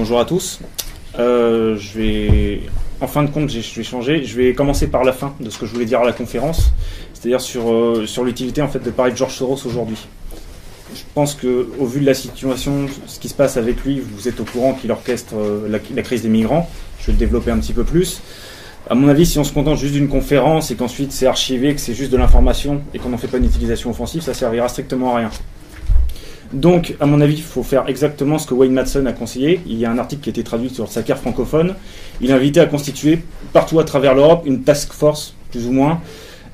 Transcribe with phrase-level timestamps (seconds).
[0.00, 0.60] Bonjour à tous.
[1.18, 2.60] Euh, je vais,
[3.02, 4.24] en fin de compte, je vais changer.
[4.24, 6.72] Je vais commencer par la fin de ce que je voulais dire à la conférence,
[7.12, 9.98] c'est-à-dire sur, euh, sur l'utilité en fait de parler de George Soros aujourd'hui.
[10.94, 14.26] Je pense que, au vu de la situation, ce qui se passe avec lui, vous
[14.26, 16.70] êtes au courant qu'il orchestre euh, la, la crise des migrants.
[17.00, 18.22] Je vais le développer un petit peu plus.
[18.88, 21.80] À mon avis, si on se contente juste d'une conférence et qu'ensuite c'est archivé, que
[21.80, 25.14] c'est juste de l'information et qu'on n'en fait pas une utilisation offensive, ça servira strictement
[25.14, 25.30] à rien.
[26.52, 29.60] Donc, à mon avis, il faut faire exactement ce que Wayne Madsen a conseillé.
[29.66, 31.74] Il y a un article qui a été traduit sur sa carte francophone.
[32.20, 33.20] Il a invité à constituer
[33.52, 36.00] partout à travers l'Europe une task force, plus ou moins,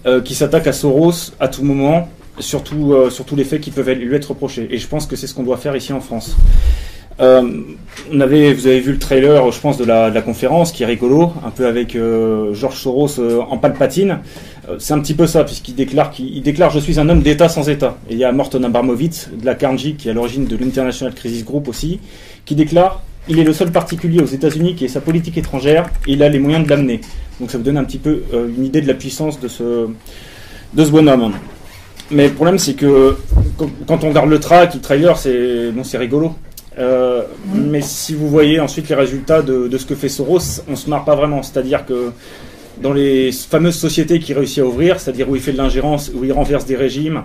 [0.07, 3.71] euh, qui s'attaque à Soros à tout moment, surtout euh, sur tous les faits qui
[3.71, 4.69] peuvent lui être reprochés.
[4.71, 6.37] Et je pense que c'est ce qu'on doit faire ici en France.
[7.19, 7.63] Euh,
[8.13, 10.83] on avait, vous avez vu le trailer, je pense, de la, de la conférence, qui
[10.83, 14.19] est rigolo, un peu avec euh, Georges Soros euh, en palpatine.
[14.69, 17.49] Euh, c'est un petit peu ça, puisqu'il déclare, qu'il déclare Je suis un homme d'État
[17.49, 17.97] sans État.
[18.09, 21.15] Et il y a Morton Abramovitz de la Carnegie, qui est à l'origine de l'International
[21.15, 22.01] Crisis Group aussi,
[22.45, 26.13] qui déclare Il est le seul particulier aux États-Unis qui ait sa politique étrangère et
[26.13, 27.01] il a les moyens de l'amener.
[27.41, 29.89] Donc ça vous donne un petit peu euh, une idée de la puissance de ce,
[30.75, 31.33] de ce bonhomme.
[32.11, 33.17] Mais le problème, c'est que
[33.87, 36.35] quand on regarde le track, le trailer, c'est bon, rigolo.
[36.79, 37.23] Euh,
[37.55, 40.89] mais si vous voyez ensuite les résultats de, de, ce que fait Soros, on se
[40.91, 41.43] marre pas vraiment.
[41.43, 42.13] C'est-à-dire que
[42.83, 46.25] dans les fameuses sociétés qu'il réussit à ouvrir, c'est-à-dire où il fait de l'ingérence, où
[46.25, 47.23] il renverse des régimes,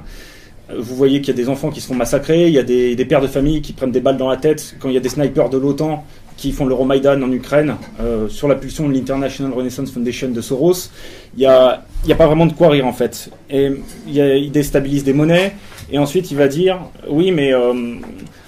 [0.78, 2.96] vous voyez qu'il y a des enfants qui se font massacrer, il y a des,
[2.96, 5.02] des, pères de famille qui prennent des balles dans la tête quand il y a
[5.02, 6.06] des snipers de l'OTAN
[6.38, 10.90] qui font l'Euromaïdan en Ukraine, euh, sur la pulsion de l'International Renaissance Foundation de Soros.
[11.36, 13.30] Il n'y a, a, pas vraiment de quoi rire en fait.
[13.50, 13.70] Et
[14.08, 15.54] il, y a, il déstabilise des monnaies,
[15.92, 17.74] et ensuite il va dire oui, mais euh,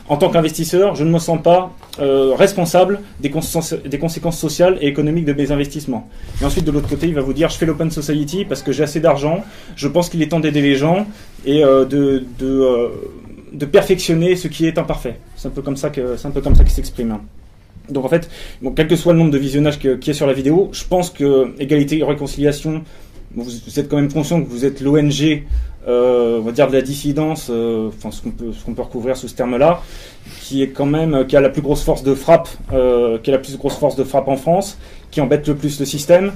[0.09, 5.26] en tant qu'investisseur, je ne me sens pas euh, responsable des, conséquences sociales et économiques
[5.26, 6.09] de mes investissements.
[6.42, 8.72] Et ensuite, de l'autre côté, il va vous dire je fais l'open society parce que
[8.72, 9.44] j'ai assez d'argent,
[9.76, 11.08] je pense qu'il est temps d'aider les gens
[11.46, 15.20] et euh, de, perfectionner ce qui est imparfait.
[15.38, 17.20] C'est un peu comme ça que c'est un peu qu'il s'exprime.
[17.90, 18.30] Donc en fait,
[18.75, 21.10] quel que soit le nombre de visionnages qu'il y a sur la vidéo, je pense
[21.10, 22.84] que égalité et réconciliation,
[23.35, 25.44] vous, êtes quand même conscient que vous êtes l'ONG
[25.85, 28.31] euh, on va dire de la dissidence, euh, ce qu'on
[28.73, 29.81] peut, recouvrir sous ce terme-là,
[30.41, 33.33] qui est quand même qui a la plus grosse force de frappe, euh, qui a
[33.33, 34.77] la plus grosse force de frappe en France,
[35.11, 36.31] qui embête le plus le système.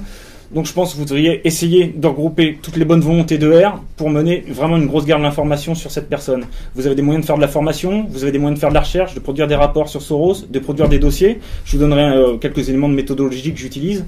[0.52, 3.82] Donc je pense que vous devriez essayer de regrouper toutes les bonnes volontés de R
[3.96, 6.44] pour mener vraiment une grosse guerre de l'information sur cette personne.
[6.74, 8.70] Vous avez des moyens de faire de la formation, vous avez des moyens de faire
[8.70, 11.38] de la recherche, de produire des rapports sur Soros, de produire des dossiers.
[11.66, 14.06] Je vous donnerai euh, quelques éléments de méthodologie que j'utilise.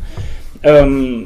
[0.65, 1.25] Euh,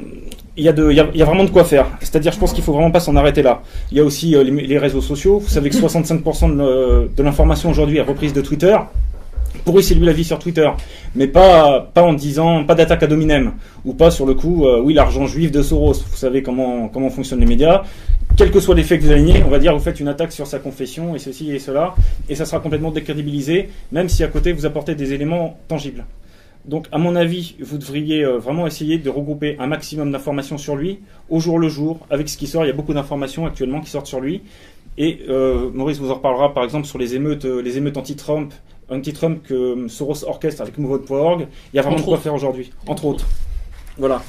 [0.56, 1.86] il y, a vraiment de quoi faire.
[2.00, 3.62] C'est-à-dire, je pense qu'il faut vraiment pas s'en arrêter là.
[3.90, 5.40] Il y a aussi euh, les, réseaux sociaux.
[5.40, 6.56] Vous savez que 65%
[7.16, 8.76] de, l'information aujourd'hui est reprise de Twitter.
[9.64, 10.68] Pourrissez lui la vie sur Twitter,
[11.14, 13.52] mais pas, pas en disant pas d'attaque à dominem
[13.84, 15.94] ou pas sur le coup, euh, oui, l'argent juif de Soros.
[15.94, 17.82] Vous savez comment, fonctionnent les médias.
[18.36, 20.32] Quels que soient les faits que vous alignez, on va dire vous faites une attaque
[20.32, 21.94] sur sa confession et ceci et cela,
[22.28, 26.04] et ça sera complètement décrédibilisé, même si à côté vous apportez des éléments tangibles.
[26.64, 30.76] Donc, à mon avis, vous devriez euh, vraiment essayer de regrouper un maximum d'informations sur
[30.76, 32.64] lui, au jour le jour, avec ce qui sort.
[32.64, 34.42] Il y a beaucoup d'informations actuellement qui sortent sur lui.
[34.96, 38.52] Et euh, Maurice vous en reparlera, par exemple, sur les émeutes, euh, les émeutes anti-Trump,
[38.88, 41.48] anti-Trump que Soros orchestre avec MoveOut.org.
[41.72, 42.22] Il y a vraiment entre de quoi autres.
[42.22, 43.26] faire aujourd'hui, entre autres.
[43.98, 44.22] Voilà.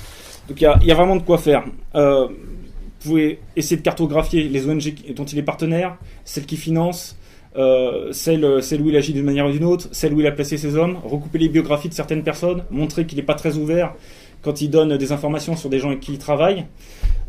[0.50, 1.64] Donc, il y a, il y a vraiment de quoi faire.
[1.96, 7.16] Euh, vous pouvez essayer de cartographier les ONG dont il est partenaire, celles qui financent,
[7.58, 10.32] euh, celle, celle où il agit d'une manière ou d'une autre, celle où il a
[10.32, 13.94] placé ses hommes, recouper les biographies de certaines personnes, montrer qu'il n'est pas très ouvert
[14.42, 16.66] quand il donne des informations sur des gens avec qui il travaille.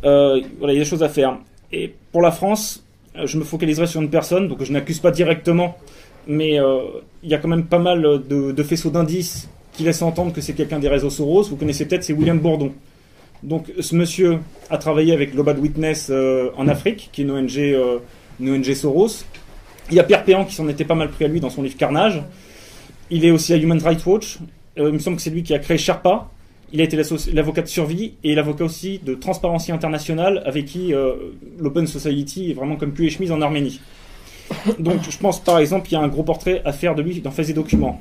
[0.05, 1.39] Euh, voilà, il y a des choses à faire.
[1.73, 2.85] Et pour la France,
[3.25, 5.77] je me focaliserai sur une personne, donc je n'accuse pas directement,
[6.27, 6.81] mais euh,
[7.23, 10.41] il y a quand même pas mal de, de faisceaux d'indices qui laissent entendre que
[10.41, 11.45] c'est quelqu'un des réseaux Soros.
[11.45, 12.73] Vous connaissez peut-être, c'est William Bourdon.
[13.43, 14.39] Donc ce monsieur
[14.71, 17.99] a travaillé avec Global Witness euh, en Afrique, qui est une ONG, euh,
[18.41, 19.25] une ONG Soros.
[19.91, 21.63] Il y a Pierre Péan qui s'en était pas mal pris à lui dans son
[21.63, 22.23] livre Carnage.
[23.11, 24.39] Il est aussi à Human Rights Watch.
[24.79, 26.29] Euh, il me semble que c'est lui qui a créé Sherpa.
[26.73, 27.01] Il a été
[27.33, 31.15] l'avocat de survie et l'avocat aussi de Transparency International avec qui euh,
[31.61, 33.81] l'Open Society est vraiment comme plus et chemise en Arménie.
[34.81, 37.21] Donc je pense par exemple il y a un gros portrait à faire de lui
[37.21, 38.01] dans Faits et Documents.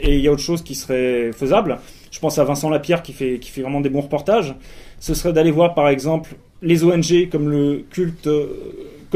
[0.00, 1.78] Et il y a autre chose qui serait faisable.
[2.10, 4.54] Je pense à Vincent Lapierre qui fait, qui fait vraiment des bons reportages.
[5.00, 8.46] Ce serait d'aller voir par exemple les ONG comme le culte euh,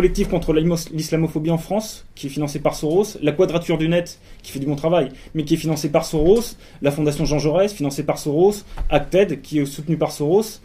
[0.00, 4.50] collectif contre l'islamophobie en France, qui est financé par Soros, la Quadrature du Net, qui
[4.50, 8.02] fait du bon travail, mais qui est financé par Soros, la Fondation Jean Jaurès, financée
[8.02, 10.62] par Soros, Acted, qui est soutenu par Soros.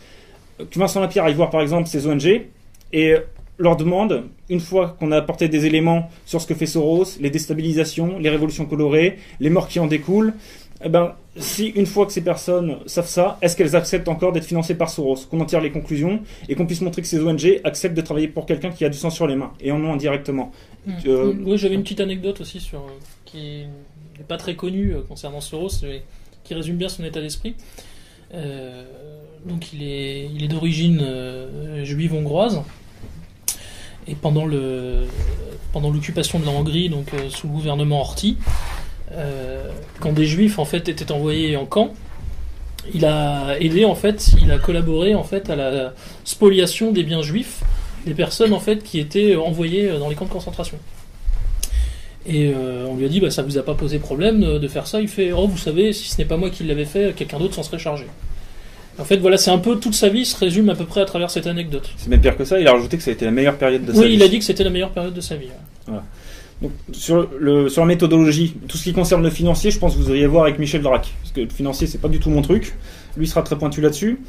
[0.58, 2.46] Que Vincent Lapierre aille voir par exemple ces ONG
[2.94, 3.16] et
[3.58, 7.30] leur demande, une fois qu'on a apporté des éléments sur ce que fait Soros, les
[7.30, 10.34] déstabilisations, les révolutions colorées, les morts qui en découlent,
[10.86, 14.46] Eh ben, si une fois que ces personnes savent ça, est-ce qu'elles acceptent encore d'être
[14.46, 15.26] financées par Soros?
[15.30, 18.28] Qu'on en tire les conclusions et qu'on puisse montrer que ces ONG acceptent de travailler
[18.28, 20.52] pour quelqu'un qui a du sang sur les mains et en non indirectement.
[20.86, 20.94] Mmh.
[21.08, 22.86] Euh, oui, j'avais une petite anecdote aussi sur
[23.26, 23.66] qui
[24.18, 26.04] n'est pas très connue concernant Soros, mais
[26.44, 27.56] qui résume bien son état d'esprit.
[28.32, 31.04] donc il est, il est d'origine
[31.84, 32.62] juive hongroise.
[34.08, 35.08] Et pendant le
[35.76, 38.38] pendant l'occupation de la Hongrie, donc euh, sous le gouvernement Horthy,
[39.16, 39.70] euh,
[40.00, 41.94] quand des Juifs en fait étaient envoyés en camp,
[42.94, 47.22] il a aidé en fait, il a collaboré en fait à la spoliation des biens
[47.22, 47.62] juifs
[48.06, 50.78] des personnes en fait qui étaient envoyées dans les camps de concentration.
[52.28, 54.88] Et euh, on lui a dit bah ça vous a pas posé problème de faire
[54.88, 55.02] ça.
[55.02, 57.56] Il fait oh vous savez si ce n'est pas moi qui l'avais fait, quelqu'un d'autre
[57.56, 58.06] s'en serait chargé.
[58.98, 61.06] En fait, voilà, c'est un peu toute sa vie se résume à peu près à
[61.06, 61.90] travers cette anecdote.
[61.98, 63.84] C'est même pire que ça, il a rajouté que ça a été la meilleure période
[63.84, 64.08] de sa vie.
[64.08, 65.50] Oui, il a dit que c'était la meilleure période de sa vie.
[66.94, 70.46] Sur, la méthodologie, tout ce qui concerne le financier, je pense que vous iriez voir
[70.46, 71.14] avec Michel Drac.
[71.22, 72.76] Parce que le financier, c'est pas du tout mon truc.
[73.18, 74.20] Lui sera très pointu là-dessus.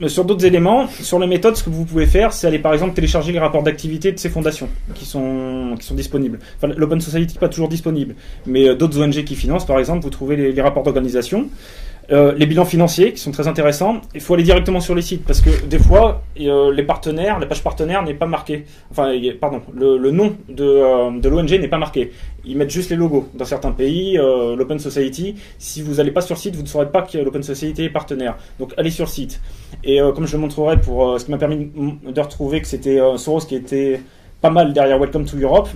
[0.00, 2.72] Mais sur d'autres éléments, sur la méthode, ce que vous pouvez faire, c'est aller par
[2.72, 6.38] exemple télécharger les rapports d'activité de ces fondations qui sont, qui sont disponibles.
[6.56, 8.14] Enfin, l'Open Society n'est pas toujours disponible,
[8.46, 11.50] mais euh, d'autres ONG qui financent, par exemple, vous trouvez les, les rapports d'organisation.
[12.12, 14.00] Euh, les bilans financiers qui sont très intéressants.
[14.14, 17.46] Il faut aller directement sur les sites parce que des fois, euh, les partenaires, la
[17.46, 18.64] page partenaire n'est pas marquée.
[18.90, 22.10] Enfin, pardon, le, nom de, euh, l'ONG n'est pas marqué.
[22.44, 23.28] Ils mettent juste les logos.
[23.34, 26.90] Dans certains pays, l'Open Society, si vous n'allez pas sur le site, vous ne saurez
[26.90, 28.36] pas que l'Open Society est partenaire.
[28.58, 29.40] Donc, allez sur le site.
[29.84, 33.40] Et comme je le montrerai pour ce qui m'a permis de retrouver que c'était Soros
[33.40, 34.00] qui était
[34.40, 35.68] pas mal derrière Welcome to Europe,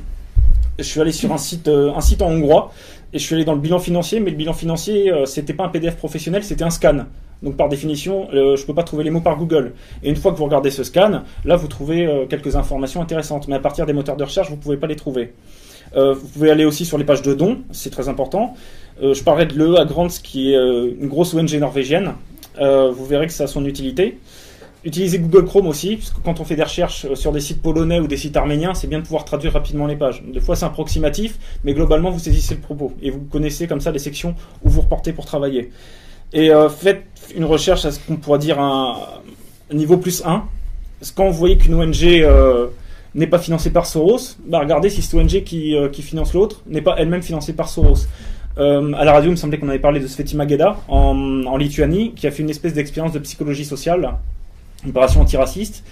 [0.79, 2.73] je suis allé sur un site, un site en hongrois
[3.15, 5.65] et je suis allé dans le bilan financier, mais le bilan financier, euh, c'était pas
[5.65, 7.07] un PDF professionnel, c'était un scan.
[7.45, 9.73] Donc par définition, euh, je peux pas trouver les mots par Google.
[10.03, 13.47] Et une fois que vous regardez ce scan, là vous trouvez euh, quelques informations intéressantes.
[13.47, 15.33] Mais à partir des moteurs de recherche, vous pouvez pas les trouver.
[15.95, 18.55] vous pouvez aller aussi sur les pages de dons, c'est très important.
[19.01, 22.15] je parlerai de l'EA Grants, qui est une grosse ONG norvégienne.
[22.59, 24.19] vous verrez que ça a son utilité.
[24.85, 27.63] Utilisez Google Chrome aussi, parce que quand on fait des recherches euh, sur des sites
[27.63, 30.23] polonais ou des sites arméniens, c'est bien de pouvoir traduire rapidement les pages.
[30.23, 33.91] Des fois, c'est approximatif, mais globalement, vous saisissez le propos et vous connaissez comme ça
[33.93, 35.71] les sections où vous reportez pour travailler.
[36.35, 37.05] Et euh, faites
[37.35, 38.99] une recherche à ce qu'on pourrait dire un,
[39.73, 40.45] niveau plus 1.
[41.01, 42.67] Parce que quand vous voyez qu'une ONG euh,
[43.15, 46.97] n'est pas financée par Soros, bah regardez si cette ONG qui, finance l'autre n'est pas
[46.99, 48.07] elle-même financée par Soros.
[48.59, 52.13] à la radio, il me semblait qu'on avait parlé de Sveti Mageda en, en Lituanie,
[52.13, 54.19] qui a fait une espèce d'expérience de psychologie sociale
[54.91, 55.85] opération antiraciste.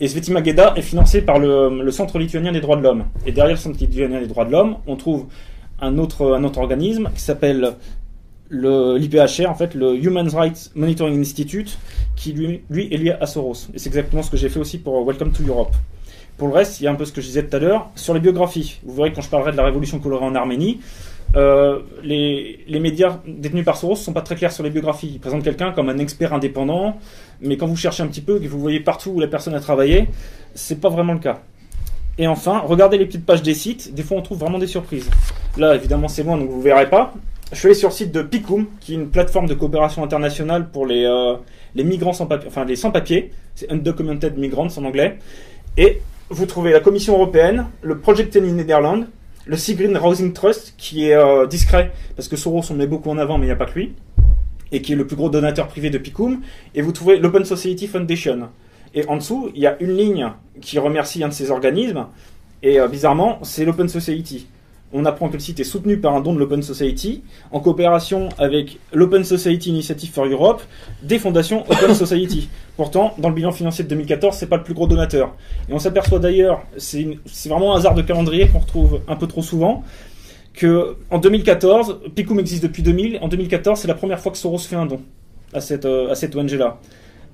[0.00, 3.04] Et Sveti Mageda est financé par le, Centre lituanien des droits de l'homme.
[3.26, 5.26] Et derrière le Centre lituanien des droits de l'homme, on trouve
[5.80, 7.76] un autre, un autre organisme qui s'appelle
[8.50, 11.78] l'IPHR, en fait, le Human Rights Monitoring Institute,
[12.16, 13.68] qui lui, lui est lié à Soros.
[13.74, 15.74] Et c'est exactement ce que j'ai fait aussi pour Welcome to Europe.
[16.36, 17.90] Pour le reste, il y a un peu ce que je disais tout à l'heure
[17.94, 18.80] sur les biographies.
[18.84, 20.80] Vous verrez quand je parlerai de la révolution colorée en Arménie,
[21.34, 25.12] euh, les, les, médias détenus par Soros ne sont pas très clairs sur les biographies.
[25.14, 26.98] Ils présentent quelqu'un comme un expert indépendant,
[27.42, 29.60] mais quand vous cherchez un petit peu, que vous voyez partout où la personne a
[29.60, 30.08] travaillé,
[30.54, 31.40] c'est pas vraiment le cas.
[32.18, 35.08] Et enfin, regardez les petites pages des sites, des fois on trouve vraiment des surprises.
[35.56, 37.14] Là, évidemment, c'est loin, donc vous verrez pas.
[37.52, 40.70] Je suis allé sur le site de PICUM, qui est une plateforme de coopération internationale
[40.70, 41.34] pour les, euh,
[41.74, 45.18] les migrants sans papier, enfin les sans-papiers, c'est Undocumented Migrants en anglais.
[45.76, 49.04] Et vous trouvez la Commission européenne, le Project in Netherlands,
[49.44, 53.18] le Seagreen Housing Trust, qui est euh, discret, parce que Soros on met beaucoup en
[53.18, 53.94] avant, mais il n'y a pas que lui,
[54.72, 56.40] et qui est le plus gros donateur privé de Picum.
[56.74, 58.48] Et vous trouvez l'Open Society Foundation.
[58.94, 62.06] Et en dessous, il y a une ligne qui remercie un de ces organismes,
[62.62, 64.46] et euh, bizarrement, c'est l'Open Society
[64.92, 68.28] on apprend que le site est soutenu par un don de l'Open Society, en coopération
[68.38, 70.62] avec l'Open Society Initiative for Europe,
[71.02, 72.48] des fondations Open Society.
[72.76, 75.34] Pourtant, dans le bilan financier de 2014, c'est pas le plus gros donateur.
[75.68, 79.42] Et on s'aperçoit d'ailleurs, c'est vraiment un hasard de calendrier qu'on retrouve un peu trop
[79.42, 79.82] souvent,
[80.54, 84.58] que en 2014, Picum existe depuis 2000, en 2014, c'est la première fois que Soros
[84.58, 85.00] fait un don
[85.52, 86.78] à cette, euh, à cette ONG-là.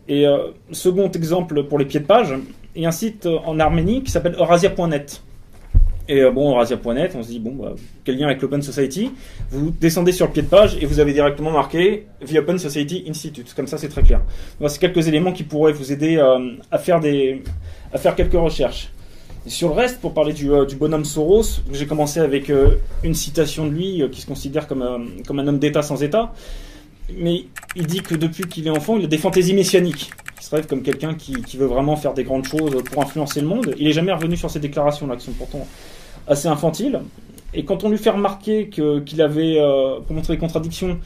[0.09, 2.35] Et euh, second exemple pour les pieds de page,
[2.75, 5.23] il y a un site en Arménie qui s'appelle Eurasia.net
[6.09, 9.13] et euh, bon, Eurasia.net, on se dit, bon, bah, quel lien avec l'Open Society?
[9.51, 13.05] Vous descendez sur le pied de page et vous avez directement marqué The Open Society
[13.09, 13.53] Institute.
[13.55, 14.23] Comme ça, c'est très clair.
[14.69, 17.43] c'est quelques éléments qui pourraient vous aider euh, à, faire des,
[17.93, 18.91] à faire quelques recherches.
[19.49, 22.53] Sur le reste, pour parler du, euh, bonhomme Soros, j'ai commencé avec
[23.03, 26.33] une citation de lui qui se considère comme, comme un homme d'État sans État.
[27.17, 30.11] Mais il dit que depuis qu'il est enfant, il a des fantaisies messianiques.
[30.41, 33.41] Il se rêve comme quelqu'un qui, qui, veut vraiment faire des grandes choses pour influencer
[33.41, 33.75] le monde.
[33.79, 35.67] Il est jamais revenu sur ces déclarations-là, qui sont pourtant
[36.27, 37.01] assez infantile.
[37.55, 40.99] Et quand on lui fait remarquer qu'il avait, euh, pour montrer les contradictions,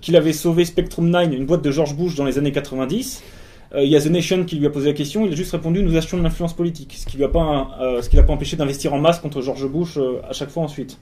[0.00, 3.39] qu'il avait sauvé Spectrum 9, une boîte de George Bush dans les années 90, euh,
[3.76, 5.82] il y a The Nation qui lui a posé la question, il a juste répondu
[5.82, 8.92] nous achetions de l'influence politique, ce qui ne l'a pas, euh, l'a pas empêché d'investir
[8.94, 9.98] en masse contre George Bush
[10.28, 10.98] à chaque fois ensuite.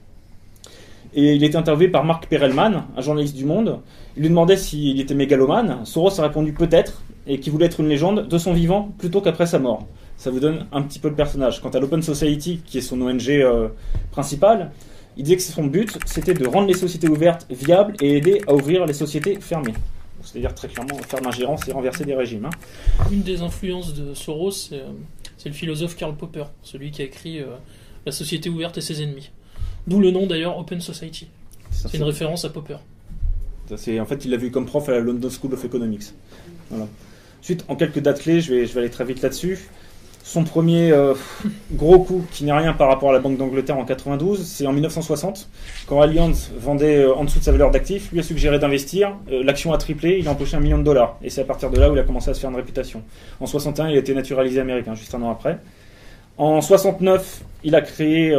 [1.13, 3.79] Et il était interviewé par Mark Perelman, un journaliste du Monde.
[4.15, 5.83] Il lui demandait s'il était mégalomane.
[5.83, 9.47] Soros a répondu peut-être, et qu'il voulait être une légende de son vivant plutôt qu'après
[9.47, 9.87] sa mort.
[10.17, 11.61] Ça vous donne un petit peu le personnage.
[11.61, 13.69] Quant à l'Open Society, qui est son ONG euh,
[14.11, 14.71] principale,
[15.17, 18.53] il disait que son but, c'était de rendre les sociétés ouvertes viables et aider à
[18.53, 19.73] ouvrir les sociétés fermées.
[20.31, 22.45] C'est-à-dire très clairement faire l'ingérence et renverser des régimes.
[22.45, 23.05] hein.
[23.11, 24.87] Une des influences de Soros, c'est euh,
[25.37, 27.47] c'est le philosophe Karl Popper, celui qui a écrit euh,
[28.05, 29.31] La société ouverte et ses ennemis.
[29.87, 31.27] D'où le nom d'ailleurs Open Society.
[31.71, 32.77] C'est une référence à Popper.
[33.69, 36.13] Ça, c'est- en fait, il l'a vu comme prof à la London School of Economics.
[36.69, 36.87] Voilà.
[37.41, 39.59] Ensuite, en quelques dates clés, je vais, je vais aller très vite là-dessus.
[40.29, 41.15] Son premier euh,
[41.71, 44.73] gros coup, qui n'est rien par rapport à la Banque d'Angleterre en 92, c'est en
[44.73, 45.49] 1960,
[45.87, 49.41] quand Allianz vendait euh, en dessous de sa valeur d'actif, lui a suggéré d'investir, euh,
[49.43, 51.79] l'action a triplé, il a empoché un million de dollars, et c'est à partir de
[51.79, 53.01] là où il a commencé à se faire une réputation.
[53.39, 55.57] En 61, il a été naturalisé américain, juste un an après.
[56.37, 58.31] En 69, il a créé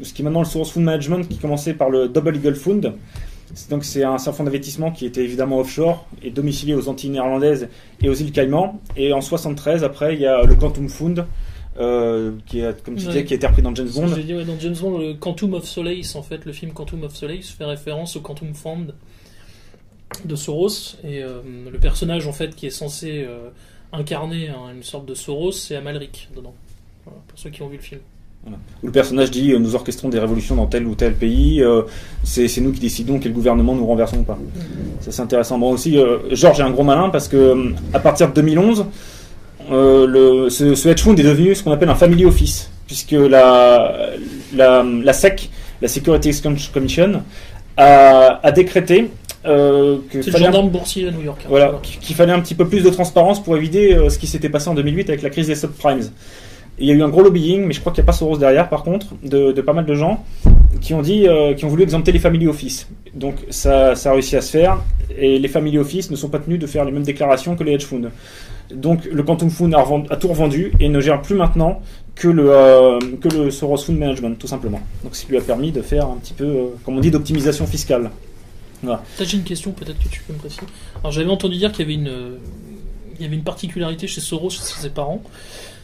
[0.00, 2.92] ce qui est maintenant le Source Fund Management, qui commençait par le Double Eagle Fund,
[3.70, 7.68] Donc c'est un, fonds d'investissement qui était évidemment offshore et domicilié aux Antilles néerlandaises
[8.02, 8.80] et aux îles Caïmans.
[8.96, 11.26] Et en 73, après, il y a le Quantum Fund,
[11.78, 13.08] euh, qui est, comme tu Ouais.
[13.08, 14.06] disais, qui a été repris dans James Bond.
[14.06, 17.14] Dit ouais, dans James Bond, le Quantum of Solace, en fait, le film Quantum of
[17.14, 18.94] Solace fait référence au Quantum Fund
[20.24, 20.96] de Soros.
[21.04, 21.40] Et euh,
[21.70, 23.50] le personnage, en fait, qui est censé euh,
[23.92, 26.54] incarner hein, une sorte de Soros, c'est Amalric dedans.
[27.04, 28.00] Voilà, pour ceux qui ont vu le film.
[28.46, 31.82] Où le personnage dit euh, Nous orchestrons des révolutions dans tel ou tel pays, euh,
[32.24, 34.38] c'est nous qui décidons quel gouvernement nous renversons ou pas.
[35.00, 35.58] Ça c'est intéressant.
[35.58, 38.86] Bon aussi, euh, Georges est un gros malin parce que à partir de 2011,
[39.70, 43.12] euh, le, ce, ce hedge fund est devenu ce qu'on appelle un family office, puisque
[43.12, 44.10] la,
[44.54, 45.48] la, la SEC,
[45.80, 47.22] la Security Exchange Commission,
[47.76, 49.08] a, a décrété
[49.46, 51.42] euh, que C'est le fallait un- gendarme boursier à New York.
[51.44, 51.48] hein.
[51.48, 54.26] voilà, qu'il qu'il fallait un petit peu plus de transparence pour éviter euh, ce qui
[54.26, 56.00] s'était passé en 2008 avec la crise des subprimes.
[56.78, 58.38] Il y a eu un gros lobbying, mais je crois qu'il n'y a pas Soros
[58.38, 60.24] derrière, par contre, de, pas mal de gens
[60.80, 62.88] qui ont dit, euh, qui ont voulu exempter les family office.
[63.14, 64.78] Donc ça, a réussi à se faire,
[65.16, 67.72] et les family office ne sont pas tenus de faire les mêmes déclarations que les
[67.72, 68.10] hedge funds.
[68.74, 71.82] Donc le Quantum Fund a, tout revendu et ne gère plus maintenant
[72.14, 74.80] que le, euh, que le Soros Fund Management, tout simplement.
[75.04, 77.10] Donc ce qui lui a permis de faire un petit peu, euh, comme on dit,
[77.10, 78.10] d'optimisation fiscale.
[78.80, 80.62] Peut-être j'ai une question, peut-être que tu peux me préciser.
[81.00, 82.38] Alors j'avais entendu dire qu'il y avait une,
[83.20, 85.22] y avait une particularité chez Soros, chez ses parents,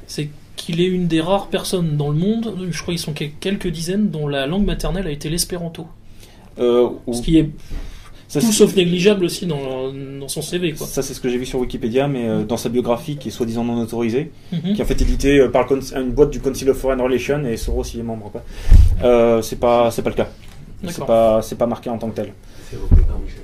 [0.07, 0.29] c'est
[0.59, 3.69] qu'il est une des rares personnes dans le monde, je crois qu'ils sont quel- quelques
[3.69, 5.87] dizaines, dont la langue maternelle a été l'espéranto.
[6.59, 7.49] Euh, ou- Ce qui est
[8.29, 10.73] ça, tout sauf négligeable aussi dans, dans son CV.
[10.75, 10.87] Quoi.
[10.87, 13.31] Ça, c'est ce que j'ai vu sur Wikipédia, mais euh, dans sa biographie, qui est
[13.31, 14.75] soi-disant non autorisée, Mhm.
[14.75, 17.57] qui est en fait éditée euh, par une boîte du Council of Foreign Relations, et
[17.57, 18.31] Soros y est membre.
[18.31, 18.43] Quoi.
[19.03, 20.29] Euh, c'est pas, c'est pas le cas.
[20.89, 22.33] C'est pas, c'est pas marqué en tant que tel.
[22.71, 23.39] C'est repris par Michel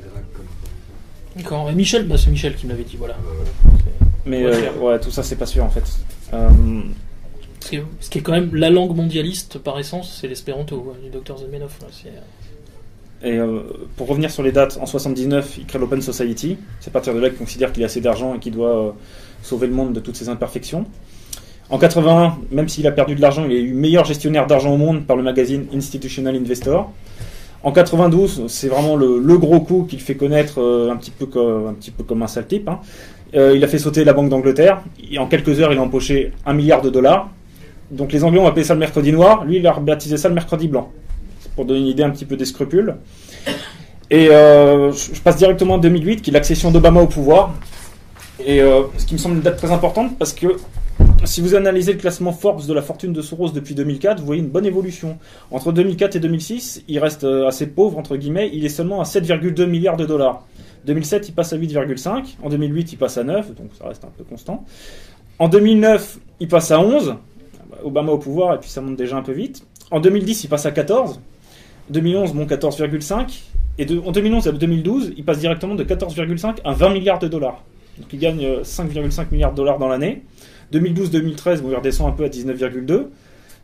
[1.37, 1.69] D'accord.
[1.71, 3.17] Et Michel, bah, c'est Michel qui me l'avait dit, voilà.
[4.27, 4.83] Mais Ouais, euh, clair.
[4.83, 5.83] ouais, tout ça, c'est pas sûr en fait.
[7.73, 11.11] Euh, Ce qui, est, quand même la langue mondialiste par essence, c'est l'espéranto, ouais, du
[11.11, 11.79] docteur Zamenhof.
[11.81, 12.11] ouais, c'est-
[13.27, 13.61] et euh,
[13.97, 16.59] pour revenir sur les dates, en 79, il crée l'Open Society.
[16.81, 18.91] C'est à partir de là qu'il considère qu'il a assez d'argent et qu'il doit euh,
[19.43, 20.85] sauver le monde de toutes ses imperfections.
[21.71, 24.77] En 81, même s'il a perdu de l'argent, il est élu meilleur gestionnaire d'argent au
[24.77, 26.93] monde par le magazine Institutional Investor.
[27.63, 31.69] En 92, c'est vraiment le, gros coup qu'il fait connaître euh, un, petit peu comme,
[31.69, 31.93] un petit
[32.29, 32.69] sale type.
[32.69, 32.81] hein.
[33.35, 34.83] Euh, il a fait sauter la Banque d'Angleterre.
[35.11, 37.31] Et En quelques heures, il a empoché un milliard de dollars.
[37.91, 39.45] Donc les Anglais ont appelé ça le mercredi noir.
[39.45, 40.91] Lui, il a rebaptisé ça le mercredi blanc.
[41.57, 42.97] Pour donner une idée un petit peu des scrupules.
[44.11, 47.55] Et euh, je passe directement à 2008, qui est l'accession d'Obama au pouvoir.
[48.45, 50.57] Et euh, ce qui me semble une date très importante parce que
[51.25, 54.43] si vous analysez le classement Forbes de la fortune de Soros depuis 2004, vous voyez
[54.43, 55.19] une bonne évolution.
[55.51, 59.05] Entre 2004 et 2006, il reste euh, assez pauvre, entre guillemets, il est seulement à
[59.05, 60.45] 7,2 milliards de dollars.
[60.87, 62.37] 2007, il passe à 8,5.
[62.43, 64.65] En 2008, il passe à 9, donc ça reste un peu constant.
[65.39, 67.17] En 2009, il passe à 11.
[67.85, 69.67] Obama au pouvoir, et puis ça monte déjà un peu vite.
[69.91, 71.21] En 2010, il passe à 14.
[71.91, 73.43] 2011, bon, 14,5.
[73.79, 77.63] Et en 2011 à 2012, il passe directement de 14,5 à 20 milliards de dollars.
[77.99, 80.23] Donc il gagne euh, 5,5 milliards de dollars dans l'année.
[80.73, 83.07] 2012-2013, bon, il redescend un peu à 19,2.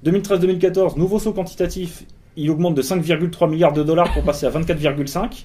[0.05, 2.05] 2013-2014, nouveau saut quantitatif,
[2.37, 5.45] il augmente de 5,3 milliards de dollars pour passer à 24,5.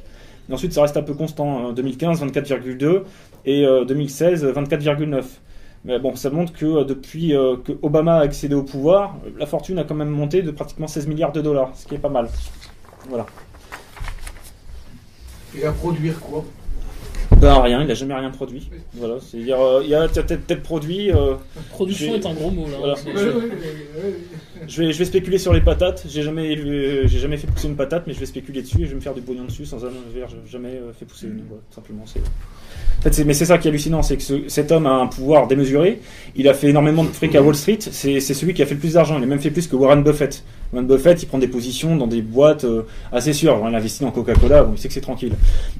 [0.50, 1.70] Et ensuite, ça reste un peu constant.
[1.70, 1.74] hein.
[1.74, 3.01] 2015, 24,2.
[3.46, 5.24] Et euh, 2016, 24,9.
[5.86, 9.30] Mais bon, ça montre que euh, depuis euh, que Obama a accédé au pouvoir, euh,
[9.38, 12.00] la fortune a quand même monté de pratiquement 16 milliards de dollars, ce qui est
[12.00, 12.27] pas mal.
[13.08, 13.27] Voilà.
[15.56, 16.44] Et à produire quoi?
[17.38, 18.70] Ben rien, il a jamais rien produit.
[18.94, 21.12] Voilà, c'est-à-dire, euh, il y a peut-être peut produit.
[21.12, 21.36] euh,
[21.70, 22.77] Production est un gros mot là.
[22.80, 22.94] Voilà.
[22.94, 23.44] ouais.
[24.68, 26.06] je, vais, je vais spéculer sur les patates.
[26.08, 26.56] J'ai jamais,
[27.08, 29.01] j'ai jamais fait pousser une patate, mais je vais spéculer dessus et je vais me
[29.01, 31.44] faire du pognon dessus sans jamais, j'ai jamais fait pousser une.
[31.48, 32.22] Voilà, tout simplement, c'est.
[33.25, 36.01] Mais c'est ça qui est hallucinant, c'est que ce- cet homme a un pouvoir démesuré.
[36.36, 37.77] Il a fait énormément de fric à Wall Street.
[37.80, 39.18] C'est celui qui a fait le plus d'argent.
[39.20, 40.44] Il a même fait plus que Warren Buffett.
[40.74, 43.60] Warren Buffett, il prend des positions dans des boîtes euh, assez sûres.
[43.70, 45.34] il investit dans Coca-Cola, bon, il sait que c'est tranquille.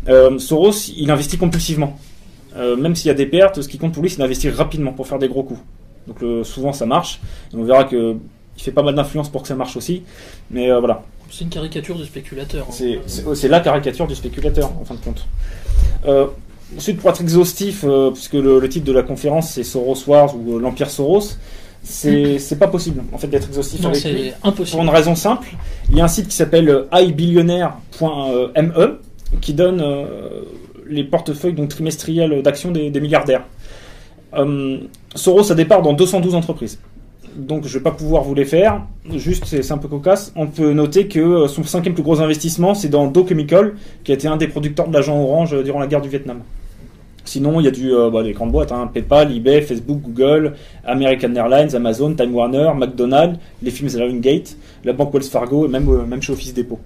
[0.08, 1.98] Euh, Soros, il investit compulsivement.
[2.56, 4.94] Euh, même s'il y a des pertes, ce qui compte pour lui, c'est d'investir rapidement
[4.94, 5.60] pour faire des gros coups.
[6.08, 7.20] Donc souvent, ça marche.
[7.52, 8.16] Et on verra que
[8.58, 10.04] il fait pas mal d'influence pour que ça marche aussi.
[10.52, 12.68] Mais voilà, C'est une caricature du spéculateur.
[12.70, 13.02] hein.
[13.34, 15.26] c'est la caricature du spéculateur, en fin de compte.
[16.78, 20.36] Ensuite, pour être exhaustif, euh, puisque le, le titre de la conférence c'est Soros Wars
[20.36, 21.22] ou euh, l'Empire Soros,
[21.84, 24.24] c'est c'est pas possible en fait d'être exhaustif Non, avec lui.
[24.32, 24.82] c'est Pour impossible.
[24.84, 25.48] une raison simple,
[25.92, 29.00] il y a un site qui s'appelle euh, ibillionnaire.me
[29.42, 29.84] qui donne
[30.88, 33.44] les portefeuilles donc trimestriels d'actions des, des milliardaires.
[35.16, 36.80] Soros a départ dans 212 entreprises.
[37.36, 38.82] Donc je vais pas pouvoir vous les faire.
[39.14, 40.32] Juste, c'est un peu cocasse.
[40.36, 43.74] On peut noter que euh, son cinquième plus gros investissement, c'est dans Dow Chemical,
[44.04, 46.40] qui a été un des producteurs de l'agent orange euh, durant la guerre du Vietnam.
[47.26, 50.54] Sinon, il y a du, euh, bah, les grandes boîtes, hein, PayPal, eBay, Facebook, Google,
[50.86, 56.06] American Airlines, Amazon, Time Warner, McDonald's, les films Gate, la banque Wells Fargo et même,
[56.06, 56.80] même chez Office Depot.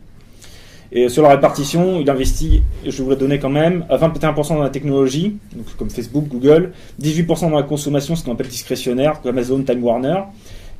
[0.91, 4.63] Et sur la répartition, il investit, je vous la donner quand même, à 21% dans
[4.63, 9.61] la technologie, donc comme Facebook, Google, 18% dans la consommation, ce qu'on appelle discrétionnaire, Amazon,
[9.61, 10.23] Time Warner,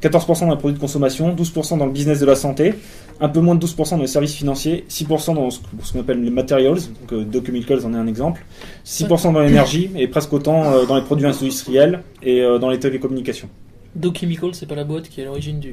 [0.01, 2.73] 14% dans les produits de consommation, 12% dans le business de la santé,
[3.19, 5.59] un peu moins de 12% dans les services financiers, 6% dans ce
[5.93, 8.45] qu'on appelle les materials, donc euh, Dow Chemicals en est un exemple,
[8.85, 12.79] 6% dans l'énergie et presque autant euh, dans les produits industriels et euh, dans les
[12.79, 13.49] télécommunications.
[13.95, 15.69] Dow Chemical, c'est pas la boîte qui est à l'origine de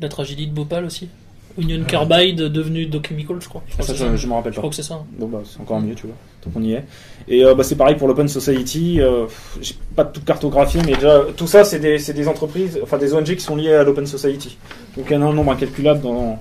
[0.00, 1.08] la tragédie de Bhopal aussi?
[1.58, 3.62] Union Carbide devenu Dow Chemical, je crois.
[3.68, 4.60] Je crois, Ça, je, je m'en rappelle Je pas.
[4.62, 5.02] crois que c'est ça.
[5.18, 6.84] Bon bah c'est encore mieux, tu vois, tant qu'on y est.
[7.28, 9.00] Et euh, bah, c'est pareil pour l'Open Society.
[9.00, 9.26] euh,
[9.60, 13.40] J'ai pas tout cartographié, mais déjà tout ça c'est des, entreprises, enfin des ONG qui
[13.40, 14.56] sont liées à l'Open Society.
[14.96, 16.40] Donc il y en a un nombre incalculable dans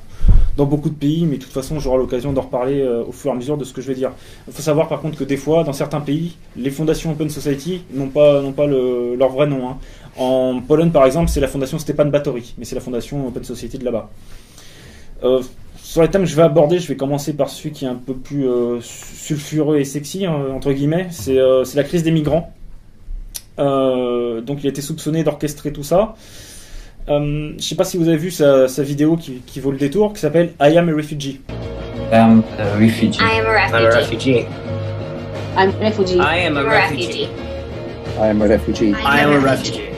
[0.58, 3.30] dans beaucoup de pays, mais de toute façon j'aurai l'occasion d'en reparler euh, au fur
[3.30, 4.12] et à mesure de ce que je vais dire.
[4.48, 7.82] Il faut savoir par contre que des fois dans certains pays, les fondations Open Society
[7.94, 9.68] n'ont pas pas le, leur vrai nom.
[9.70, 9.78] hein.
[10.18, 13.78] En Pologne par exemple, c'est la fondation Stepan Batory, mais c'est la fondation Open Society
[13.78, 14.10] de là-bas.
[15.24, 15.42] Euh,
[15.78, 17.96] sur les thèmes que je vais aborder, je vais commencer par celui qui est un
[17.96, 21.08] peu plus euh, sulfureux et sexy, hein, entre guillemets.
[21.12, 22.52] C'est euh, c'est la crise des migrants.
[23.60, 26.16] Euh, donc il a été soupçonné d'orchestrer tout ça.
[27.08, 29.78] Euh, je sais pas si vous avez vu sa, sa vidéo qui, qui vaut le
[29.78, 31.40] détour, qui s'appelle I am a refugee.
[32.12, 33.20] I'm a refugee.
[33.22, 34.46] I am a refugee.
[35.58, 36.20] I'm a refugee.
[36.20, 37.30] I am a refugee.
[38.20, 38.94] I am a refugee.
[39.06, 39.95] I am a refugee.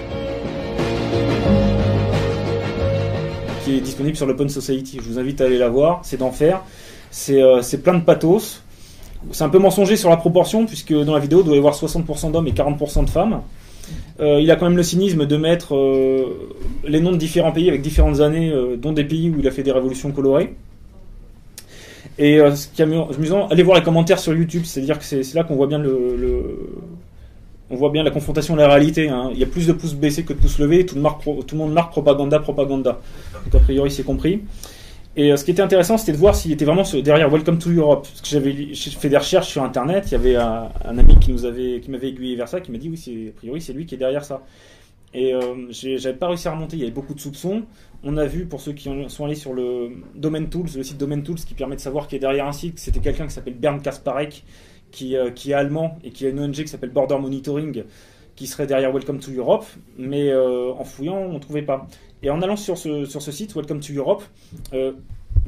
[3.82, 5.00] Disponible sur l'Open Society.
[5.02, 6.62] Je vous invite à aller la voir, c'est d'enfer.
[7.12, 8.62] C'est euh, c'est plein de pathos.
[9.32, 12.32] C'est un peu mensonger sur la proportion, puisque dans la vidéo, doit y avoir 60%
[12.32, 13.42] d'hommes et 40% de femmes.
[14.20, 16.26] Euh, il a quand même le cynisme de mettre euh,
[16.86, 19.64] les noms de différents pays avec différentes années, dont des pays où il a fait
[19.64, 20.56] des révolutions colorées.
[22.20, 25.34] Et ce qui est amu- amusant, allez voir les commentaires sur YouTube, c'est-à-dire que c'est
[25.36, 26.70] là qu'on voit bien le-
[27.70, 29.10] on voit bien la confrontation à la réalité.
[29.10, 29.30] hein.
[29.34, 30.86] Il y a plus de pouces baissés que de pouces levés.
[30.86, 33.00] Tout le, monde marque propaganda, propaganda.
[33.46, 34.42] Donc a priori c'est compris.
[35.16, 37.72] Et euh, ce qui était intéressant, c'était de voir s'il était vraiment derrière Welcome to
[37.72, 38.08] Europe.
[38.08, 40.06] Parce que j'avais fait des recherches sur Internet.
[40.08, 42.78] Il y avait un, ami qui nous avait, qui m'avait aiguillé vers ça, qui m'a
[42.78, 44.44] dit oui, a priori c'est lui qui est derrière ça.
[45.14, 46.78] Et euh, j'avais pas réussi à remonter.
[46.78, 47.64] Il y avait beaucoup de soupçons.
[48.04, 51.22] On a vu pour ceux qui sont allés sur le Domain Tools, le site Domain
[51.22, 52.78] Tools, qui permet de savoir qui est derrière un site.
[52.78, 54.44] C'était quelqu'un qui s'appelle Bernd Kasparek,
[54.98, 57.84] qui, euh, qui est allemand et qui a une ONG qui s'appelle Border Monitoring,
[58.36, 59.66] qui serait derrière Welcome to Europe.
[60.00, 61.88] Mais euh, en fouillant, on ne trouvait pas.
[62.24, 64.24] Et en allant sur ce, sur ce site, Welcome to Europe,
[64.74, 64.94] euh,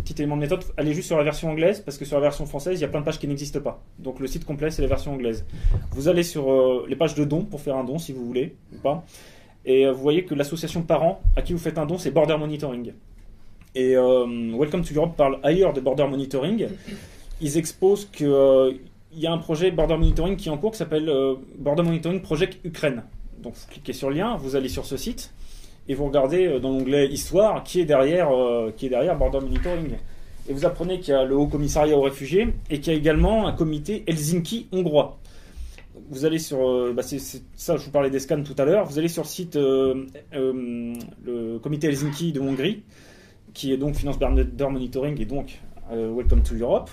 [0.05, 2.45] petit élément de méthode, allez juste sur la version anglaise, parce que sur la version
[2.45, 3.81] française, il y a plein de pages qui n'existent pas.
[3.97, 5.43] Donc le site complet, c'est la version anglaise.
[5.91, 8.77] Vous allez sur les pages de dons pour faire un don, si vous voulez, ou
[8.77, 9.03] pas.
[9.65, 12.37] Et vous voyez que l'association de parents à qui vous faites un don, c'est Border
[12.37, 12.93] Monitoring.
[13.73, 16.67] Et Welcome to Europe parle ailleurs de Border Monitoring.
[17.41, 18.77] Ils exposent que
[19.11, 21.83] il y a un projet Border Monitoring qui est en cours qui s'appelle euh, Border
[21.83, 23.03] Monitoring Project Ukraine.
[23.41, 25.33] Donc vous cliquez sur le lien, vous allez sur ce site
[25.87, 29.39] et vous regardez euh, dans l'onglet Histoire qui est derrière, euh, qui est derrière Border
[29.39, 29.95] Monitoring.
[30.47, 32.99] Et vous apprenez qu'il y a le Haut Commissariat aux réfugiés et qu'il y a
[32.99, 35.19] également un comité Helsinki hongrois.
[36.09, 38.85] Vous allez sur, bah, ça, je vous parlais des scans tout à l'heure.
[38.85, 42.83] Vous allez sur le site le comité Helsinki de Hongrie,
[43.53, 45.59] qui est donc finance Border Monitoring et donc
[45.91, 46.89] Welcome to Europe.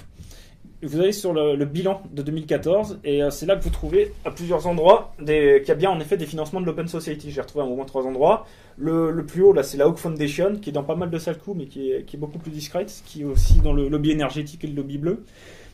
[0.87, 4.31] Vous allez sur le, bilan de 2014 et euh, c'est là que vous trouvez à
[4.31, 7.33] plusieurs endroits qu'il y a bien en effet des financements de l'Open Society.
[7.33, 8.47] J'ai retrouvé au moins trois endroits.
[8.79, 11.57] Le, plus haut là, c'est la Hawk Foundation qui est dans pas mal de coups,
[11.57, 14.63] mais qui est, qui est beaucoup plus discrète, qui est aussi dans le lobby énergétique
[14.63, 15.25] et le lobby bleu.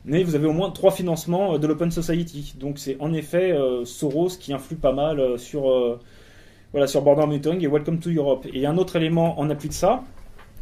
[0.06, 2.54] Mais vous avez au moins trois financements euh, de l'Open Society.
[2.58, 5.98] Donc c'est en effet euh, Soros qui influe pas mal sur
[6.70, 8.46] voilà sur Border Monitoring et Welcome to Europe.
[8.50, 10.04] Et un autre élément en appui de ça,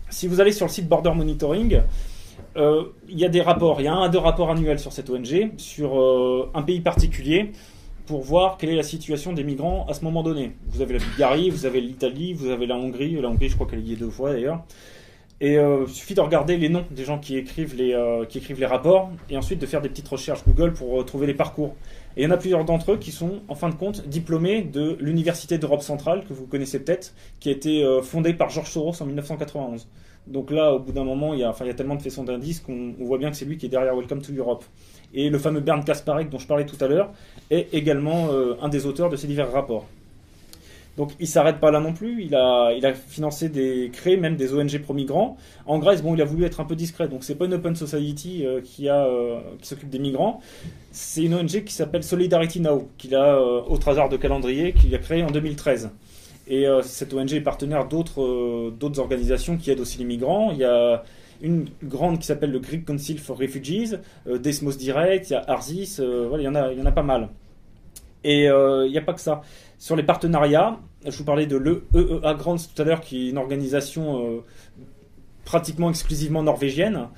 [0.08, 1.82] si vous allez sur le site Border Monitoring,
[2.56, 4.92] euh, il y a des rapports, il y a un à deux rapports annuels sur
[4.92, 7.52] cette ONG, sur euh, un pays particulier,
[8.06, 10.52] pour voir quelle est la situation des migrants à ce moment donné.
[10.68, 13.66] Vous avez la Bulgarie, vous avez l'Italie, vous avez la Hongrie, la Hongrie je crois
[13.66, 14.64] qu'elle y est deux fois d'ailleurs.
[15.42, 17.96] Et euh, il suffit de regarder les noms des gens qui écrivent les,
[18.28, 21.34] qui écrivent les rapports et ensuite de faire des petites recherches Google pour trouver les
[21.34, 21.74] parcours.
[22.16, 24.62] Et il y en a plusieurs d'entre eux qui sont, en fin de compte, diplômés
[24.62, 29.00] de l'Université d'Europe centrale, que vous connaissez peut-être, qui a été fondée par Georges Soros
[29.00, 29.86] en 1991.
[30.26, 32.02] Donc là, au bout d'un moment, il y a, enfin, il y a tellement de
[32.02, 34.64] faisons d'indices qu'on on voit bien que c'est lui qui est derrière Welcome to Europe.
[35.12, 37.10] Et le fameux Bernd Kasparek dont je parlais tout à l'heure
[37.50, 39.86] est également euh, un des auteurs de ces divers rapports.
[40.96, 42.72] Donc il s'arrête pas là non plus, il a,
[43.08, 45.36] financé créé même des ONG pro-migrants.
[45.64, 47.74] En Grèce, bon, il a voulu être un peu discret, donc c'est pas une open
[47.74, 50.40] society euh, euh, qui s'occupe des migrants,
[50.90, 54.98] c'est une ONG qui s'appelle Solidarity Now, qu'il a, au hasard de calendrier, qu'il a
[54.98, 55.90] créé en 2013.
[56.50, 60.50] Et euh, cette ONG est partenaire d'autres euh, d'autres organisations qui aident aussi les migrants.
[60.50, 61.04] Il y a
[61.40, 65.44] une grande qui s'appelle le Greek Council for Refugees, euh, Desmos Direct, il y a
[65.48, 67.28] Arzis, voilà, il y en a, il y en a pas mal.
[68.24, 69.40] Et il n'y a pas que ça.
[69.78, 73.38] Sur les partenariats, je vous parlais de l'EEA Grants tout à l'heure, qui est une
[73.38, 74.42] organisation
[75.46, 77.08] pratiquement exclusivement norvégienne,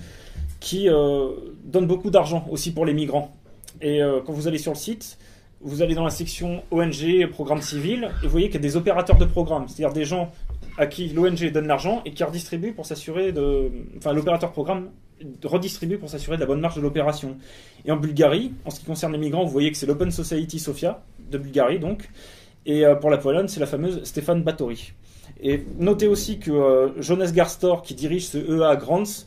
[0.61, 3.33] qui donne beaucoup d'argent aussi pour les migrants.
[3.81, 5.19] Et quand vous allez sur le site,
[5.63, 8.77] vous allez dans la section ONG, programme civil, et vous voyez qu'il y a des
[8.77, 10.33] opérateurs de programme, c'est-à-dire des gens
[10.79, 13.71] à qui l'ONG donne l'argent et qui redistribue pour s'assurer de.
[13.99, 14.91] Enfin, l'opérateur programme
[15.45, 17.37] redistribue pour s'assurer de la bonne marche de l'opération.
[17.85, 20.59] Et en Bulgarie, en ce qui concerne les migrants, vous voyez que c'est l'Open Society
[20.59, 22.09] Sofia de Bulgarie, donc.
[22.65, 24.93] Et euh, pour la Pologne, c'est la fameuse Stéphane Batory.
[25.41, 29.27] Et notez aussi que euh, Jonas Garstor, qui dirige ce EA Grants,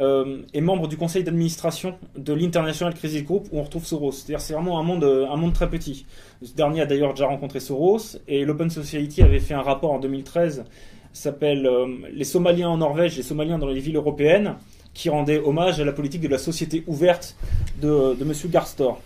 [0.00, 4.10] euh, est membre du conseil d'administration de l'International Crisis Group où on retrouve Soros.
[4.10, 6.04] C'est-à-dire c'est vraiment un monde, euh, un monde très petit.
[6.42, 10.00] Ce dernier a d'ailleurs déjà rencontré Soros et l'Open Society avait fait un rapport en
[10.00, 10.64] 2013
[11.12, 14.56] s'appelle euh, Les Somaliens en Norvège, les Somaliens dans les villes européennes,
[14.94, 17.36] qui rendait hommage à la politique de la société ouverte
[17.80, 19.00] de, de Monsieur Garstor.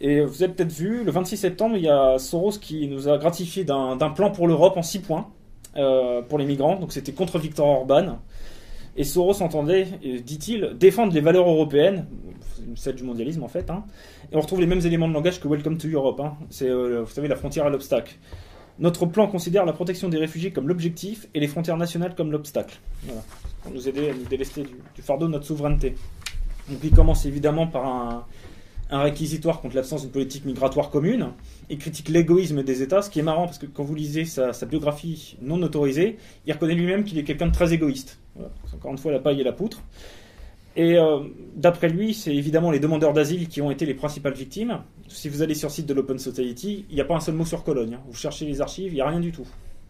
[0.00, 3.18] Et vous avez peut-être vu, le 26 septembre, il y a Soros qui nous a
[3.18, 5.28] gratifié d'un plan pour l'Europe en 6 points
[5.74, 6.76] pour les migrants.
[6.76, 8.18] Donc c'était contre Viktor Orban.
[8.96, 12.06] Et Soros entendait, euh, dit-il, défendre les valeurs européennes,
[12.74, 13.70] celles du mondialisme en fait.
[13.70, 13.84] hein.
[14.32, 16.20] Et on retrouve les mêmes éléments de langage que Welcome to Europe.
[16.20, 16.34] hein.
[16.50, 18.16] C'est, euh, vous savez, la frontière à l'obstacle.
[18.78, 22.78] Notre plan considère la protection des réfugiés comme l'objectif et les frontières nationales comme l'obstacle.
[23.04, 23.22] Voilà.
[23.62, 25.94] Pour nous aider à nous délester du, du fardeau de notre souveraineté.
[26.68, 28.24] Donc il commence évidemment par un,
[28.90, 31.28] un réquisitoire contre l'absence d'une politique migratoire commune.
[31.70, 34.52] Il critique l'égoïsme des États, ce qui est marrant parce que quand vous lisez sa,
[34.52, 38.18] sa biographie non autorisée, il reconnaît lui-même qu'il est quelqu'un de très égoïste.
[38.36, 38.50] Voilà.
[38.74, 39.82] Encore une fois, la paille et la poutre.
[40.76, 41.20] Et euh,
[41.56, 44.80] d'après lui, c'est évidemment les demandeurs d'asile qui ont été les principales victimes.
[45.08, 47.34] Si vous allez sur le site de l'Open Society, il n'y a pas un seul
[47.34, 47.94] mot sur Cologne.
[47.94, 48.00] hein.
[48.06, 49.46] Vous cherchez les archives, il n'y a rien du tout.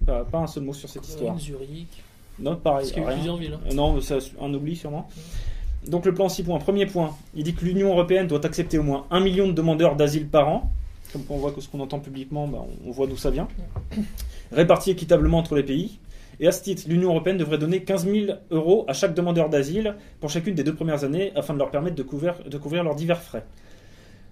[0.06, 1.34] Pas, pas un seul mot sur cette histoire.
[1.34, 1.88] Cologne, Zurich.
[2.38, 2.82] Non, pareil.
[2.82, 3.54] Parce qu'il y a eu plusieurs villes.
[3.54, 3.74] hein.
[3.74, 5.08] Non, ça, un oubli sûrement.
[5.88, 6.58] Donc le plan 6 points.
[6.58, 9.96] Premier point, il dit que l'Union européenne doit accepter au moins un million de demandeurs
[9.96, 10.70] d'asile par an.
[11.12, 13.46] Comme on voit que ce qu'on entend publiquement, bah, on voit d'où ça vient.
[14.52, 16.00] Répartis équitablement entre les pays.
[16.40, 19.96] Et à ce titre, l'Union européenne devrait donner 15 000 euros à chaque demandeur d'asile
[20.20, 22.34] pour chacune des deux premières années afin de leur permettre de couvrir,
[22.82, 23.46] leurs divers frais.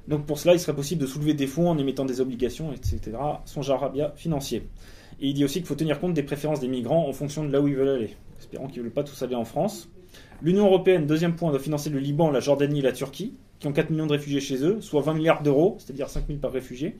[0.07, 3.17] Donc pour cela, il serait possible de soulever des fonds en émettant des obligations, etc.
[3.47, 4.69] Son jarabia financier.
[5.21, 7.51] Et il dit aussi qu'il faut tenir compte des préférences des migrants en fonction de
[7.51, 8.17] là où ils veulent aller.
[8.38, 9.88] Espérons qu'ils ne veulent pas tous aller en France.
[10.42, 13.73] L'Union européenne, deuxième point, doit financer le Liban, la Jordanie et la Turquie, qui ont
[13.73, 16.97] 4 millions de réfugiés chez eux, soit 20 milliards d'euros, c'est-à-dire 5 000 par réfugié.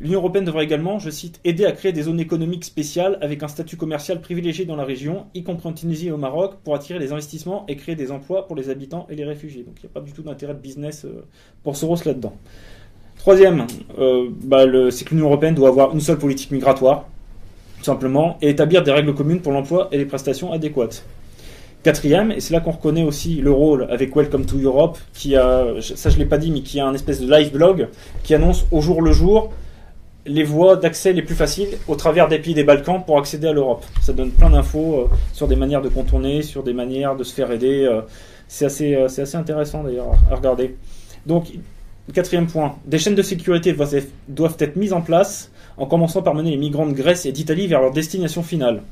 [0.00, 3.48] L'Union européenne devrait également, je cite, aider à créer des zones économiques spéciales avec un
[3.48, 7.00] statut commercial privilégié dans la région, y compris en Tunisie et au Maroc, pour attirer
[7.00, 9.64] les investissements et créer des emplois pour les habitants et les réfugiés.
[9.64, 11.24] Donc il n'y a pas du tout d'intérêt de business euh,
[11.64, 12.36] pour Soros là-dedans.
[13.18, 13.66] Troisième,
[13.98, 17.08] euh, bah, c'est que l'Union européenne doit avoir une seule politique migratoire,
[17.78, 21.04] tout simplement, et établir des règles communes pour l'emploi et les prestations adéquates.
[21.84, 25.64] Quatrième, et c'est là qu'on reconnaît aussi le rôle avec Welcome to Europe, qui a,
[25.80, 27.88] ça je l'ai pas dit, mais qui a un espèce de live blog
[28.24, 29.52] qui annonce au jour le jour
[30.26, 33.52] les voies d'accès les plus faciles au travers des pays des Balkans pour accéder à
[33.52, 33.84] l'Europe.
[34.02, 37.32] Ça donne plein d'infos euh, sur des manières de contourner, sur des manières de se
[37.32, 37.84] faire aider.
[37.84, 38.02] euh,
[38.46, 40.76] c'est assez, euh, c'est assez intéressant d'ailleurs à regarder.
[41.26, 41.52] Donc,
[42.12, 43.74] quatrième point, des chaînes de sécurité
[44.28, 47.66] doivent être mises en place en commençant par mener les migrants de Grèce et d'Italie
[47.66, 48.82] vers leur destination finale.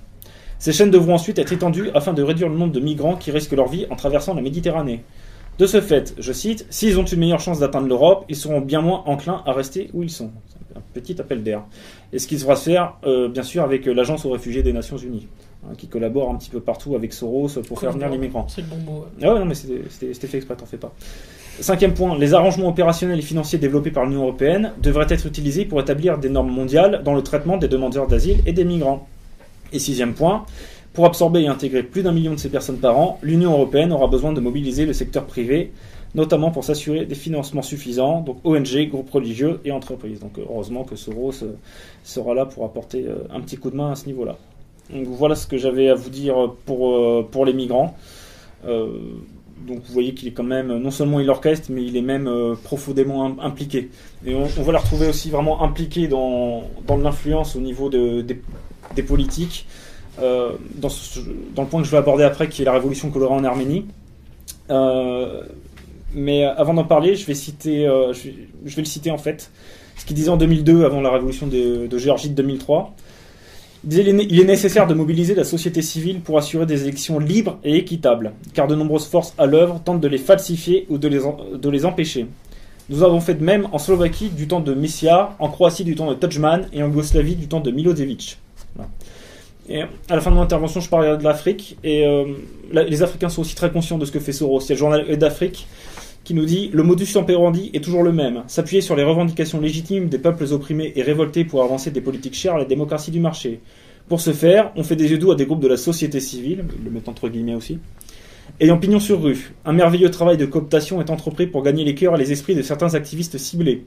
[0.58, 3.52] Ces chaînes devront ensuite être étendues afin de réduire le nombre de migrants qui risquent
[3.52, 5.02] leur vie en traversant la Méditerranée.
[5.58, 8.82] De ce fait, je cite, s'ils ont une meilleure chance d'atteindre l'Europe, ils seront bien
[8.82, 10.30] moins enclins à rester où ils sont.
[10.48, 11.62] C'est un petit appel d'air.
[12.12, 14.74] Et ce qui devra se faire, euh, bien sûr, avec euh, l'Agence aux réfugiés des
[14.74, 15.28] Nations Unies,
[15.64, 18.46] hein, qui collabore un petit peu partout avec Soros pour faire venir les migrants.
[18.48, 18.98] C'est le bon mot.
[19.00, 19.06] ouais.
[19.26, 20.92] Ah ouais, non, mais c'était fait exprès, t'en fais pas.
[21.58, 25.80] Cinquième point, les arrangements opérationnels et financiers développés par l'Union européenne devraient être utilisés pour
[25.80, 29.08] établir des normes mondiales dans le traitement des demandeurs d'asile et des migrants.
[29.72, 30.46] Et sixième point,
[30.92, 34.06] pour absorber et intégrer plus d'un million de ces personnes par an, l'Union européenne aura
[34.06, 35.72] besoin de mobiliser le secteur privé,
[36.14, 40.20] notamment pour s'assurer des financements suffisants, donc ONG, groupes religieux et entreprises.
[40.20, 41.56] Donc heureusement que Soros euh,
[42.04, 44.36] sera là pour apporter euh, un petit coup de main à ce niveau-là.
[44.94, 47.94] Donc voilà ce que j'avais à vous dire pour, euh, pour les migrants.
[48.64, 52.30] Donc vous voyez qu'il est quand même, non seulement il orchestre, mais il est même
[52.62, 53.90] profondément im- impliqué.
[54.26, 58.20] Et on, on va le retrouver aussi vraiment impliqué dans, dans l'influence au niveau de,
[58.20, 58.40] des,
[59.02, 59.66] politiques,
[60.20, 60.88] euh, dans,
[61.62, 63.86] le point que je vais aborder après, qui est la révolution colorée en Arménie.
[64.70, 65.42] Euh,
[66.14, 69.50] mais avant d'en parler, je vais, citer, euh, je, vais, le citer en fait,
[69.96, 72.94] ce qu'il disait en 2002, avant la révolution de, Géorgie de 2003.
[73.88, 78.32] Il est nécessaire de mobiliser la société civile pour assurer des élections libres et équitables,
[78.52, 81.06] car de nombreuses forces à l'œuvre tentent de les falsifier ou de
[81.68, 82.26] les, empêcher.
[82.88, 86.10] Nous avons fait de même en Slovaquie du temps de Messiar, en Croatie du temps
[86.10, 88.38] de Tudjman et en Yougoslavie du temps de Milosevic.
[89.68, 91.76] Et à la fin de mon intervention, je parlerai de l'Afrique.
[91.82, 92.24] Et euh,
[92.72, 94.60] les Africains sont aussi très conscients de ce que fait Soros.
[94.60, 95.66] Il y a le journal d'Afrique
[96.26, 98.42] qui nous dit Le modus operandi est toujours le même.
[98.48, 102.54] S'appuyer sur les revendications légitimes des peuples opprimés et révoltés pour avancer des politiques chères
[102.54, 103.60] à la démocratie du marché.
[104.08, 106.64] Pour ce faire, on fait des yeux doux à des groupes de la société civile,
[106.84, 107.78] le mettre entre guillemets aussi,
[108.60, 109.54] ayant pignon sur rue.
[109.64, 112.62] Un merveilleux travail de cooptation est entrepris pour gagner les cœurs et les esprits de
[112.62, 113.84] certains activistes ciblés.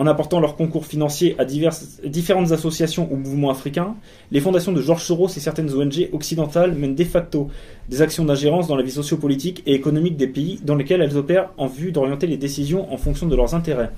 [0.00, 3.96] En apportant leur concours financier à diverses, différentes associations ou mouvements africains,
[4.32, 7.48] les fondations de Georges Soros et certaines ONG occidentales mènent de facto
[7.86, 11.50] des actions d'ingérence dans la vie sociopolitique et économique des pays dans lesquels elles opèrent
[11.58, 13.90] en vue d'orienter les décisions en fonction de leurs intérêts.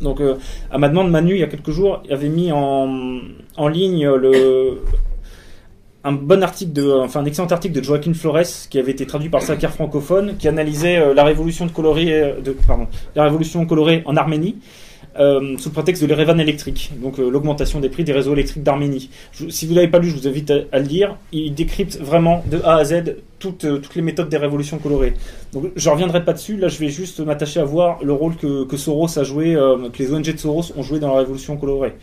[0.00, 0.34] Donc, euh,
[0.72, 3.20] à ma demande, Manu, il y a quelques jours, avait mis en,
[3.56, 4.82] en ligne le,
[6.02, 9.28] un bon article de, enfin un excellent article de Joaquin Flores qui avait été traduit
[9.28, 14.02] par Sakar francophone, qui analysait euh, la révolution colorée, euh, de, pardon, la révolution colorée
[14.04, 14.56] en Arménie.
[15.18, 19.10] Euh, sous prétexte de l'Erevan électrique, donc euh, l'augmentation des prix des réseaux électriques d'Arménie.
[19.48, 21.16] Si vous l'avez pas lu, je vous invite à, le lire.
[21.32, 25.14] Il décrypte vraiment de A à Z toutes, euh, toutes les méthodes des révolutions colorées.
[25.52, 26.56] Donc je reviendrai pas dessus.
[26.56, 29.88] Là, je vais juste m'attacher à voir le rôle que, que Soros a joué, euh,
[29.90, 31.94] que les ONG de Soros ont joué dans la révolution colorée.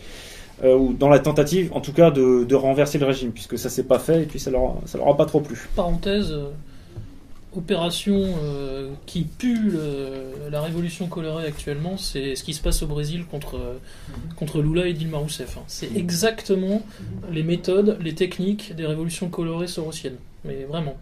[0.64, 3.82] Ou dans la tentative, en tout cas, de, de renverser le régime, puisque ça s'est
[3.82, 5.68] pas fait et puis ça leur, ça leur a pas trop plu.
[5.76, 6.34] Parenthèse,
[7.56, 12.86] opération euh, qui pue le- la révolution colorée actuellement, c'est ce qui se passe au
[12.86, 13.74] Brésil contre, euh,
[14.36, 15.56] contre Lula et Dilma Rousseff.
[15.58, 15.62] hein.
[15.66, 16.82] C'est exactement
[17.32, 20.16] les méthodes, les techniques des révolutions colorées sorosiennes.
[20.44, 20.96] Mais vraiment.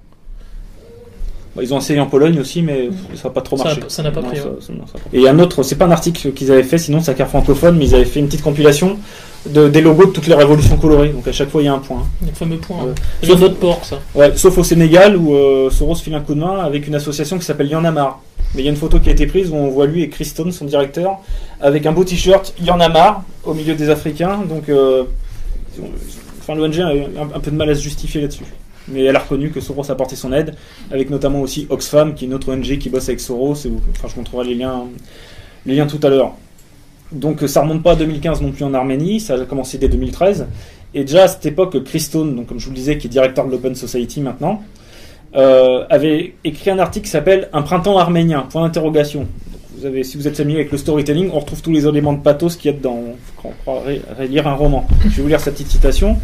[1.57, 3.81] Bah, ils ont essayé en Pologne aussi, mais ça n'a pas trop marché.
[3.89, 4.57] ça n'a pas pris, ça- ouais.
[4.61, 5.21] ça- non, ça a pas pris.
[5.23, 7.87] Et un autre, c'est pas un article qu'ils avaient fait, sinon c'est un francophone, mais
[7.87, 8.99] ils avaient fait une petite compilation
[9.47, 11.11] de, des logos de toutes les révolutions colorées.
[11.11, 12.03] Donc à chaque fois, il y a un point.
[12.27, 12.83] Le fameux point.
[12.85, 12.91] Ouais.
[12.91, 13.27] hein.
[13.29, 14.01] Le vote porc, ça.
[14.17, 17.39] Ouais, sauf au Sénégal où euh, Soros file un coup de main avec une association
[17.39, 18.21] qui s'appelle Y'en a marre.
[18.57, 20.09] Mais il y a une photo qui a été prise où on voit lui et
[20.09, 21.19] Chris Stone, son directeur,
[21.61, 24.41] avec un beau t-shirt Y'en a marre au milieu des Africains.
[24.49, 25.05] Donc, euh,
[26.41, 26.91] enfin, l'ONG a
[27.37, 28.45] un peu de mal à se justifier là-dessus.
[28.89, 30.55] Mais elle a reconnu que Soros a apporté son aide,
[30.91, 33.55] avec notamment aussi Oxfam, qui est une autre ONG qui bosse avec Soros.
[33.55, 34.85] Et enfin, je montrerai les liens,
[35.67, 36.33] les liens tout à l'heure.
[37.13, 40.47] Donc ça remonte pas à 2015 non plus en Arménie, ça a commencé dès 2013.
[40.95, 43.11] Et déjà à cette époque, Chris Stone, donc comme je vous le disais, qui est
[43.11, 44.63] directeur de l'Open Society maintenant,
[45.37, 49.27] euh, avait écrit un article qui s'appelle Un printemps arménien, point d'interrogation.
[49.77, 52.21] Vous avez, si vous êtes familier avec le storytelling, on retrouve tous les éléments de
[52.21, 53.01] pathos qu'il y a dedans.
[53.43, 54.87] On croirait lire un roman.
[55.05, 56.17] Je vais vous lire sa petite citation.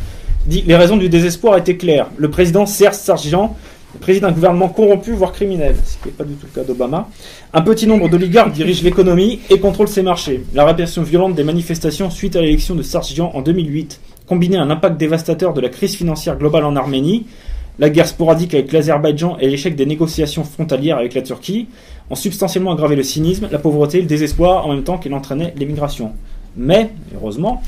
[0.47, 2.09] Dit Les raisons du désespoir étaient claires.
[2.17, 3.57] Le président Serge Sargian
[4.01, 7.09] préside un gouvernement corrompu, voire criminel, ce qui n'est pas du tout le cas d'Obama.
[7.53, 10.45] Un petit nombre d'oligarques dirigent l'économie et contrôlent ses marchés.
[10.55, 14.71] La répression violente des manifestations suite à l'élection de Sargian en 2008, combinée à un
[14.71, 17.27] impact dévastateur de la crise financière globale en Arménie,
[17.79, 21.67] la guerre sporadique avec l'Azerbaïdjan et l'échec des négociations frontalières avec la Turquie,
[22.09, 25.53] ont substantiellement aggravé le cynisme, la pauvreté et le désespoir en même temps qu'il entraînait
[25.57, 26.13] l'émigration.
[26.57, 27.63] Mais, heureusement,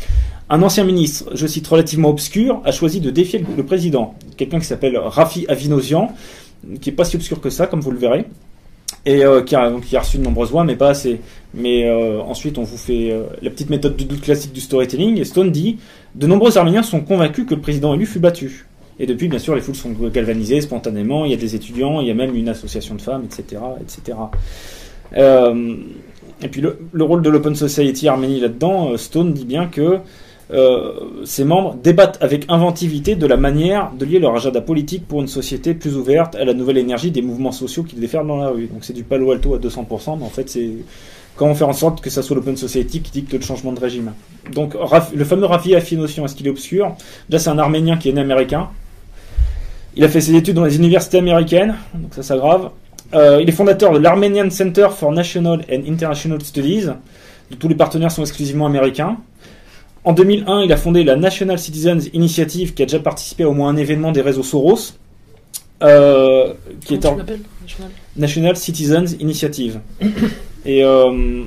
[0.53, 4.15] un ancien ministre, je cite relativement obscur, a choisi de défier le- président.
[4.37, 6.13] Quelqu'un qui s'appelle Rafi Avinosian,
[6.83, 8.27] qui est pas si obscur que ça, comme vous le verrez,
[9.07, 11.21] et euh, qui, a, reçu de nombreuses voix, mais pas assez.
[11.55, 15.19] Mais euh, ensuite, on vous fait euh, la petite méthode du doute classique du storytelling,
[15.19, 15.79] et Stone dit
[16.15, 18.67] De nombreux Arméniens sont convaincus que le président élu fut battu.
[19.01, 22.09] Et depuis, bien sûr, les foules sont galvanisées spontanément, il y a des étudiants, il
[22.09, 23.63] y a même une association de femmes, etc.
[23.81, 24.19] etc.
[26.45, 30.01] Et puis le, le rôle de l'Open Society Arménie là-dedans, Stone dit bien que
[31.25, 35.29] ses membres débattent avec inventivité de la manière de lier leur agenda politique pour une
[35.29, 38.67] société plus ouverte à la nouvelle énergie des mouvements sociaux qu'ils déferlent dans la rue.
[38.67, 40.71] Donc c'est du palo alto à 200%, mais en fait c'est
[41.37, 44.13] comment faire en sorte que ça soit l'Open Society qui dicte le changement de régime.
[44.53, 44.75] Donc
[45.15, 46.95] le fameux Rafi Afinossian, est-ce qu'il est obscur?
[47.29, 48.69] Déjà c'est un Arménien qui est né américain.
[49.95, 52.71] Il a fait ses études dans les universités américaines, donc ça s'aggrave.
[53.15, 56.87] Euh, il est fondateur de l'Armenian Center for National and International Studies.
[57.59, 59.19] Tous les partenaires sont exclusivement américains.
[60.05, 63.53] En 2001, il a fondé la National Citizens Initiative, qui a déjà participé à au
[63.53, 64.95] moins un événement des réseaux Soros,
[65.83, 67.91] euh, qui est Comment en- tu l'appelles, National?
[68.17, 69.79] National Citizens Initiative,
[70.67, 71.43] et, euh,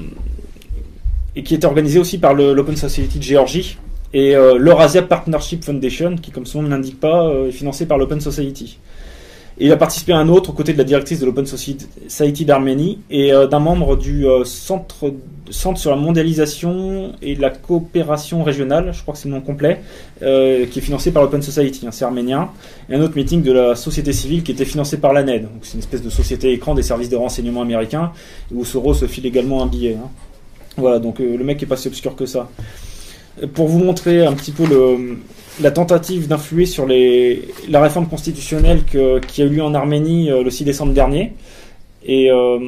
[1.36, 3.78] et qui est organisé aussi par l'Open Society de Géorgie
[4.14, 7.98] et euh, l'Eurasia Partnership Foundation, qui, comme son nom ne l'indique pas, est financé par
[7.98, 8.78] l'Open Society.
[9.58, 12.46] Et il a participé à un autre aux côtés de la directrice de l'Open Society
[12.46, 15.14] d'Arménie et euh, d'un membre du euh, centre,
[15.50, 19.80] centre sur la mondialisation et la coopération régionale, je crois que c'est le nom complet,
[20.24, 22.50] euh, qui est financé par l'Open Society, hein, c'est arménien,
[22.90, 25.76] et un autre meeting de la société civile qui était financé par l'ANED, donc c'est
[25.76, 28.12] une espèce de société écran des services de renseignement américains,
[28.54, 29.96] où Soros file également un billet.
[29.98, 30.10] hein.
[30.76, 32.50] Voilà, donc le mec est pas si obscur que ça.
[33.54, 35.18] Pour vous montrer un petit peu le,
[35.62, 40.44] la tentative d'influer sur les, la réforme constitutionnelle qui a eu lieu en Arménie euh,
[40.44, 41.34] le 6 décembre dernier.
[42.06, 42.60] Et euh,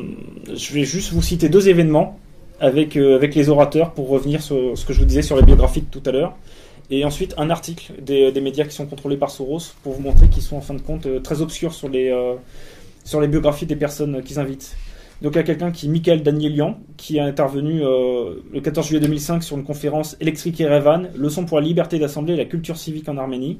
[0.54, 2.18] je vais juste vous citer deux événements
[2.60, 5.44] avec, euh, avec les orateurs pour revenir sur ce que je vous disais sur les
[5.44, 6.36] biographies de tout à l'heure.
[6.90, 10.42] Et ensuite un article des, médias qui sont contrôlés par Soros pour vous montrer qu'ils
[10.42, 12.36] sont en fin de compte très obscurs sur les, euh,
[13.04, 14.76] sur les biographies des personnes qu'ils invitent.
[15.22, 19.02] Donc il y a quelqu'un qui, Michael Danielian, qui est intervenu euh, le 14 juillet
[19.02, 23.10] 2005 sur une conférence Électrique Erevan, leçon pour la liberté d'assemblée et la culture civique
[23.10, 23.60] en Arménie.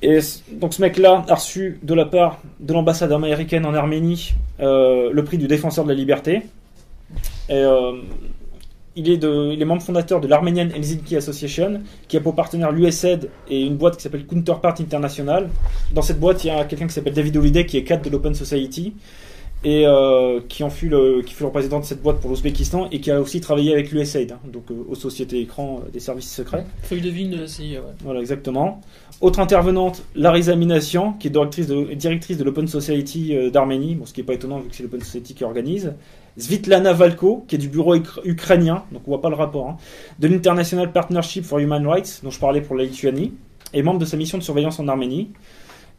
[0.00, 0.18] Et
[0.52, 5.24] donc ce mec-là a reçu de la part de l'ambassade américaine en Arménie euh, le
[5.24, 6.42] prix du défenseur de la liberté.
[7.50, 8.00] Euh,
[8.96, 13.62] il, est est membre fondateur de l'Armenian Helsinki Association, qui a pour partenaire l'USAID et
[13.62, 15.50] une boîte qui s'appelle Counterpart International.
[15.94, 18.10] Dans cette boîte, il y a quelqu'un qui s'appelle David Holiday, qui est cadre de
[18.10, 18.94] l'Open Society
[19.64, 22.88] et euh, qui en fut le qui fut le président de cette boîte pour l'Ouzbékistan
[22.90, 26.00] et qui a aussi travaillé avec l'USAID, hein, donc euh, aux sociétés écrans euh, des
[26.00, 26.64] services secrets.
[26.82, 27.86] Feuille de vigne de la CIA, ouais.
[28.04, 28.80] Voilà, exactement.
[29.20, 34.12] Autre intervenante, Larisa Minassian, qui est directrice de, directrice de l'Open Society d'Arménie, bon, ce
[34.12, 35.92] qui n'est pas étonnant vu que c'est l'Open Society qui organise.
[36.36, 39.76] Svitlana Valko, qui est du bureau ukra- ukrainien, donc on voit pas le rapport, hein,
[40.18, 43.32] de l'International Partnership for Human Rights, dont je parlais pour la Lituanie,
[43.74, 45.28] et membre de sa mission de surveillance en Arménie.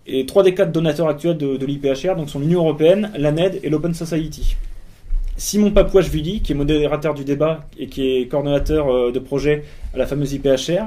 [0.05, 3.93] Et trois des quatre donateurs actuels de, l'IPHR, donc sont l'Union Européenne, l'ANED et l'Open
[3.93, 4.57] Society.
[5.37, 9.63] Simon Papouachvili, qui est modérateur du débat et qui est coordonnateur euh, de projet
[9.93, 10.83] à la fameuse IPHR.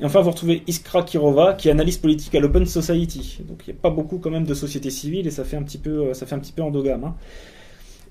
[0.00, 3.40] Et enfin, vous retrouvez Iskra Kirova, qui est analyste politique à l'Open Society.
[3.46, 5.62] Donc il n'y a pas beaucoup quand même de sociétés civiles et ça fait un
[5.62, 7.04] petit peu, euh, ça fait un petit peu endogame.
[7.04, 7.14] hein.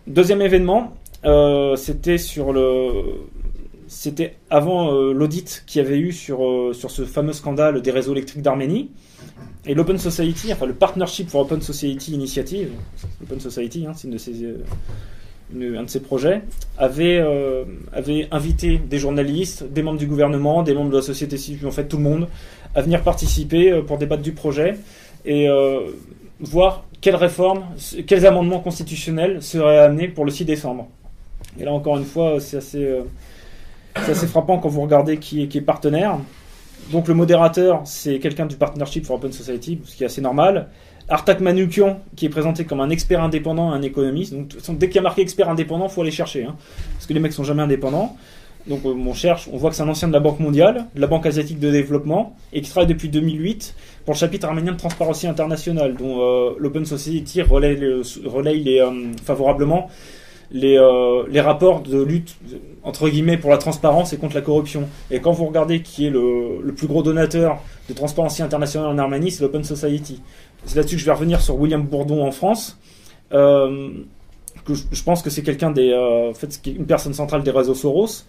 [0.05, 2.89] Deuxième événement, euh, c'était sur le,
[3.87, 8.41] c'était avant l'audit qu'il y avait eu sur, sur ce fameux scandale des réseaux électriques
[8.41, 8.91] d'Arménie.
[9.65, 12.69] Et l'Open Society, enfin le Partnership for Open Society Initiative,
[13.21, 16.41] l'Open Society, hein, c'est de ses, euh, un de ses projets,
[16.77, 21.37] avait, euh, avait invité des journalistes, des membres du gouvernement, des membres de la société
[21.37, 22.27] civile, en fait tout le monde,
[22.75, 24.77] à venir participer euh, pour débattre du projet
[25.25, 25.47] et
[26.41, 27.63] voir quelles réformes,
[28.07, 30.87] quels amendements constitutionnels seraient amenés pour le 6 décembre.
[31.59, 33.01] Et là encore une fois, c'est assez, euh,
[33.95, 36.17] assez frappant quand vous regardez qui est, qui est partenaire.
[36.91, 40.67] Donc le modérateur, c'est quelqu'un du Partnership for Open Society, ce qui est assez normal.
[41.09, 44.33] Artak Manoukian, qui est présenté comme un expert indépendant, un économiste.
[44.33, 46.55] Donc dès qu'il y a marqué expert indépendant, faut aller chercher, hein,
[46.93, 48.15] parce que les mecs sont jamais indépendants.
[48.67, 51.01] Donc euh, on cherche, on voit que c'est un ancien de la Banque mondiale, de
[51.01, 54.77] la Banque asiatique de développement, et qui travaille depuis 2008 pour le chapitre arménien de
[54.77, 57.75] Transparency International, dont euh, l'Open Society relaye
[58.63, 58.91] les, euh,
[59.23, 59.89] favorablement
[60.53, 62.35] les, euh, les rapports de lutte
[62.83, 64.87] entre guillemets pour la transparence et contre la corruption.
[65.09, 69.31] Et quand vous regardez qui est le, plus gros donateur de Transparency International en Arménie,
[69.31, 70.21] c'est l'Open Society.
[70.65, 72.77] C'est là-dessus que je vais revenir sur William Bourdon en France.
[73.33, 73.89] Euh,
[74.65, 77.73] que je, pense que c'est quelqu'un des, euh, en fait, une personne centrale des réseaux
[77.73, 78.23] Soros.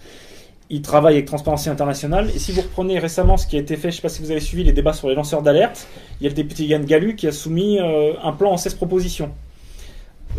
[0.70, 2.30] Il travaille avec Transparency International.
[2.34, 4.22] Et si vous reprenez récemment ce qui a été fait, je ne sais pas si
[4.22, 5.87] vous avez suivi les débats sur les lanceurs d'alerte,
[6.20, 9.30] il y a le député Yann Galu qui a soumis un plan en 16 propositions.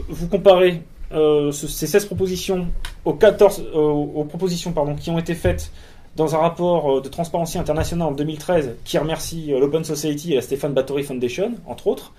[0.10, 2.68] Vous comparez euh, ce- ces 16 propositions
[3.06, 5.72] aux 14 euh, aux propositions pardon, qui ont été faites
[6.16, 10.42] dans un rapport euh, de Transparency International en 2013 qui remercie l'Open Society et la
[10.42, 12.14] Stéphane Bathory Foundation, entre autres.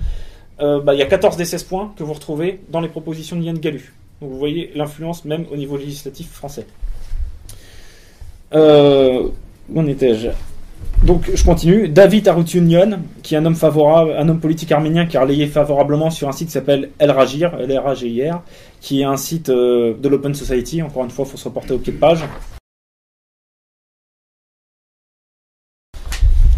[0.59, 3.42] Bah, il y a 14 des 16 points que vous retrouvez dans les propositions de
[3.42, 3.59] Yann.
[3.59, 3.75] Donc
[4.22, 6.66] vous voyez l'influence même au niveau législatif français.
[8.55, 8.57] Où
[9.81, 10.29] en étais-je?
[11.07, 11.89] Donc je continue.
[11.89, 16.11] David Arutunian, qui est un homme favorable, un homme politique arménien qui a relayé favorablement
[16.11, 18.43] sur un site qui s'appelle El Ragir, L R A G I R,
[18.80, 20.83] qui est un site euh, de l'Open Society.
[20.83, 22.24] Encore une fois, il faut se reporter au pied de page.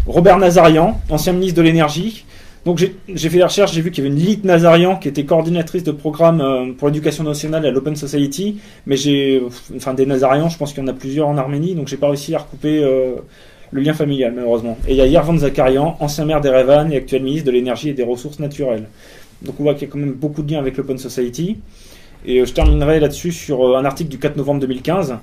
[0.07, 2.25] Robert Nazarian, ancien ministre de l'énergie.
[2.65, 5.23] Donc j'ai fait des recherches, j'ai vu qu'il y avait une Lilith Nazarian qui était
[5.23, 9.41] coordinatrice de programme euh, pour l'éducation nationale à l'Open Society, mais j'ai,
[9.77, 12.07] enfin des Nazarians, je pense qu'il y en a plusieurs en Arménie, donc j'ai pas
[12.07, 13.15] réussi à recouper euh,
[13.71, 14.77] le lien familial malheureusement.
[14.87, 17.93] Et il y a Yervan Zakarian, ancien maire d'Erevan et actuel ministre de l'énergie et
[17.93, 18.87] des ressources naturelles.
[19.41, 21.57] Donc on voit qu'il y a quand même beaucoup de liens avec l'Open Society.
[22.25, 25.17] Et euh, je terminerai là-dessus sur euh, un article du 4 novembre 2015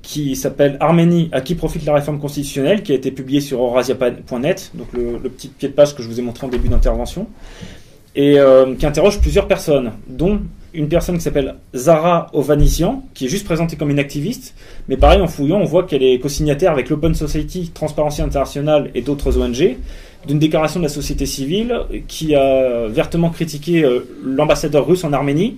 [0.00, 4.70] qui s'appelle Arménie, à qui profite la réforme constitutionnelle, qui a été publié sur eurasia.net,
[4.74, 7.26] donc le, petit pied de page que je vous ai montré en début d'intervention,
[8.14, 10.40] et euh, qui interroge plusieurs personnes, dont
[10.78, 14.54] une personne qui s'appelle Zara Ovanisian, qui est juste présentée comme une activiste,
[14.88, 19.02] mais pareil, en fouillant, on voit qu'elle est co-signataire avec l'Open Society, Transparency International et
[19.02, 19.76] d'autres ONG,
[20.28, 25.56] d'une déclaration de la société civile qui a vertement critiqué euh, l'ambassadeur russe en Arménie,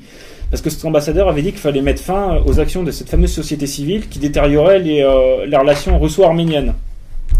[0.50, 3.32] parce que cet ambassadeur avait dit qu'il fallait mettre fin aux actions de cette fameuse
[3.32, 6.72] société civile qui détériorait les, euh, les relations russo-arméniennes.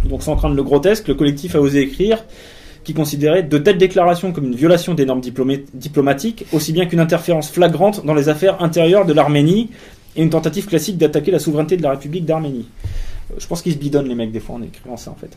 [0.05, 2.19] Donc sans craindre le grotesque, le collectif a osé écrire
[2.85, 7.51] qui considérait de telles déclarations comme une violation des normes diplomatiques, aussi bien qu'une interférence
[7.51, 9.71] flagrante dans les affaires intérieures de l'Arménie
[10.17, 12.67] et une tentative classique d'attaquer la souveraineté de la République d'Arménie.
[13.31, 15.37] Euh, Je pense qu'ils se bidonnent les mecs des fois en écrivant ça en fait.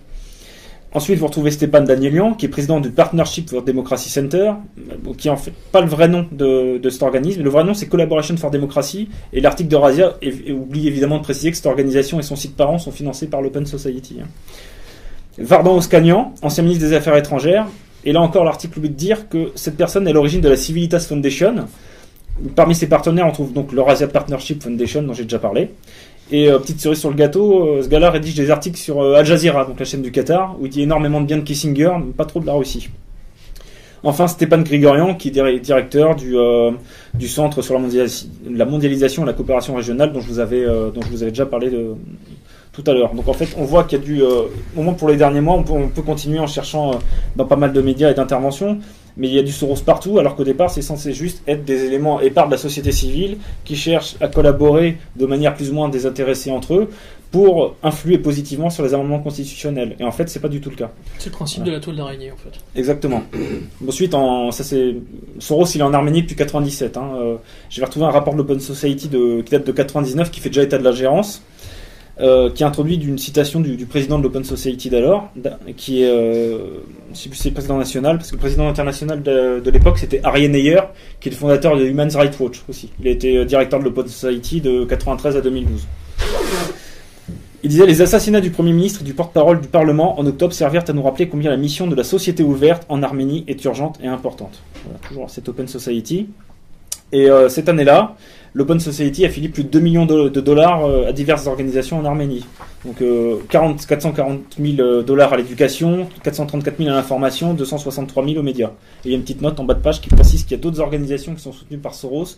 [0.95, 5.27] Ensuite, vous retrouvez Stepan Danielian, qui est président du Partnership for Democracy Center, euh, qui
[5.27, 7.41] est en fait pas le vrai nom de, cet organisme.
[7.41, 9.09] Le vrai nom, c'est Collaboration for Democracy.
[9.33, 10.13] Et l'article de Razia
[10.51, 13.65] oublie évidemment de préciser que cette organisation et son site parent sont financés par l'Open
[13.65, 14.19] Society.
[15.37, 17.67] Vardan Oskanian, ancien ministre des Affaires étrangères.
[18.05, 20.57] Et là encore, l'article oublie de dire que cette personne est à l'origine de la
[20.57, 21.55] Civilitas Foundation.
[22.55, 25.69] Parmi ses partenaires, on trouve donc l'Eurasia Partnership Foundation, dont j'ai déjà parlé.
[26.31, 29.15] Et euh, petite cerise sur le gâteau, euh, ce gars-là rédige des articles sur euh,
[29.15, 31.91] Al Jazeera, donc la chaîne du Qatar, où il dit énormément de bien de Kissinger,
[31.99, 32.89] mais pas trop de la Russie.
[34.03, 36.35] Enfin, Stepan Grigorian, qui est dir- directeur du,
[37.13, 40.65] du Centre sur la, mondialis- la mondialisation et la coopération régionale, dont je vous avais,
[40.65, 41.71] dont je vous avais déjà parlé
[42.73, 43.13] tout à l'heure.
[43.13, 44.43] Donc en fait, on voit qu'il y a du, euh,
[44.75, 46.95] au moins pour les derniers mois, on peut, on peut continuer en cherchant euh,
[47.35, 48.79] dans pas mal de médias et d'interventions,
[49.15, 51.85] mais il y a du Soros partout, alors qu'au départ, c'est censé juste être des
[51.85, 55.87] éléments épars de la société civile qui cherchent à collaborer de manière plus ou moins
[55.87, 56.89] désintéressée entre eux
[57.33, 59.95] pour influer positivement sur les amendements constitutionnels.
[59.99, 60.91] Et en fait, c'est pas du tout le cas.
[61.17, 62.59] C'est le principe de la toile d'araignée en fait.
[62.79, 63.23] Exactement.
[63.87, 64.95] Ensuite, en, ça c'est
[65.39, 66.95] Soros, il est en Arménie depuis 97.
[66.95, 67.11] Hein.
[67.15, 67.35] Euh,
[67.71, 70.61] J'ai retrouvé un rapport de l'Open Society de, qui date de 99 qui fait déjà
[70.61, 71.41] état de la gérance,
[72.19, 76.83] euh, qui introduit d'une citation du, président de l'Open Society d'alors, d'a- qui est, euh,
[77.13, 80.81] si c'est le président national, parce que le président international de, l'époque c'était Ariel Neyer,
[81.19, 82.91] qui est le fondateur de Human Rights Watch aussi.
[82.99, 85.87] Il a été euh, directeur de l'Open Society de 93 à 2012.
[87.63, 90.83] Il disait les assassinats du Premier ministre et du porte-parole du Parlement en octobre servirent
[90.87, 94.07] à nous rappeler combien la mission de la société ouverte en Arménie est urgente et
[94.07, 94.61] importante.
[94.83, 96.27] Voilà, toujours cette Open Society.
[97.13, 98.15] Et euh, cette année-là,
[98.53, 101.99] l'Open Society a filé plus de 2 millions de, de dollars euh, à diverses organisations
[101.99, 102.45] en Arménie.
[102.85, 108.39] Donc euh, 40, 440 000 euh, dollars à l'éducation, 434 000 à l'information, 263 000
[108.39, 108.71] aux médias.
[109.03, 110.59] Et il y a une petite note en bas de page qui précise qu'il y
[110.59, 112.37] a d'autres organisations qui sont soutenues par Soros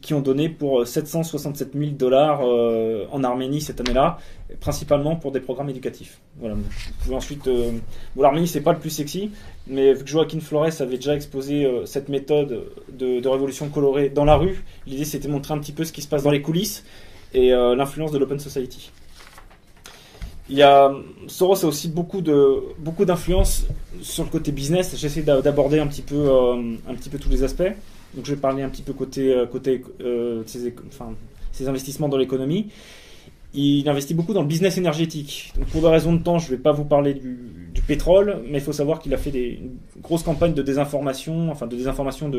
[0.00, 4.18] qui ont donné pour euh, 767 000 dollars euh, en Arménie cette année-là,
[4.60, 6.20] principalement pour des programmes éducatifs.
[6.38, 6.54] Voilà.
[7.04, 7.46] Vous ensuite.
[7.48, 7.72] euh,
[8.16, 9.30] l'Arménie c'est pas le plus sexy,
[9.66, 14.24] mais vu que Joaquin Flores avait déjà exposé euh, cette méthode de, révolution colorée dans
[14.24, 16.42] la rue, l'idée c'était de montrer un petit peu ce qui se passe dans les
[16.42, 16.84] coulisses
[17.34, 18.90] et euh, l'influence de l'Open Society.
[20.48, 20.92] Il y a
[21.26, 23.66] Soros a aussi beaucoup de beaucoup d'influence
[24.00, 24.94] sur le côté business.
[24.96, 27.72] J'essaie d'a- d'aborder un petit peu euh, un petit peu tous les aspects.
[28.16, 30.74] Donc je vais parler un petit peu côté euh, côté euh, ses,
[31.52, 32.68] ses investissements dans l'économie.
[33.54, 35.52] Il investit beaucoup dans le business énergétique.
[35.72, 38.60] Pour des raisons de temps, je ne vais pas vous parler du, pétrole, mais il
[38.60, 42.30] faut savoir qu'il a fait des une grosse campagne de désinformation, enfin de désinformation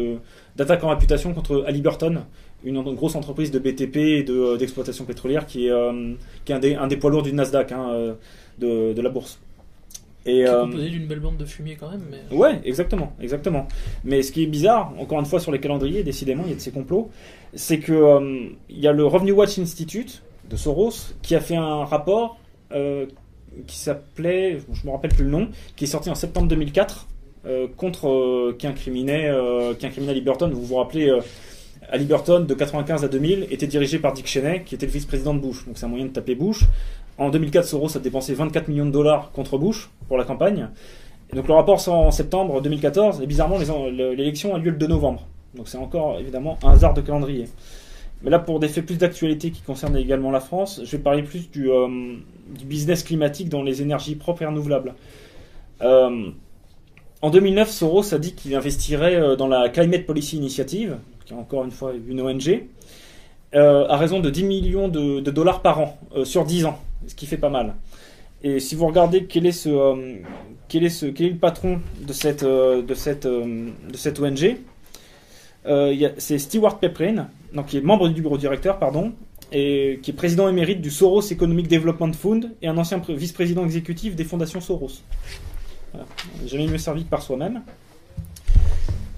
[0.57, 2.23] d'attaque en réputation contre Halliburton,
[2.65, 6.15] une, grosse entreprise de BTP et euh, d'exploitation pétrolière qui est euh,
[6.49, 9.39] un des poids lourds du Nasdaq hein, euh, de la bourse.
[10.25, 12.03] Et Qui est euh, composé d'une belle bande de fumier quand même.
[12.11, 12.35] Mais...
[12.35, 13.67] Ouais, exactement, exactement.
[14.03, 16.55] Mais ce qui est bizarre, encore une fois sur les calendriers, décidément, il y a
[16.55, 17.09] de ces complots,
[17.53, 21.55] c'est que euh, il y a le Revenue Watch Institute de Soros qui a fait
[21.55, 22.37] un rapport
[22.73, 23.05] euh,
[23.65, 27.07] qui s'appelait, je me rappelle plus le nom, qui est sorti en septembre 2004
[27.47, 30.49] euh, contre euh, qui incriminait euh, qui incriminait Liberton.
[30.49, 31.09] Vous vous rappelez,
[31.89, 35.33] à Liberton de 95 à 2000 était dirigé par Dick Cheney, qui était le vice-président
[35.33, 35.65] de Bush.
[35.65, 36.65] Donc c'est un moyen de taper Bush.
[37.17, 40.69] En 2004, Soros a dépensé 24 millions de dollars contre Bush pour la campagne.
[41.31, 44.87] Et donc le rapport sort en septembre 2014 et bizarrement l'élection a lieu le 2
[44.87, 45.27] novembre.
[45.55, 47.47] Donc c'est encore évidemment un hasard de calendrier.
[48.21, 51.23] Mais là pour des faits plus d'actualité qui concernent également la France, je vais parler
[51.23, 52.15] plus du, euh,
[52.63, 54.93] business climatique dans les énergies propres et renouvelables.
[55.81, 56.29] Euh,
[57.21, 61.37] en 2009, Soros a dit qu'il investirait euh, dans la Climate Policy Initiative, qui est
[61.37, 62.63] encore une fois une ONG,
[63.53, 67.25] à raison de 10 millions de, de dollars par an sur 10 ans, ce qui
[67.25, 67.75] fait pas mal.
[68.43, 70.15] Et si vous regardez quel est ce, euh,
[70.67, 74.19] quel est ce, quel est le patron de cette, euh, de cette, euh, de cette
[74.19, 74.57] ONG,
[76.17, 79.11] c'est Stewart Peprin, donc qui est membre du bureau directeur, pardon,
[79.51, 83.65] et qui est président émérite du Soros Economic Development Fund et un ancien pré- vice-président
[83.65, 85.01] exécutif des fondations Soros.
[86.45, 87.61] Jamais mieux servi que par soi-même.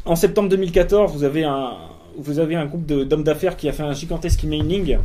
[0.06, 1.74] En septembre 2014, vous avez un,
[2.18, 4.98] vous avez un groupe d'hommes d'affaires qui a fait un gigantesque emailing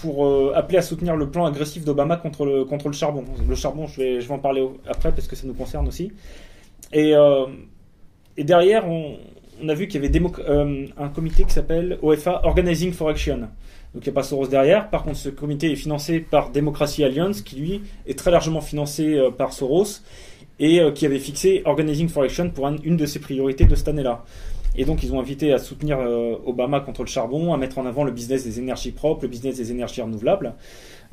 [0.00, 3.24] pour euh, appeler à soutenir le plan agressif d'Obama contre le, contre le charbon.
[3.48, 6.12] Le charbon, je vais, je vais en parler après parce que ça nous concerne aussi.
[6.92, 7.46] Et, euh,
[8.36, 9.16] et derrière, on,
[9.68, 13.38] a vu qu'il y avait euh, un comité qui s'appelle OFA Organizing for Action.
[13.94, 14.90] Donc il n'y a pas Soros derrière.
[14.90, 19.16] Par contre, ce comité est financé par Democracy Alliance, qui lui est très largement financé
[19.38, 20.00] par Soros
[20.58, 23.88] et qui avait fixé Organizing for Action pour un- une de ses priorités de cette
[23.88, 24.24] année-là.
[24.76, 27.86] Et donc ils ont invité à soutenir euh, Obama contre le charbon, à mettre en
[27.86, 30.54] avant le business des énergies propres, le business des énergies renouvelables,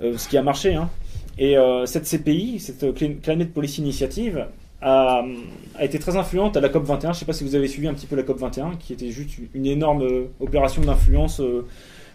[0.01, 0.73] euh, ce qui a marché.
[0.73, 0.89] Hein.
[1.37, 4.47] Et euh, cette CPI, cette Cli- Climate Policy Initiative,
[4.83, 5.23] a,
[5.79, 7.11] été très influente à la COP 21.
[7.11, 8.93] Je ne sais pas si vous avez suivi un petit peu la COP 21, qui
[8.93, 11.39] était juste une énorme opération d'influence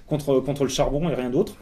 [0.08, 1.54] contre, contre le charbon et rien d'autre.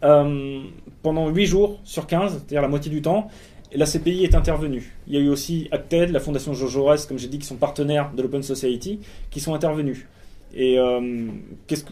[0.00, 3.28] Pendant 8 jours sur 15, c'est-à-dire la moitié du temps,
[3.74, 4.94] la CPI est intervenue.
[5.06, 8.12] Il y a eu aussi Acted, la fondation Soros, comme j'ai dit, qui sont partenaires
[8.16, 9.00] de l'Open Society,
[9.30, 10.06] qui sont intervenus.
[10.54, 11.28] Et euh,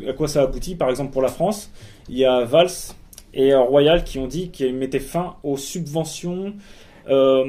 [0.08, 0.74] à quoi ça aboutit?
[0.74, 1.70] Par exemple, pour la France,
[2.08, 2.70] il y a Valls
[3.34, 6.54] et euh, Royal qui ont dit qu'ils mettaient fin aux subventions
[7.08, 7.44] euh,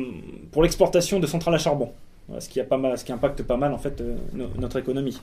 [0.52, 1.92] pour l'exportation de centrales à charbon,
[2.40, 4.04] ce qui, impacte pas mal en fait
[4.34, 5.18] no- notre économie.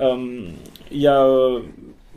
[0.00, 1.24] Il y a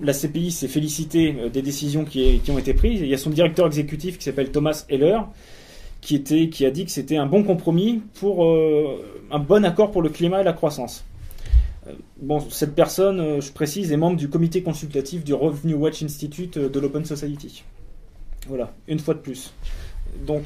[0.02, 3.02] la CPI s'est félicité euh, des décisions qui, qui ont été prises.
[3.02, 5.20] Il y a son directeur exécutif qui s'appelle Thomas Heller
[6.08, 10.10] qui, a dit que c'était un bon compromis pour euh, un bon accord pour le
[10.10, 11.04] climat et la croissance.
[11.88, 16.02] Euh, Bon, cette personne, euh, je précise, est membre du comité consultatif du Revenue Watch
[16.02, 17.64] Institute de l'Open Society.
[18.48, 19.54] Voilà, une fois de plus.
[20.26, 20.46] Donc,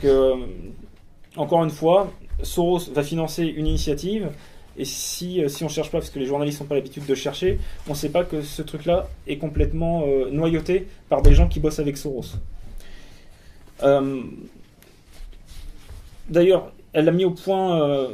[1.38, 4.32] encore une fois, Soros va financer une initiative,
[4.76, 7.59] et si, si on cherche pas, parce que les journalistes n'ont pas l'habitude de chercher,
[7.88, 11.80] on ne sait pas que ce truc-là est complètement noyauté par des gens qui bossent
[11.80, 12.26] avec Soros.
[13.84, 14.24] Euh,
[16.30, 18.08] D'ailleurs, elle a mis au point euh,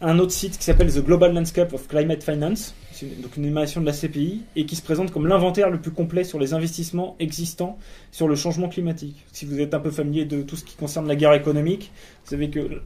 [0.00, 3.80] un autre site qui s'appelle The Global Landscape of Climate Finance, c'est donc une émanation
[3.80, 7.16] de la CPI, et qui se présente comme l'inventaire le plus complet sur les investissements
[7.18, 7.78] existants
[8.12, 9.24] sur le changement climatique.
[9.32, 11.92] Si vous êtes un peu familier de tout ce qui concerne la guerre économique,
[12.24, 12.82] vous savez que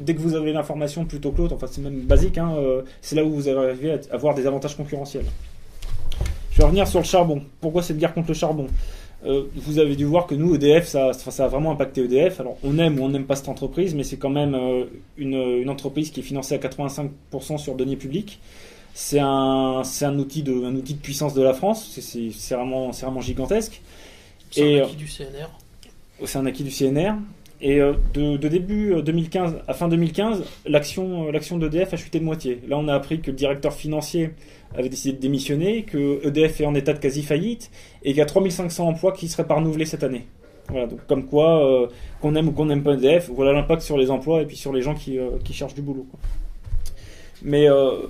[0.00, 3.16] dès que vous avez l'information plutôt que l'autre, enfin c'est même basique, hein, euh, c'est
[3.16, 5.26] là où vous arrivez à avoir des avantages concurrentiels.
[6.50, 7.42] Je vais revenir sur le charbon.
[7.60, 8.68] Pourquoi cette guerre contre le charbon?
[9.26, 12.40] Euh, Vous avez dû voir que nous, EDF, ça, ça a vraiment impacté EDF.
[12.40, 14.84] Alors on aime ou on n'aime pas cette entreprise, mais c'est quand même euh,
[15.16, 18.40] une, une entreprise qui est financée à 85% sur deniers publics.
[18.92, 21.98] C'est un, c'est un outil de, un outil de puissance de la France.
[22.00, 23.80] C'est- vraiment, c'est vraiment gigantesque.
[24.50, 25.48] C'est un acquis du CNR.
[26.24, 27.14] C'est un acquis du CNR.
[27.60, 31.96] Et euh, de, de début euh, 2015 à fin 2015, l'action euh, l'action d'EDF a
[31.96, 32.60] chuté de moitié.
[32.68, 34.30] Là, on a appris que le directeur financier
[34.74, 37.70] avait décidé de démissionner, que EDF est en état de quasi faillite
[38.02, 40.26] et qu'il y a 3500 emplois qui seraient pas renouvelés cette année.
[40.68, 41.86] Voilà, donc comme quoi, euh,
[42.20, 44.72] qu'on aime ou qu'on n'aime pas EDF, voilà l'impact sur les emplois et puis sur
[44.72, 46.06] les gens qui, euh, qui cherchent du boulot.
[47.42, 48.06] Mais euh,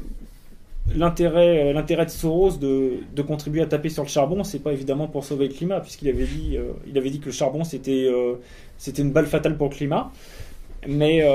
[0.94, 5.48] l'intérêt de Soros de, contribuer à taper sur le charbon, c'est pas évidemment pour sauver
[5.48, 6.56] le climat, puisqu'il avait dit
[6.94, 8.08] avait dit que le charbon c'était
[8.78, 10.12] c'était une balle fatale pour le climat.
[10.86, 11.26] Mais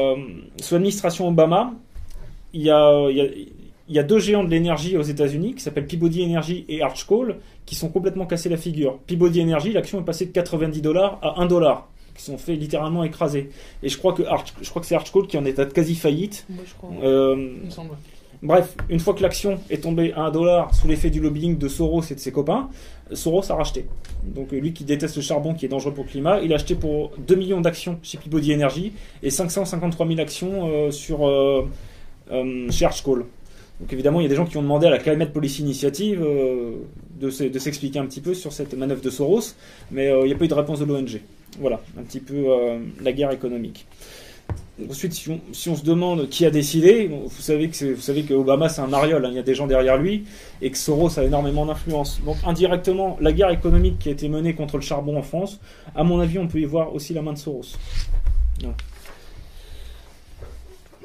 [0.62, 1.74] sous l'administration Obama,
[2.54, 3.10] il y a
[3.90, 7.06] il y a deux géants de l'énergie aux États-Unis qui s'appellent Peabody Energy et Arch
[7.06, 9.00] Coal qui sont complètement cassés la figure.
[9.08, 13.04] Peabody Energy, l'action est passée de 90 dollars à 1 dollar, qui sont fait littéralement
[13.04, 13.50] écraser.
[13.82, 15.66] Et je crois que Arch, je crois que c'est Arch Coal qui en est à
[15.66, 16.46] quasi faillite.
[16.50, 16.90] Moi, je crois.
[17.04, 17.92] Euh, Il me semble.
[18.42, 21.68] Bref, une fois que l'action est tombée à 1 dollar sous l'effet du lobbying de
[21.68, 22.70] Soros et de ses copains,
[23.12, 23.86] Soros a racheté.
[24.24, 26.76] Donc lui qui déteste le charbon, qui est dangereux pour le climat, il a acheté
[26.76, 31.68] pour 2 millions d'actions chez Peabody Energy et 553 000 actions euh, sur euh,
[32.32, 33.26] euh, chez Arch Coal.
[33.80, 36.22] Donc évidemment, il y a des gens qui ont demandé à la Climate Policy Initiative
[36.22, 36.74] euh,
[37.20, 39.56] de s'e- de s'expliquer un petit peu sur cette manœuvre de Soros,
[39.92, 41.22] mais euh, il n'y a pas eu de réponse de l'ONG.
[41.60, 43.86] Voilà, un petit peu euh, la guerre économique.
[44.90, 48.70] Ensuite, si on, se demande qui a décidé, vous savez que vous savez que Obama
[48.70, 50.24] c'est un mariole, hein, il y a des gens derrière lui,
[50.62, 52.22] et que Soros a énormément d'influence.
[52.26, 55.60] Donc indirectement, la guerre économique qui a été menée contre le charbon en France,
[55.96, 57.76] à mon avis, on peut y voir aussi la main de Soros.
[58.62, 58.76] Voilà.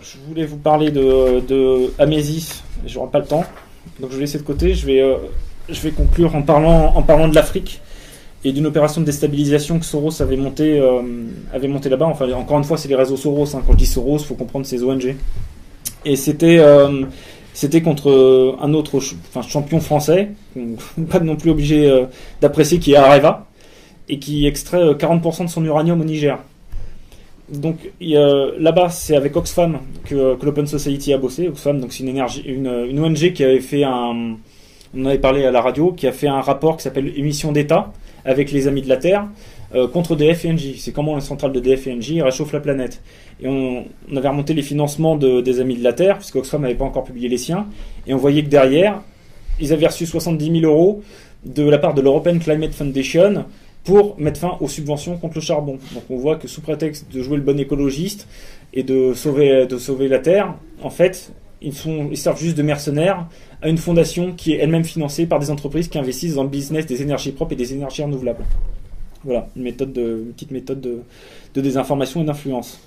[0.05, 3.45] Je voulais vous parler de, de Amésis, je n'aurai pas le temps,
[3.99, 4.75] donc je vais laisser de côté.
[4.75, 5.17] Je vais, euh,
[5.71, 7.81] je vais conclure en parlant, en parlant de l'Afrique
[8.45, 11.01] et d'une opération de déstabilisation que Soros avait monté, euh,
[11.55, 12.05] avait monté là-bas.
[12.05, 13.57] Enfin, encore une fois, c'est les réseaux Soros.
[13.57, 13.63] hein.
[13.67, 15.17] Quand je dis Soros, faut comprendre ces ONG.
[16.05, 17.05] Et c'était, euh,
[17.55, 19.01] c'était contre un autre
[19.49, 20.33] champion français,
[21.11, 22.05] pas non plus obligé
[22.43, 23.47] d'apprécier, qui est Areva,
[24.09, 26.39] et qui extrait euh, 40% de son uranium au Niger.
[27.49, 31.49] Donc là-bas, c'est avec Oxfam que, l'Open Society a bossé.
[31.49, 34.37] Oxfam, donc c'est une, ONG qui avait fait un,
[34.97, 37.93] on avait parlé à la radio, qui a fait un rapport qui s'appelle Émission d'État
[38.25, 39.27] avec les Amis de la Terre
[39.75, 40.77] euh, contre DF et.
[40.79, 41.91] C'est comment les centrales de DF et
[42.53, 43.03] la planète.
[43.43, 46.63] Et on, on avait remonté les financements de- des Amis de la Terre, puisque Oxfam
[46.63, 47.67] n'avait pas encore publié les siens,
[48.07, 49.03] et on voyait que derrière,
[49.61, 51.03] ils avaient reçu 70 000 euros
[51.45, 53.45] de la part de l'European Climate Foundation
[53.85, 55.79] pour mettre fin aux subventions contre le charbon.
[55.93, 58.27] Donc on voit que sous prétexte de jouer le bon écologiste
[58.73, 61.73] et de sauver, la Terre, en fait, ils,
[62.17, 63.27] servent juste de mercenaires
[63.63, 66.87] à une fondation qui est elle-même financée par des entreprises qui investissent dans le business
[66.87, 68.45] des énergies propres et des énergies renouvelables.
[69.23, 72.81] Voilà, une, méthode de, une petite méthode de, désinformation et d'influence.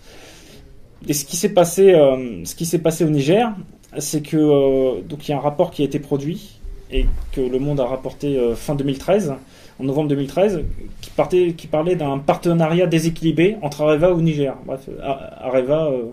[1.08, 3.54] Et ce qui s'est passé, euh, au Niger,
[4.00, 6.60] c'est que euh, y a un rapport qui a été produit
[6.92, 9.36] et que Le Monde a rapporté euh, fin 2013,
[9.80, 10.62] en novembre 2013,
[11.02, 14.56] qui, parlait d'un partenariat déséquilibré entre Areva au Niger.
[14.66, 16.04] Bref, Areva, euh,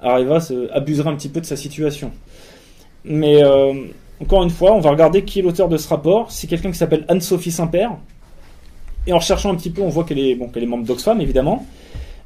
[0.00, 2.10] Areva se- abuserait un petit peu de sa situation.
[3.04, 3.72] Mais euh,
[4.20, 6.30] encore une fois, on va regarder qui est l'auteur de ce rapport.
[6.30, 7.92] C'est quelqu'un qui s'appelle Anne-Sophie Saint-Père.
[9.06, 11.64] Et en recherchant un petit peu, on voit qu'elle est, membre d'Oxfam, évidemment,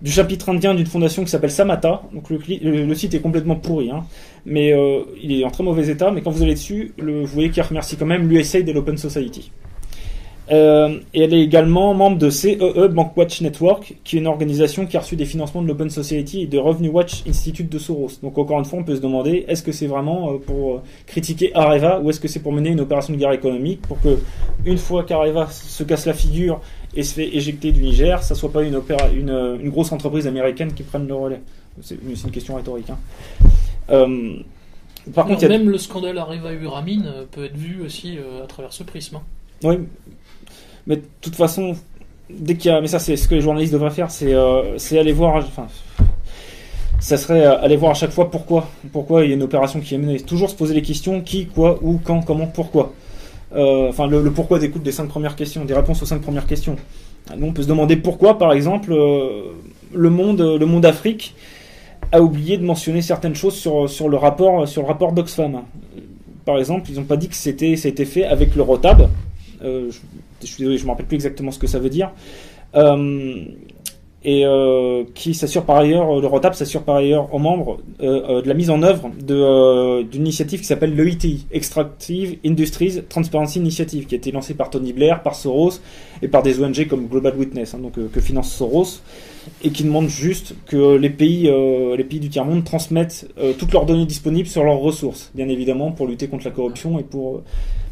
[0.01, 2.03] du chapitre indien d'une fondation qui s'appelle Samata.
[2.12, 4.05] Donc le, site est complètement pourri, hein.
[4.45, 6.11] mais euh, il est en très mauvais état.
[6.11, 9.53] Mais quand vous allez dessus, vous voyez qu'il remercie quand même l'USAID et l'Open Society.
[10.51, 14.97] Euh, et elle est également membre de CEE Bankwatch Network, qui est une organisation qui
[14.97, 18.11] a reçu des financements de l'Open Society et de Revenue Watch Institute de Soros.
[18.22, 20.82] Donc encore une fois, on peut se demander est-ce que c'est vraiment euh, pour euh,
[21.07, 24.18] critiquer Areva ou est-ce que c'est pour mener une opération de guerre économique pour que
[24.64, 26.61] une fois qu'Areva se casse la figure
[26.95, 29.93] et se fait éjecter du Niger, ça soit pas une, opéra- une, euh, une grosse
[29.93, 31.40] entreprise américaine qui prenne le relais?
[31.80, 32.90] C'est une question rhétorique.
[32.90, 32.99] hein.
[33.90, 34.34] Euh,
[35.14, 38.43] par Alors, contre, a- même le scandale Areva Uramine euh, peut être vu aussi euh,
[38.45, 39.16] à travers ce prisme.
[39.16, 39.22] hein.
[39.64, 39.76] Oui,
[40.87, 41.74] mais de toute façon,
[42.30, 44.76] dès qu'il y a, mais ça c'est ce que les journalistes devraient faire, c'est euh,
[44.93, 45.66] aller voir, enfin,
[47.03, 49.80] ça serait euh, aller voir à chaque fois pourquoi, pourquoi il y a une opération
[49.80, 50.20] qui est menée.
[50.20, 52.93] Toujours se poser les questions qui, quoi, où, quand, comment, pourquoi.
[53.55, 56.76] Euh, Enfin, le, pourquoi découle des cinq premières questions, des réponses aux cinq premières questions.
[57.37, 59.53] Nous, on peut se demander pourquoi, par exemple, euh,
[59.93, 61.35] le monde, le monde Afrique
[62.12, 65.62] a oublié de mentionner certaines choses sur, sur le rapport, rapport d'Oxfam.
[66.45, 69.09] Par exemple, ils n'ont pas dit que c'était, fait avec le ROTAB.
[69.63, 69.91] Euh,
[70.41, 72.11] je, suis désolé, je me rappelle plus exactement ce que ça veut dire.
[72.75, 73.45] Euh,
[74.25, 78.55] et euh, qui s'assure par ailleurs, le ROTAP s'assure par ailleurs aux membres de la
[78.55, 84.31] mise en œuvre d'une initiative qui s'appelle l'EITI, Extractive Industries Transparency Initiative, qui a été
[84.31, 85.81] lancée par Tony Blair, par Soros
[86.23, 89.01] et par des ONG comme Global Witness, hein, donc, que finance Soros,
[89.65, 91.51] et qui demande juste que les pays,
[91.97, 93.27] les pays du tiers-monde transmettent
[93.59, 97.03] toutes leurs données disponibles sur leurs ressources, bien évidemment, pour lutter contre la corruption et
[97.03, 97.43] pour,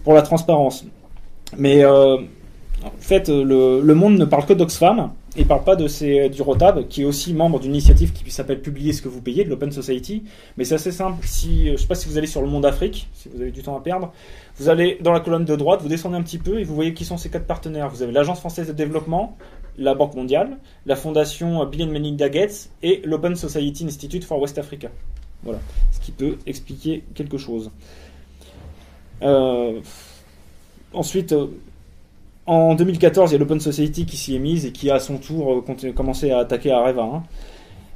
[0.04, 0.86] pour la transparence.
[1.56, 2.16] Mais euh,
[2.84, 6.42] en fait, le, le monde ne parle que d'Oxfam et parle pas de ces, du
[6.42, 9.50] Rotab, qui est aussi membre d'une initiative qui s'appelle Publier ce que vous payez, de
[9.50, 10.24] l'Open Society.
[10.56, 11.24] Mais c'est assez simple.
[11.26, 13.62] Si, je sais pas si vous allez sur le monde Afrique, si vous avez du
[13.62, 14.12] temps à perdre,
[14.58, 16.94] vous allez dans la colonne de droite, vous descendez un petit peu et vous voyez
[16.94, 17.88] qui sont ces quatre partenaires.
[17.88, 19.36] Vous avez l'Agence française de développement,
[19.78, 24.58] la Banque mondiale, la Fondation Bill and Melinda Gates et l'Open Society Institute for West
[24.58, 24.88] Africa.
[25.44, 25.60] Voilà.
[25.92, 27.70] Ce qui peut expliquer quelque chose.
[29.22, 29.80] Euh,
[30.92, 31.46] ensuite, euh,
[32.46, 35.00] en 2014, il y a l'Open Society qui s'y est mise et qui a à
[35.00, 37.02] son tour euh, commencé à attaquer Areva.
[37.02, 37.22] hein.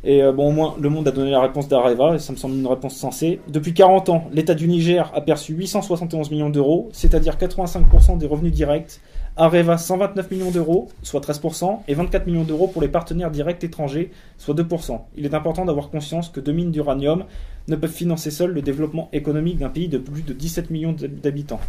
[0.06, 2.36] Et euh, bon, au moins, le monde a donné la réponse d'Areva, et ça me
[2.36, 3.40] semble une réponse sensée.
[3.48, 8.52] Depuis 40 ans, l'État du Niger a perçu 871 millions d'euros, c'est-à-dire 85% des revenus
[8.52, 9.00] directs.
[9.36, 14.10] Areva, 129 millions d'euros, soit 13%, et 24 millions d'euros pour les partenaires directs étrangers,
[14.36, 15.00] soit 2%.
[15.16, 17.24] Il est important d'avoir conscience que deux mines d'uranium
[17.68, 21.60] ne peuvent financer seules le développement économique d'un pays de plus de 17 millions d'habitants.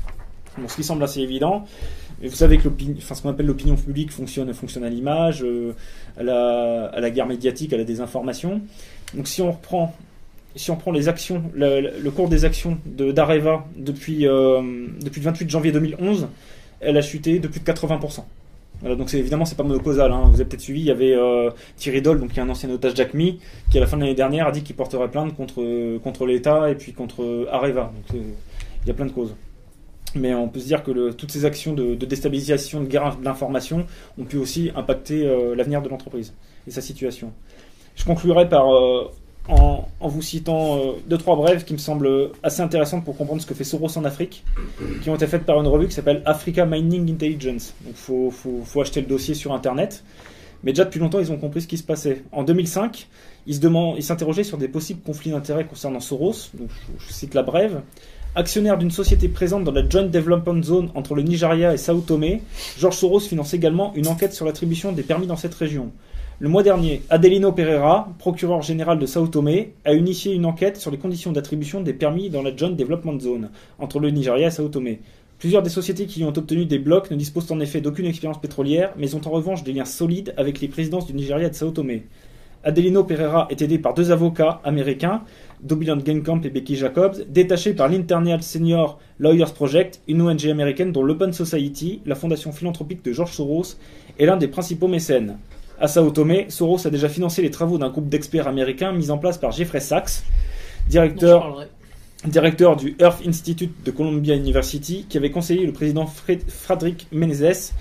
[0.68, 1.66] Ce qui semble assez évident,
[2.22, 5.74] mais vous savez que enfin, ce qu'on appelle l'opinion publique fonctionne, fonctionne à l'image, euh,
[6.18, 6.24] à,
[7.00, 8.62] la, guerre médiatique, à la désinformation.
[9.14, 9.94] Donc si on reprend,
[10.56, 14.62] si on prend les actions, le, cours des actions de d'Areva depuis, euh,
[15.04, 16.28] depuis le 28 janvier 2011,
[16.80, 18.24] elle a chuté de plus de 80%.
[18.82, 20.12] Voilà, donc c'est évidemment c'est pas monocausal.
[20.12, 20.26] Hein.
[20.30, 22.96] Vous avez peut-être suivi, il y avait euh, Thierry Doll, qui est un ancien otage
[22.96, 23.40] Jack qui
[23.76, 26.76] à la fin de l'année dernière a dit qu'il porterait plainte contre contre l'État et
[26.76, 27.92] puis contre Areva.
[27.94, 28.22] Donc
[28.84, 29.34] il y a plein de causes.
[30.16, 33.86] Mais on peut se dire que toutes ces actions de, déstabilisation, de guerre de l'information
[34.18, 36.34] ont pu aussi impacter euh, l'avenir de l'entreprise
[36.68, 37.34] et sa situation.
[37.96, 39.12] Je conclurai par euh,
[39.50, 43.46] en, vous citant euh, deux trois brèves qui me semblent assez intéressantes pour comprendre ce
[43.46, 44.44] que fait Soros en Afrique,
[45.02, 47.74] qui ont été faites par une revue qui s'appelle Africa Mining Intelligence.
[47.86, 50.04] Donc faut, acheter le dossier sur internet.
[50.64, 52.24] Mais déjà depuis longtemps, ils ont compris ce qui se passait.
[52.32, 53.08] En 2005,
[53.46, 56.50] ils s'interrogeaient sur des possibles conflits d'intérêts concernant Soros.
[56.54, 57.82] Donc je cite la brève.
[58.38, 62.42] Actionnaire d'une société présente dans la Joint Development Zone entre le Nigeria et Sao Tomé,
[62.78, 65.94] George Soros finance également une enquête sur l'attribution des permis dans cette région.
[66.40, 70.92] Le mois dernier, Adelino Pereira, procureur général de Sao Tomé, a initié une enquête sur
[70.92, 74.68] les conditions d'attribution des permis dans la Joint Development Zone entre le Nigeria et Sao
[74.68, 75.00] Tomé.
[75.40, 78.42] Plusieurs des sociétés qui y ont obtenu des blocs ne disposent en effet d'aucune expérience
[78.42, 81.56] pétrolière, mais ont en revanche des liens solides avec les présidences du Nigeria et de
[81.56, 82.04] Sao Tomé.
[82.66, 85.22] Adelino Pereira est aidé par deux avocats américains,
[85.62, 91.04] Dobiland Genkamp et Becky Jacobs, détachés par l'Internal Senior Lawyers Project, une ONG américaine dont
[91.04, 93.78] l'Open Society, la fondation philanthropique de George Soros,
[94.20, 95.38] est l'un des principaux mécènes.
[95.80, 99.20] À Sao Tomé, Soros a déjà financé les travaux d'un groupe d'experts américains mis en
[99.20, 100.24] place par Jeffrey Sachs,
[100.90, 101.68] directeur
[102.78, 107.74] du Earth Institute de Columbia University, qui avait conseillé le président Fred- Frédéric Menezes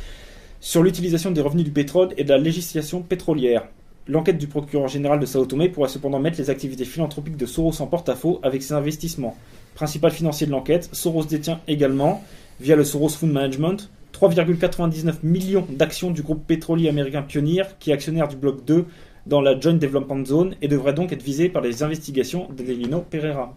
[0.61, 3.65] sur l'utilisation des revenus du pétrole et de la législation pétrolière.
[4.07, 7.81] L'enquête du procureur général de Sao Tomé pourrait cependant mettre les activités philanthropiques de Soros
[7.81, 9.35] en porte-à-faux avec ses investissements.
[9.75, 12.23] Principal financier de l'enquête, Soros détient également,
[12.61, 17.95] via le Soros Fund Management, 3,99 millions d'actions du groupe pétrolier américain Pioneer, qui est
[17.95, 18.85] actionnaire du bloc 2
[19.27, 23.57] dans la Joint Development Zone et devrait donc être visé par les investigations d'Adelino Pereira.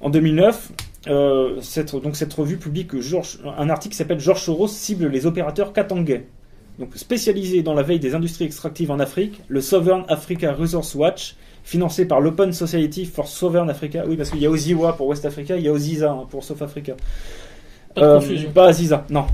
[0.00, 0.72] En 2009,
[1.06, 5.72] euh, cette, cette revue publie que George- un article s'appelle George Soros cible les opérateurs
[5.72, 6.26] katangais.
[6.80, 11.36] Donc spécialisé dans la veille des industries extractives en Afrique, le Southern Africa Resource Watch,
[11.62, 15.26] financé par l'Open Society for Southern Africa, oui parce qu'il y a Oziwa pour West
[15.26, 16.94] Africa, il y a Oziza hein, pour South Africa.
[17.94, 18.50] Pas Euh, confusion.
[18.52, 19.26] pas Aziza, non.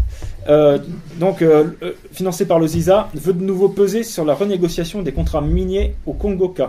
[0.49, 0.79] Euh,
[1.21, 5.13] donc, euh, euh, financé par le ZISA, veut de nouveau peser sur la renégociation des
[5.13, 6.63] contrats miniers au Congo-K.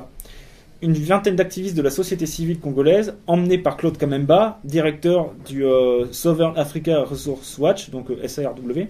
[0.83, 5.65] Une vingtaine d'activistes de la société civile congolaise, emmenés par Claude Kamemba, directeur du
[6.11, 8.87] Southern Africa Resource Watch, donc SARW,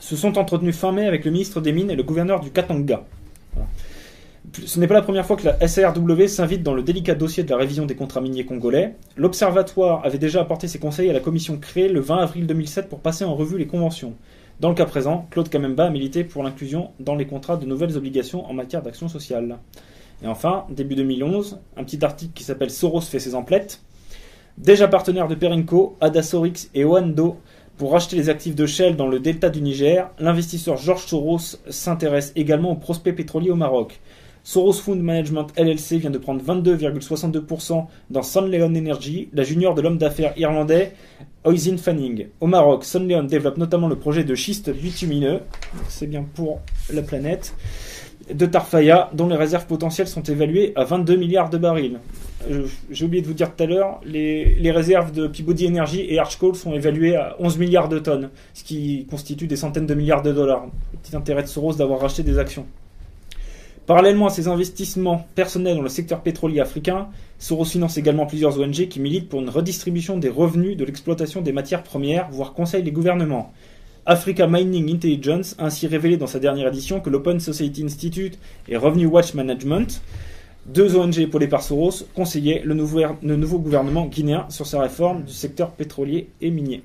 [0.00, 3.04] se sont entretenus fin mai avec le ministre des Mines et le gouverneur du Katanga.
[4.64, 7.50] Ce n'est pas la première fois que la SARW s'invite dans le délicat dossier de
[7.50, 8.96] la révision des contrats miniers congolais.
[9.16, 13.00] L'Observatoire avait déjà apporté ses conseils à la commission créée le 20 avril 2007 pour
[13.00, 14.14] passer en revue les conventions.
[14.58, 17.96] Dans le cas présent, Claude Kamemba a milité pour l'inclusion dans les contrats de nouvelles
[17.96, 19.58] obligations en matière d'action sociale.
[20.22, 23.80] Et enfin, début 2011, un petit article qui s'appelle Soros fait ses emplettes.
[24.58, 27.38] Déjà partenaire de Perinco, Adasorix et Oando
[27.80, 32.30] pour racheter les actifs de Shell dans le delta du Niger, l'investisseur Georges Soros s'intéresse
[32.36, 34.00] également aux prospects pétroliers au Maroc.
[34.44, 39.96] Soros Fund Management LLC vient de prendre 22,62% dans Sunleon Energy, la junior de l'homme
[39.96, 40.92] d'affaires irlandais
[41.46, 42.26] Oisin Fanning.
[42.42, 45.40] Au Maroc, Sunleon développe notamment le projet de schiste bitumineux,
[45.88, 46.60] c'est bien pour
[46.92, 47.54] la planète,
[48.30, 51.98] de Tarfaya, dont les réserves potentielles sont évaluées à 22 milliards de barils.
[52.48, 56.18] Euh, J'ai oublié de vous dire tout à l'heure, les, réserves de Peabody Energy et
[56.18, 60.22] Archcoal sont évaluées à 11 milliards de tonnes, ce qui constitue des centaines de milliards
[60.22, 60.66] de dollars.
[61.02, 62.66] Petit intérêt de Soros d'avoir racheté des actions.
[63.86, 68.88] Parallèlement à ses investissements personnels dans le secteur pétrolier africain, Soros finance également plusieurs ONG
[68.88, 72.92] qui militent pour une redistribution des revenus de l'exploitation des matières premières, voire conseillent les
[72.92, 73.52] gouvernements.
[74.06, 78.38] Africa Mining Intelligence a ainsi révélé dans sa dernière édition que l'Open Society Institute
[78.68, 80.00] et Revenue Watch Management,
[80.66, 85.24] deux ONG épaulées par Soros, conseillaient le nouveau, le nouveau gouvernement guinéen sur sa réforme
[85.24, 86.82] du secteur pétrolier et minier.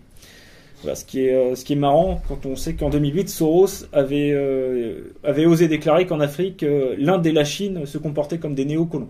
[0.81, 3.85] Voilà, ce, qui est, euh, ce qui est marrant quand on sait qu'en 2008, Soros
[3.91, 8.55] avait, euh, avait osé déclarer qu'en Afrique, euh, l'Inde et la Chine se comportaient comme
[8.55, 9.09] des néocolons.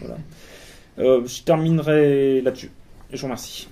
[0.00, 0.16] Voilà.
[0.98, 2.70] Je terminerai là-dessus.
[3.12, 3.68] Je vous remercie.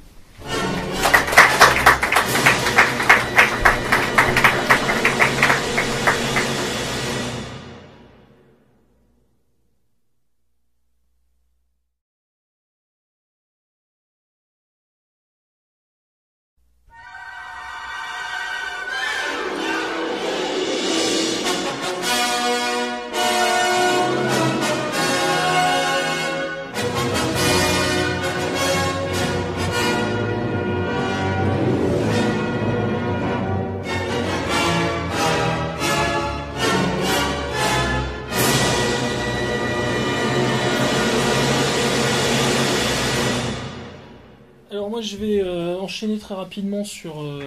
[46.29, 47.41] Très rapidement sur, euh,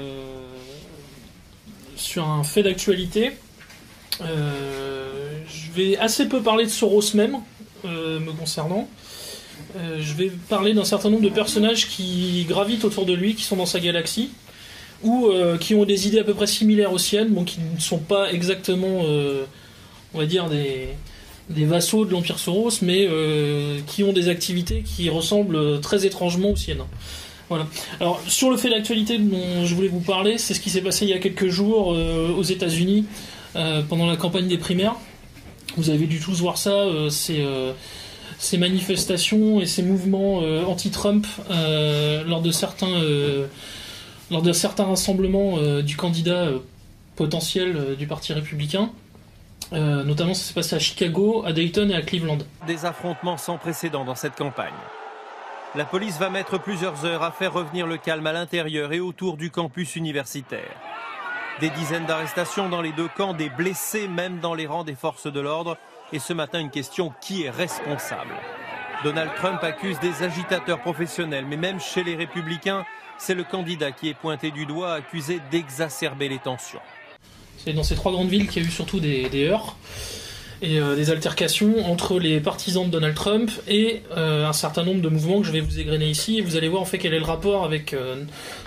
[1.96, 3.34] sur un fait d'actualité.
[4.22, 7.38] Euh, je vais assez peu parler de Soros même,
[7.86, 8.90] euh, me concernant.
[9.76, 13.56] Je vais parler d'un certain nombre de personnages qui gravitent autour de lui, qui sont
[13.56, 14.32] dans sa galaxie,
[15.04, 15.30] ou
[15.62, 18.34] qui ont des idées à peu près similaires aux siennes, bon, qui ne sont pas
[18.34, 19.06] exactement,
[20.14, 20.90] on va dire, des,
[21.50, 23.08] des vassaux de l'Empire Soros, mais
[23.88, 26.84] qui ont des activités qui ressemblent très étrangement aux siennes.
[28.00, 31.06] Alors, sur le fait d'actualité dont je voulais vous parler, c'est ce qui s'est passé
[31.06, 33.06] il y a quelques jours euh, aux États-Unis
[33.56, 34.96] euh, pendant la campagne des primaires.
[35.78, 40.38] Vous avez dû tous voir ça, euh, ces, manifestations et ces mouvements
[40.68, 41.26] anti-Trump
[42.26, 43.02] lors de certains
[44.30, 46.50] lors de certains rassemblements du candidat
[47.16, 48.90] potentiel du Parti républicain.
[49.72, 52.40] Notamment, ça s'est passé à Chicago, à Dayton et à Cleveland.
[52.68, 54.74] Des affrontements sans précédent dans cette campagne.
[55.74, 59.38] La police va mettre plusieurs heures à faire revenir le calme à l'intérieur et autour
[59.38, 60.76] du campus universitaire.
[61.62, 65.32] Des dizaines d'arrestations dans les deux camps, des blessés même dans les rangs des forces
[65.32, 65.78] de l'ordre.
[66.12, 68.34] Et ce matin, une question qui est responsable?
[69.06, 72.86] Donald Trump accuse des agitateurs professionnels, mais même chez les républicains,
[73.18, 76.82] c'est le candidat qui est pointé du doigt, accusé d'exacerber les tensions.
[77.58, 79.78] C'est dans ces trois grandes villes qu'il y a eu surtout des, des heurts.
[80.62, 85.02] Et euh, des altercations entre les partisans de Donald Trump et euh, un certain nombre
[85.02, 87.14] de mouvements que je vais vous égrener ici et vous allez voir en fait quel
[87.14, 88.24] est le rapport avec euh,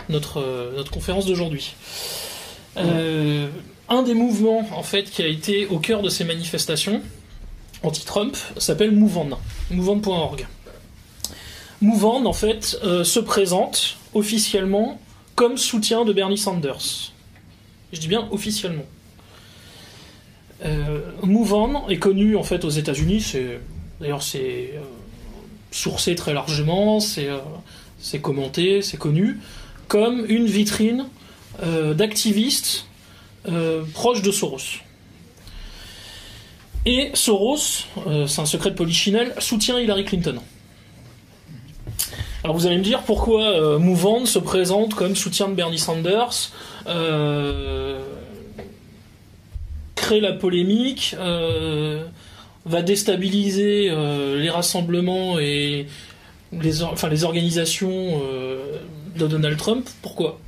[0.08, 1.74] notre, notre conférence d'aujourd'hui.
[3.86, 7.02] Un des mouvements en fait qui a été au cœur de ces manifestations
[7.82, 9.28] anti-Trump s'appelle Mouvon,
[9.70, 10.46] mouvon.org.
[11.82, 14.98] Mouvon en fait se présente officiellement
[15.34, 17.12] comme soutien de Bernie Sanders.
[17.92, 18.86] Je dis bien officiellement.
[20.64, 23.34] Euh, Mouvon est connu en fait aux États-Unis.
[24.00, 24.80] D'ailleurs c'est euh,
[25.70, 27.38] sourcé très largement, c'est euh,
[27.98, 29.40] c'est commenté, c'est connu
[29.88, 31.06] comme une vitrine
[31.94, 32.86] d'activistes
[33.92, 34.80] proches de Soros.
[36.84, 37.86] Et Soros,
[38.26, 40.40] c'est un secret de polichinelle, soutient Hillary Clinton.
[42.44, 46.50] Alors vous allez me dire pourquoi euh, se présente comme soutien de Bernie Sanders,
[50.04, 52.04] crée la polémique, euh,
[52.66, 55.86] va déstabiliser euh, les rassemblements et
[56.52, 58.78] les, enfin, les organisations euh,
[59.16, 59.88] de Donald Trump.
[60.02, 60.38] Pourquoi?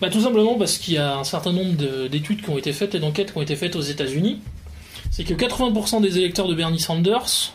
[0.00, 2.72] Bah, Tout simplement parce qu'il y a un certain nombre de- d'études qui ont été
[2.72, 4.40] faites et d'enquêtes qui ont été faites aux États-Unis.
[5.10, 7.52] C'est que 80% des électeurs de Bernie Sanders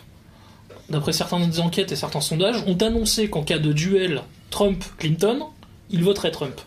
[0.90, 5.46] d'après certaines enquêtes et certains sondages, ont annoncé qu'en cas de duel Trump-Clinton,
[5.90, 6.60] ils voteraient Trump.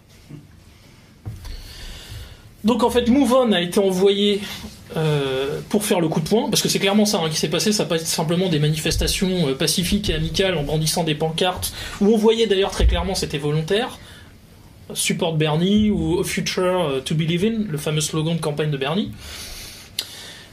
[2.65, 4.41] Donc en fait, Move On a été envoyé
[4.97, 7.49] euh, pour faire le coup de poing, parce que c'est clairement ça hein, qui s'est
[7.49, 11.15] passé, ça n'a pas été simplement des manifestations euh, pacifiques et amicales en brandissant des
[11.15, 13.99] pancartes, où on voyait d'ailleurs très clairement c'était volontaire,
[14.93, 19.11] Support Bernie ou Future euh, to Believe in, le fameux slogan de campagne de Bernie.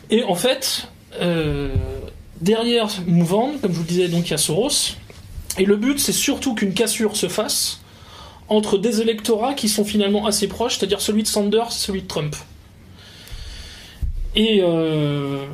[0.09, 0.89] Et en fait,
[2.41, 4.97] derrière Mouvant, comme je vous le disais, donc il y a Soros.
[5.57, 7.80] Et le but, c'est surtout qu'une cassure se fasse
[8.51, 12.35] entre des électorats qui sont finalement assez proches, c'est-à-dire celui de Sanders celui de Trump.
[14.35, 15.45] Et euh,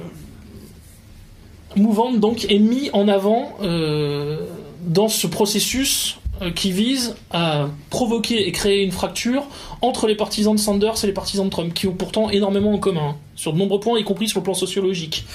[1.76, 4.40] Mouvant, donc, est mis en avant euh,
[4.82, 9.46] dans ce processus euh, qui vise à provoquer et créer une fracture
[9.82, 12.80] entre les partisans de Sanders et les partisans de Trump, qui ont pourtant énormément en
[12.80, 15.26] commun, hein, sur de nombreux points, y compris sur le plan sociologique.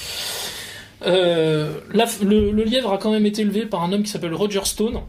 [1.06, 4.64] Euh, le, le lièvre a quand même été élevé par un homme qui s'appelle Roger
[4.64, 5.00] Stone,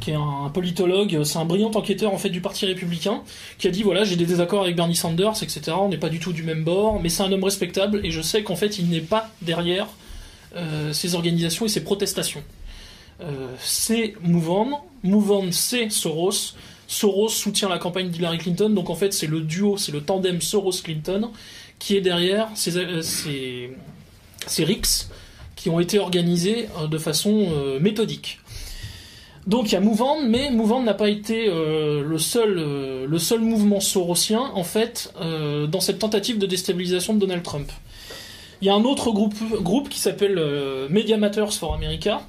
[0.00, 3.22] qui est un politologue, c'est un brillant enquêteur en fait du Parti républicain,
[3.58, 5.72] qui a dit voilà j'ai des désaccords avec Bernie Sanders, etc.
[5.78, 8.20] On n'est pas du tout du même bord, mais c'est un homme respectable et je
[8.20, 9.88] sais qu'en fait il n'est pas derrière
[10.56, 12.42] euh, ces organisations et ces protestations.
[13.20, 16.54] Euh, c'est Mouvant, Mouvant c'est Soros,
[16.92, 20.42] Soros soutient la campagne d'Hillary Clinton, donc en fait c'est le duo, c'est le tandem
[20.42, 21.30] Soros-Clinton
[21.78, 23.74] qui est derrière ces, euh, ces,
[24.64, 25.08] RICS
[25.56, 28.40] qui ont été organisés euh, de façon euh, méthodique.
[29.46, 33.18] Donc il y a Mouvant, mais Mouvant n'a pas été euh, le, seul, euh, le
[33.18, 37.70] seul mouvement sorosien, en fait, euh, dans cette tentative de déstabilisation de Donald Trump.
[38.60, 40.40] Il y a un autre groupe, groupe qui s'appelle
[40.88, 42.22] Media Matters for America,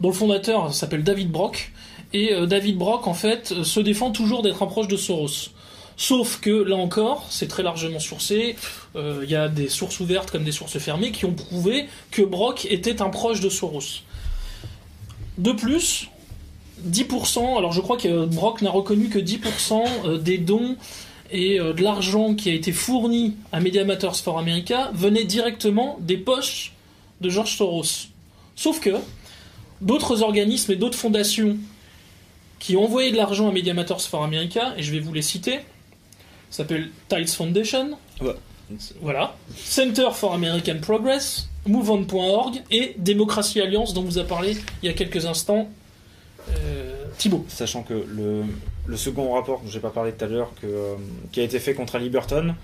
[0.00, 1.72] dont le fondateur s'appelle David Brock,
[2.14, 5.50] et David Brock, en fait, se défend toujours d'être un proche de Soros.
[5.98, 8.56] Sauf que, là encore, c'est très largement sourcé,
[8.96, 12.66] il y a des sources ouvertes comme des sources fermées qui ont prouvé que Brock
[12.70, 14.00] était un proche de Soros.
[15.38, 16.08] De plus,
[16.86, 20.76] 10%, alors je crois que Brock n'a reconnu que 10% euh, des dons
[21.30, 25.96] et euh, de l'argent qui a été fourni à Media Matters for America venait directement
[26.00, 26.72] des poches
[27.20, 28.08] de George Soros.
[28.56, 28.90] Sauf que
[29.80, 31.56] d'autres organismes et d'autres fondations
[32.58, 35.22] qui ont envoyé de l'argent à Media Matters for America, et je vais vous les
[35.22, 35.60] citer,
[36.50, 38.34] s'appellent Tiles Foundation, Ouais.
[39.00, 44.88] voilà, Center for American Progress, MoveOn.org et Démocratie Alliance dont vous a parlé il y
[44.88, 45.68] a quelques instants
[46.50, 47.44] euh, Thibault.
[47.48, 48.42] Sachant que le,
[48.86, 50.94] le second rapport dont j'ai pas parlé tout à l'heure, euh,
[51.32, 52.54] qui a été fait contre Ali Burton,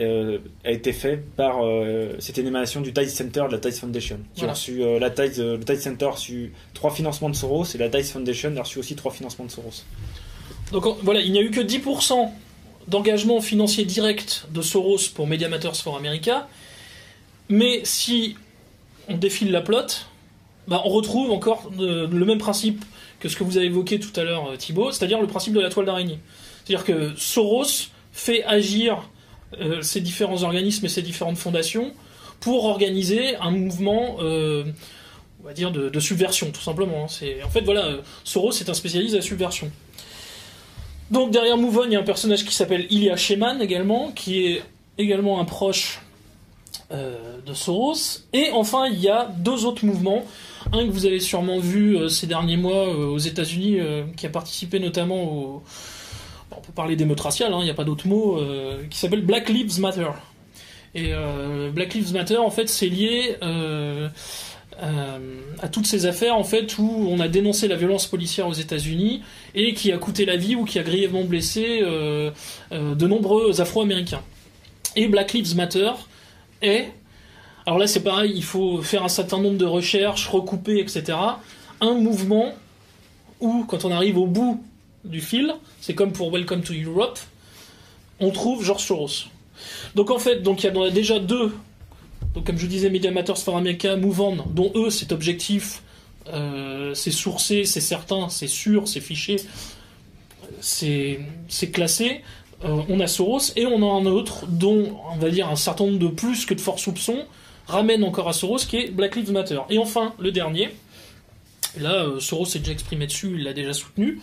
[0.00, 1.64] euh, a été fait par.
[1.64, 4.18] euh, C'était une émanation du Tides Center de la Tides Foundation.
[4.34, 4.50] Qui Voilà.
[4.50, 7.88] a reçu, euh, la le Tides Center a reçu trois financements de Soros et la
[7.88, 9.84] Tides Foundation a reçu aussi trois financements de Soros.
[10.72, 12.28] Donc voilà, il n'y a eu que 10%
[12.88, 16.48] d'engagement financier direct de Soros pour Media Matters for America,
[17.48, 18.36] mais si
[19.08, 20.06] on défile la plotte,
[20.68, 22.84] bah, on retrouve encore euh, le même principe
[23.20, 25.60] que ce que vous avez évoqué tout à l'heure euh, Thibault, c'est-à-dire le principe de
[25.60, 26.18] la toile d'araignée.
[26.64, 29.08] C'est-à-dire que Soros fait agir
[29.60, 31.92] euh, ces différents organismes et ces différentes fondations
[32.40, 34.64] pour organiser un mouvement, euh,
[35.42, 37.04] on va dire, de, de subversion, tout simplement.
[37.04, 37.08] hein.
[37.08, 39.70] C'est, en fait, voilà, Soros est un spécialiste de la subversion.
[41.10, 44.62] Donc derrière Mouvon, il y a un personnage qui s'appelle Ilya Sheman également, qui est
[44.96, 46.00] également un proche
[46.92, 48.24] euh, de Soros.
[48.34, 50.22] Et enfin, il y a deux autres mouvements.
[50.70, 53.78] Un que vous avez sûrement vu euh, ces derniers mois euh, aux États-Unis,
[54.18, 55.62] qui a participé notamment au.
[56.50, 58.38] On peut parler d'émeute raciale, hein, il n'y a pas d'autre mot,
[58.88, 60.10] qui s'appelle Black Lives Matter.
[60.94, 61.12] Et
[61.72, 63.34] Black Lives Matter, en fait, c'est lié
[64.80, 69.22] à toutes ces affaires, en fait, où on a dénoncé la violence policière aux États-Unis
[69.56, 74.22] et qui a coûté la vie ou qui a grièvement blessé de nombreux Afro-Américains.
[74.94, 75.90] Et Black Lives Matter
[76.62, 76.92] est,
[77.66, 81.16] alors là, c'est pareil, il faut faire un certain nombre de recherches, recouper, etc.
[81.80, 82.52] Un mouvement
[83.40, 84.62] où, quand on arrive au bout
[85.04, 87.18] du fil, c'est comme pour Welcome to Europe,
[88.20, 89.26] on trouve George Soros.
[89.94, 91.54] Donc en fait, donc il y en a déjà deux.
[92.34, 95.82] Donc comme je disais, Media Matters for America, On, dont eux, cet objectif,
[96.32, 99.36] euh, c'est sourcé, c'est certain, c'est sûr, c'est fiché,
[100.60, 102.22] c'est c'est classé.
[102.64, 105.84] Euh, on a Soros et on a un autre dont on va dire un certain
[105.86, 107.24] nombre de plus que de forts soupçons
[107.66, 109.60] ramène encore à Soros qui est Black Lives Matter.
[109.70, 110.70] Et enfin, le dernier,
[111.78, 114.20] là euh, Soros s'est déjà exprimé dessus, il l'a déjà soutenu,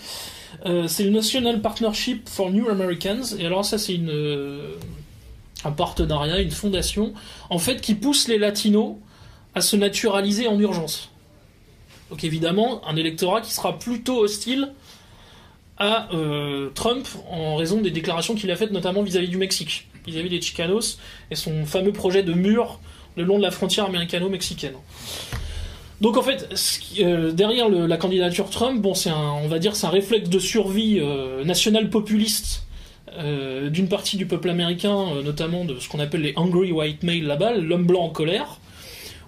[0.66, 3.36] euh, c'est le National Partnership for New Americans.
[3.38, 4.00] Et alors ça c'est
[5.64, 7.14] un partenariat, une fondation,
[7.50, 8.96] en fait qui pousse les latinos
[9.54, 11.10] à se naturaliser en urgence.
[12.10, 14.74] Donc évidemment, un électorat qui sera plutôt hostile
[15.82, 20.30] à euh, Trump en raison des déclarations qu'il a faites notamment vis-à-vis du Mexique, vis-à-vis
[20.30, 21.00] des Chicanos
[21.32, 22.80] et son fameux projet de mur
[23.18, 24.76] le long de la frontière américano-mexicaine.
[26.00, 26.50] Donc en fait,
[27.00, 31.00] euh, derrière la candidature Trump, bon, c'est on va dire, c'est un réflexe de survie
[31.00, 32.64] euh, national populiste
[33.18, 37.24] euh, d'une partie du peuple américain, notamment de ce qu'on appelle les angry white male
[37.24, 38.60] là-bas, l'homme blanc en colère,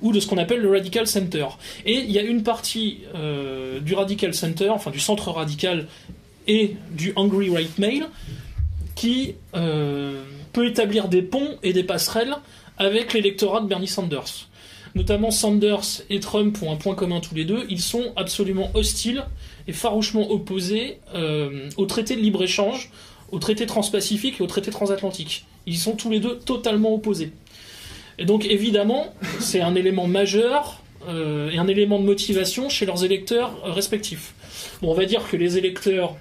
[0.01, 1.47] ou de ce qu'on appelle le radical center.
[1.88, 2.99] Et il y a une partie
[3.82, 5.88] du radical center, enfin du centre radical
[6.48, 8.10] et du angry white male,
[8.96, 12.36] qui euh, peut établir des ponts et des passerelles
[12.78, 14.48] avec l'électorat de Bernie Sanders.
[14.96, 19.26] Notamment Sanders et Trump ont un point commun tous les deux, ils sont absolument hostiles
[19.68, 22.91] et farouchement opposés euh, au traité de libre-échange,
[23.32, 25.46] au traité transpacifique et au traité transatlantique.
[25.66, 27.32] Ils sont tous les deux totalement opposés.
[28.20, 33.04] Et donc évidemment, c'est un élément majeur euh, et un élément de motivation chez leurs
[33.04, 34.36] électeurs respectifs.
[34.82, 36.16] Bon, on va dire que les électeurs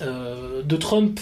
[0.00, 1.20] de Trump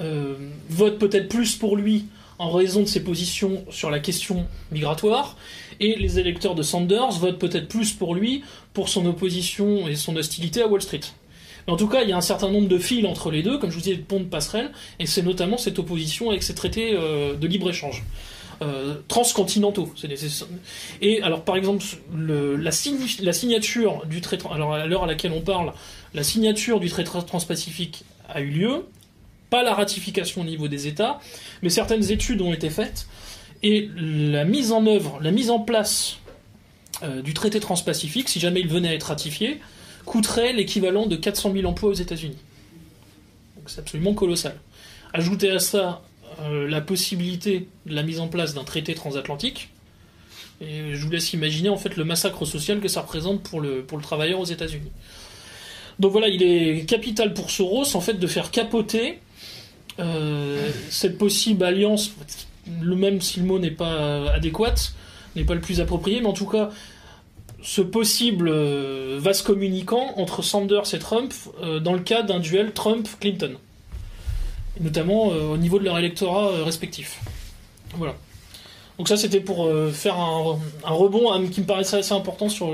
[0.00, 0.34] euh,
[0.68, 2.06] votent peut-être plus pour lui
[2.40, 5.36] en raison de ses positions sur la question migratoire,
[5.78, 8.42] et les électeurs de Sanders votent peut-être plus pour lui
[8.72, 11.00] pour son opposition et son hostilité à Wall Street.
[11.66, 13.58] Mais en tout cas, il y a un certain nombre de fils entre les deux,
[13.58, 16.56] comme je vous disais, de ponts de passerelle, et c'est notamment cette opposition avec ces
[16.56, 18.02] traités euh, de libre-échange.
[18.62, 19.92] Euh, transcontinentaux.
[21.00, 21.84] Et alors, par exemple,
[22.16, 25.72] la signature du traité, alors à l'heure à laquelle on parle,
[26.12, 28.86] la signature du traité transpacifique a eu lieu,
[29.50, 31.20] pas la ratification au niveau des États,
[31.62, 33.06] mais certaines études ont été faites,
[33.62, 36.18] et la mise en œuvre, la mise en place
[37.02, 39.60] euh, du traité transpacifique, si jamais il venait à être ratifié,
[40.04, 42.38] coûterait l'équivalent de 400 000 emplois aux États-Unis.
[43.56, 44.56] Donc c'est absolument colossal.
[45.12, 46.02] Ajoutez à ça
[46.42, 49.70] euh, la possibilité de la mise en place d'un traité transatlantique,
[50.60, 53.82] et je vous laisse imaginer en fait le massacre social que ça représente pour le,
[53.82, 54.92] pour le travailleur aux États-Unis.
[55.98, 59.20] Donc voilà, il est capital pour Soros en fait de faire capoter
[60.00, 62.12] euh, cette possible alliance,
[62.80, 64.74] le même si le mot n'est pas adéquat,
[65.36, 66.70] n'est pas le plus approprié, mais en tout cas
[67.64, 71.32] ce possible euh, vase communicant entre Sanders et Trump
[71.62, 73.56] euh, dans le cas d'un duel Trump-Clinton,
[74.80, 77.20] notamment euh, au niveau de leur électorat euh, respectif.
[77.96, 78.14] Voilà.
[78.98, 82.72] Donc ça c'était pour euh, faire un, rebond hein, qui me paraissait assez important sur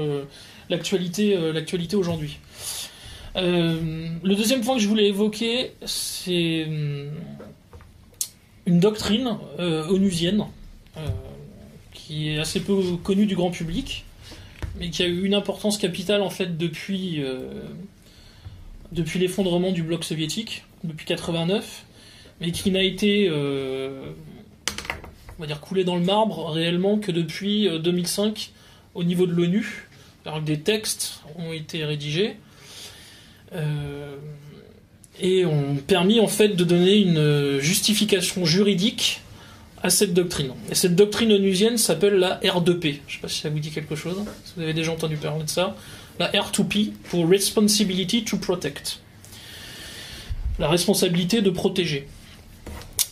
[0.68, 1.36] l'actualité
[1.94, 2.38] aujourd'hui.
[3.36, 7.10] Le deuxième point que je voulais évoquer, c'est hum,
[8.66, 10.46] une doctrine onusienne
[11.92, 14.04] qui est assez peu connue du grand public,
[14.78, 17.22] mais qui a eu une importance capitale en fait depuis
[18.92, 21.84] depuis l'effondrement du bloc soviétique, depuis 89,
[22.40, 24.12] mais qui n'a été euh,
[25.38, 28.50] on va dire coulé dans le marbre réellement que depuis euh, 2005
[28.94, 29.88] au niveau de l'ONU,
[30.24, 32.36] alors que des textes ont été rédigés
[33.54, 34.16] euh,
[35.20, 39.20] et ont permis en fait de donner une justification juridique
[39.82, 40.52] à cette doctrine.
[40.70, 42.98] Et cette doctrine onusienne s'appelle la R2P.
[43.06, 44.16] Je sais pas si ça vous dit quelque chose.
[44.44, 45.76] Si vous avez déjà entendu parler de ça.
[46.18, 48.98] La R2P pour Responsibility to Protect.
[50.58, 52.06] La responsabilité de protéger.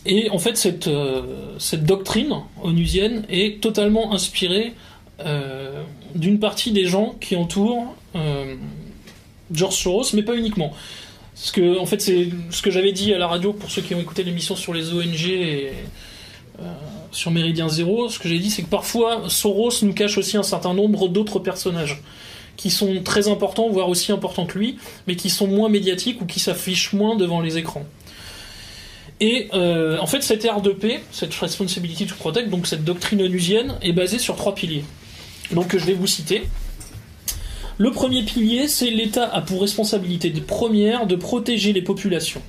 [0.05, 2.33] Et en fait, cette, euh, cette doctrine
[2.63, 4.73] onusienne est totalement inspirée
[5.19, 5.83] euh,
[6.15, 8.55] d'une partie des gens qui entourent euh,
[9.51, 10.73] George Soros, mais pas uniquement.
[11.35, 13.93] Parce que, en fait, c'est ce que j'avais dit à la radio pour ceux qui
[13.95, 15.71] ont écouté l'émission sur les ONG et
[17.11, 18.09] sur Méridien Zéro.
[18.09, 21.39] Ce que j'ai dit, c'est que parfois Soros nous cache aussi un certain nombre d'autres
[21.39, 22.01] personnages
[22.57, 24.77] qui sont très importants, voire aussi importants que lui,
[25.07, 27.85] mais qui sont moins médiatiques ou qui s'affichent moins devant les écrans.
[29.19, 33.91] Et euh, en fait, cette R2P, cette Responsibility to Protect, donc cette doctrine onusienne, est
[33.91, 34.85] basée sur trois piliers.
[35.51, 36.43] Donc je vais vous citer.
[37.77, 42.41] Le premier pilier, c'est l'État a pour responsabilité première de protéger les populations,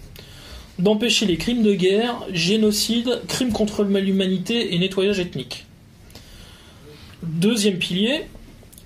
[0.78, 5.66] d'empêcher les crimes de guerre, génocide, crimes contre l'humanité et nettoyage ethnique.
[7.22, 8.26] Deuxième pilier,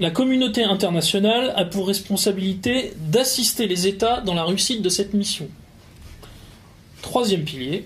[0.01, 5.49] la communauté internationale a pour responsabilité d'assister les États dans la réussite de cette mission.
[7.05, 7.85] Troisième pilier,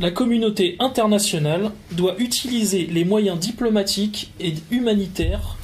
[0.00, 5.56] la communauté internationale doit utiliser les moyens diplomatiques et humanitaires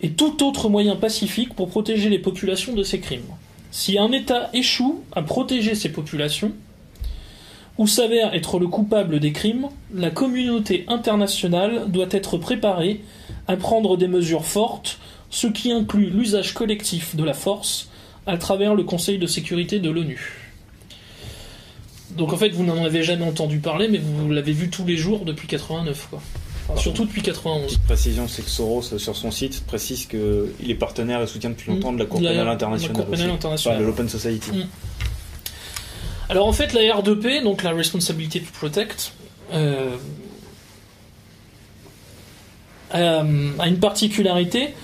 [0.00, 3.34] et tout autre moyen pacifique pour protéger les populations de ces crimes.
[3.72, 6.52] Si un État échoue à protéger ces populations,
[7.78, 13.00] ou s'avère être le coupable des crimes, la communauté internationale doit être préparée
[13.48, 17.90] à prendre des mesures fortes, ce qui inclut l'usage collectif de la force
[18.28, 20.41] à travers le Conseil de sécurité de l'ONU.
[22.16, 24.96] Donc en fait, vous n'en avez jamais entendu parler, mais vous l'avez vu tous les
[24.96, 26.20] jours depuis 89, quoi.
[26.68, 27.66] Enfin, surtout depuis 91.
[27.66, 31.50] Petite précision, c'est que Soros, euh, sur son site, précise qu'il est partenaire et soutient
[31.50, 32.96] depuis longtemps de la Cour La- pénale la internationale.
[32.96, 33.30] Cour pénale.
[33.42, 34.50] Enfin, de l'Open Society.
[34.52, 34.66] Mm.
[36.28, 39.12] Alors en fait, la R2P, donc la Responsibility to Protect,
[39.52, 39.96] euh,
[42.90, 43.20] a,
[43.58, 44.74] a une particularité,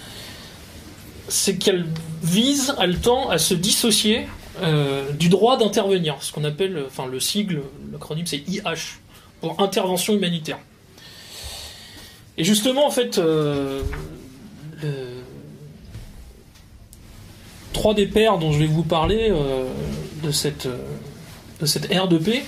[1.29, 1.87] c'est qu'elle
[2.23, 4.27] vise, elle tend à se dissocier
[4.63, 8.99] euh, du droit d'intervenir, ce qu'on appelle, enfin le sigle, l'acronyme c'est IH,
[9.41, 10.59] pour intervention humanitaire.
[12.37, 13.83] Et justement, en fait, euh,
[17.73, 19.65] trois des pères dont je vais vous parler euh,
[20.23, 20.79] de cette euh,
[21.61, 22.43] de cette R2P,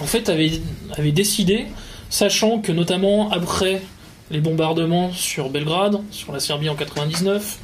[0.00, 0.52] en fait, avaient,
[0.96, 1.66] avaient décidé,
[2.08, 3.82] sachant que notamment après
[4.30, 7.58] les bombardements sur Belgrade, sur la Serbie en 99,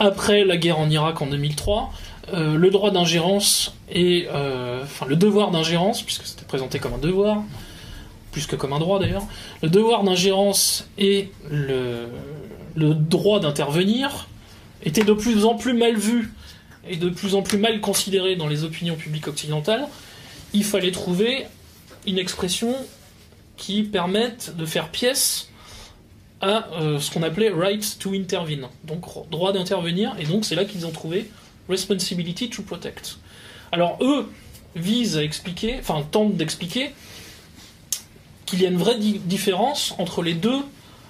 [0.00, 1.92] après la guerre en Irak en 2003,
[2.32, 7.42] euh, le droit d'ingérence et euh, le devoir d'ingérence, puisque c'était présenté comme un devoir,
[8.32, 9.26] plus que comme un droit d'ailleurs,
[9.62, 12.08] le devoir d'ingérence et le,
[12.74, 14.28] le droit d'intervenir
[14.82, 16.32] étaient de plus en plus mal vus
[16.88, 19.86] et de plus en plus mal considérés dans les opinions publiques occidentales.
[20.52, 21.46] Il fallait trouver
[22.06, 22.74] une expression
[23.56, 25.48] qui permette de faire pièce
[26.40, 30.64] à euh, ce qu'on appelait right to intervene, donc droit d'intervenir, et donc c'est là
[30.64, 31.30] qu'ils ont trouvé
[31.68, 33.18] responsibility to protect.
[33.72, 34.30] Alors eux
[34.76, 36.90] visent à expliquer, enfin tentent d'expliquer
[38.46, 40.60] qu'il y a une vraie di- différence entre les deux,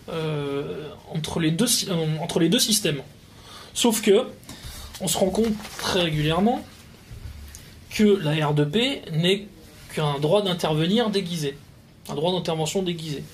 [0.08, 3.00] euh, entre les deux, euh, entre les deux systèmes.
[3.74, 4.26] Sauf que
[5.00, 6.64] on se rend compte très régulièrement
[7.90, 9.46] que la R2P n'est
[9.94, 11.56] qu'un droit d'intervenir déguisé,
[12.08, 13.24] un droit d'intervention déguisé.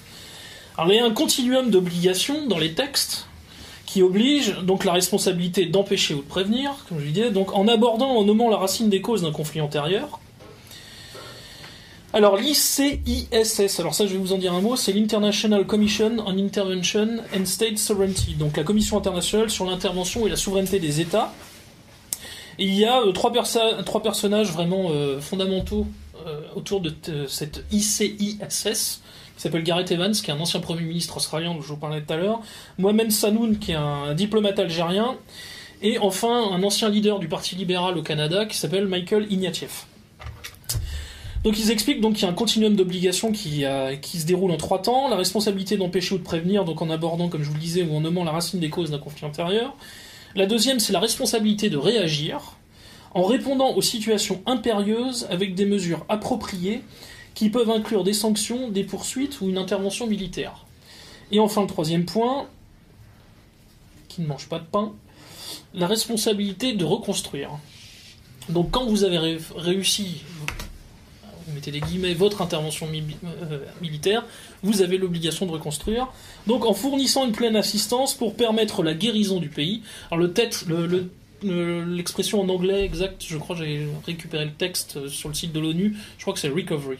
[0.78, 3.26] Alors il y a un continuum d'obligations dans les textes
[3.90, 8.10] qui oblige donc la responsabilité d'empêcher ou de prévenir, comme je disais, donc en abordant,
[8.10, 10.20] en nommant la racine des causes d'un conflit antérieur.
[12.12, 16.38] Alors l'ICISS, alors ça je vais vous en dire un mot, c'est l'International Commission on
[16.38, 21.32] Intervention and State Sovereignty, donc la commission internationale sur l'intervention et la souveraineté des États.
[22.60, 23.32] Il y a euh, trois,
[23.84, 25.88] trois personnages vraiment euh, fondamentaux
[26.28, 26.92] euh, autour de
[27.26, 29.00] cette ICISS,
[29.40, 32.02] qui s'appelle Gareth Evans, qui est un ancien Premier ministre australien dont je vous parlais
[32.02, 32.40] tout à l'heure,
[32.76, 35.16] Mohamed Sanoun, qui est un diplomate algérien,
[35.80, 39.86] et enfin un ancien leader du Parti libéral au Canada, qui s'appelle Michael Ignatieff.
[41.42, 44.50] Donc ils expliquent donc qu'il y a un continuum d'obligations qui, a- qui se déroule
[44.50, 45.08] en trois temps.
[45.08, 47.96] La responsabilité d'empêcher ou de prévenir, donc en abordant, comme je vous le disais, ou
[47.96, 49.74] en nommant la racine des causes d'un conflit antérieur.
[50.34, 52.56] La deuxième, c'est la responsabilité de réagir
[53.14, 56.82] en répondant aux situations impérieuses avec des mesures appropriées
[57.34, 60.64] qui peuvent inclure des sanctions, des poursuites ou une intervention militaire.
[61.32, 62.48] Et enfin, le troisième point,
[64.08, 64.92] qui ne mange pas de pain,
[65.74, 67.50] la responsabilité de reconstruire.
[68.48, 70.22] Donc quand vous avez ré- réussi,
[71.46, 74.24] vous mettez des guillemets, votre intervention euh, militaire,
[74.62, 76.08] vous avez l'obligation de reconstruire.
[76.48, 79.82] Donc en fournissant une pleine assistance pour permettre la guérison du pays.
[80.10, 81.10] Alors le texte, le- le-
[81.44, 85.52] le- l'expression en anglais exact, je crois que j'ai récupéré le texte sur le site
[85.52, 86.98] de l'ONU, je crois que c'est recovery.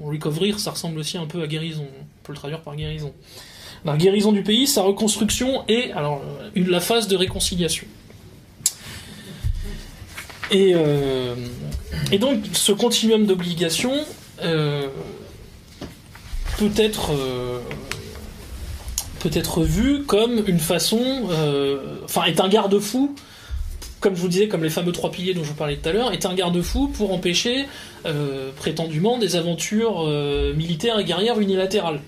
[0.00, 0.18] Bon,
[0.56, 3.12] ça ressemble aussi un peu à guérison, on peut le traduire par guérison.
[3.84, 6.22] La guérison du pays, sa reconstruction et alors
[6.56, 7.86] euh, la phase de réconciliation.
[10.50, 11.34] Et, euh,
[12.18, 14.04] donc ce continuum d'obligations
[14.42, 14.88] euh,
[16.58, 17.12] peut être
[19.20, 21.28] peut être vu comme une façon,
[22.04, 23.14] enfin est un garde-fou,
[24.00, 25.92] comme je vous disais, comme les fameux trois piliers dont je vous parlais tout à
[25.92, 27.66] l'heure, est un garde-fou pour empêcher
[28.06, 32.00] euh, prétendument des aventures euh, militaires et guerrières unilatérales.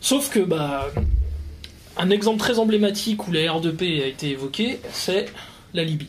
[0.00, 0.90] Sauf que bah
[1.96, 5.26] un exemple très emblématique où la R2P a été évoquée, c'est
[5.74, 6.08] la Libye.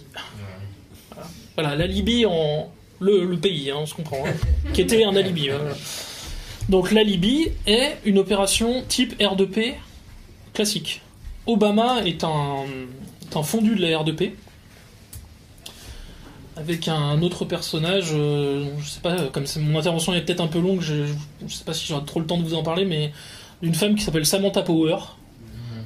[1.55, 1.75] Voilà.
[1.75, 4.33] La Libye en, le, pays, hein, on se comprend, hein,
[4.73, 5.49] qui était un alibi.
[5.49, 5.75] voilà.
[6.69, 9.73] Donc la Libye est une opération type R2P
[10.53, 11.01] classique.
[11.47, 12.65] Obama est un,
[13.29, 14.31] est un fondu de la R2P
[16.55, 18.07] avec un autre personnage.
[18.13, 21.05] euh, je sais pas, comme c'est- mon intervention est peut-être un peu longue, je,
[21.47, 23.11] je sais pas si j'aurai trop le temps de vous en parler, mais
[23.61, 24.97] d'une femme qui s'appelle Samantha Power.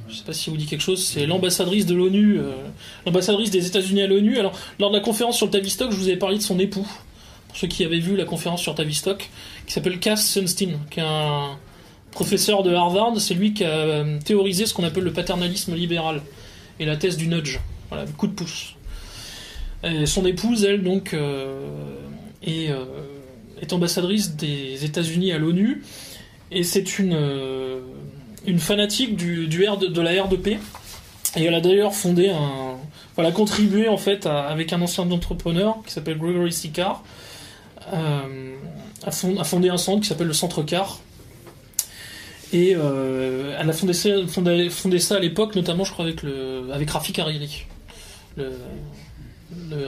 [0.08, 1.02] Je sais pas si vous dit quelque chose.
[1.04, 2.52] C'est l'ambassadrice de l'ONU, euh,
[3.06, 4.38] l'ambassadrice des États-Unis à l'ONU.
[4.38, 6.86] Alors lors de la conférence sur le Tavistock, je vous avais parlé de son époux.
[7.48, 9.30] Pour ceux qui avaient vu la conférence sur Tavistock,
[9.66, 11.56] qui s'appelle Cass Sunstein, qui est un
[12.10, 13.18] professeur de Harvard.
[13.20, 16.20] C'est lui qui a euh, théorisé ce qu'on appelle le paternalisme libéral
[16.78, 18.74] et la thèse du nudge, voilà, le coup de pouce.
[20.06, 21.68] Son épouse, elle, donc, euh,
[22.42, 22.84] est, euh,
[23.60, 25.82] est ambassadrice des États-Unis à l'ONU,
[26.50, 27.80] et c'est une, euh,
[28.58, 30.58] fanatique du, du R de, de la R2P.
[31.36, 32.76] Et elle a d'ailleurs fondé un.
[33.16, 37.04] Voilà, contribué en fait avec un ancien entrepreneur qui s'appelle Gregory Sicard
[37.92, 38.54] euh,
[39.06, 41.00] a fondé un centre qui s'appelle le Centre Car.
[42.54, 43.92] Et euh, elle a fondé
[45.00, 47.66] ça, à l'époque, notamment, je crois, avec, le, avec Rafik Hariri,
[48.36, 48.52] le,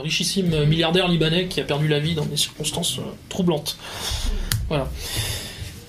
[0.01, 3.77] richissime milliardaire libanais qui a perdu la vie dans des circonstances euh, troublantes.
[4.67, 4.89] Voilà.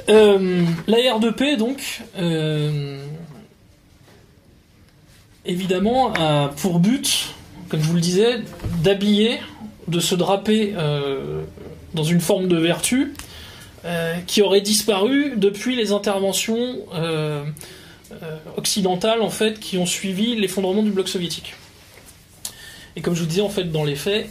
[0.09, 2.03] Euh, la R2P, donc,
[5.45, 7.35] évidemment, a pour but,
[7.69, 8.41] comme je vous le disais,
[8.85, 9.41] d'habiller,
[9.89, 10.75] de se draper
[11.95, 13.15] dans une forme de vertu
[14.27, 17.45] qui aurait disparu depuis les interventions euh,
[18.11, 21.55] euh, occidentales en fait qui ont suivi l'effondrement du bloc soviétique.
[22.97, 24.31] Et comme je vous disais en fait dans les faits,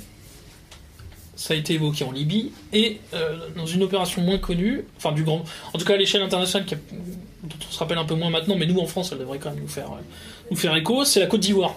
[1.35, 5.23] ça a été évoqué en Libye et euh, dans une opération moins connue, enfin du
[5.23, 5.43] grand,
[5.73, 8.55] en tout cas à l'échelle internationale qui dont on se rappelle un peu moins maintenant,
[8.57, 10.01] mais nous en France elle devrait quand même nous faire euh,
[10.49, 11.75] nous faire écho, c'est la Côte d'Ivoire.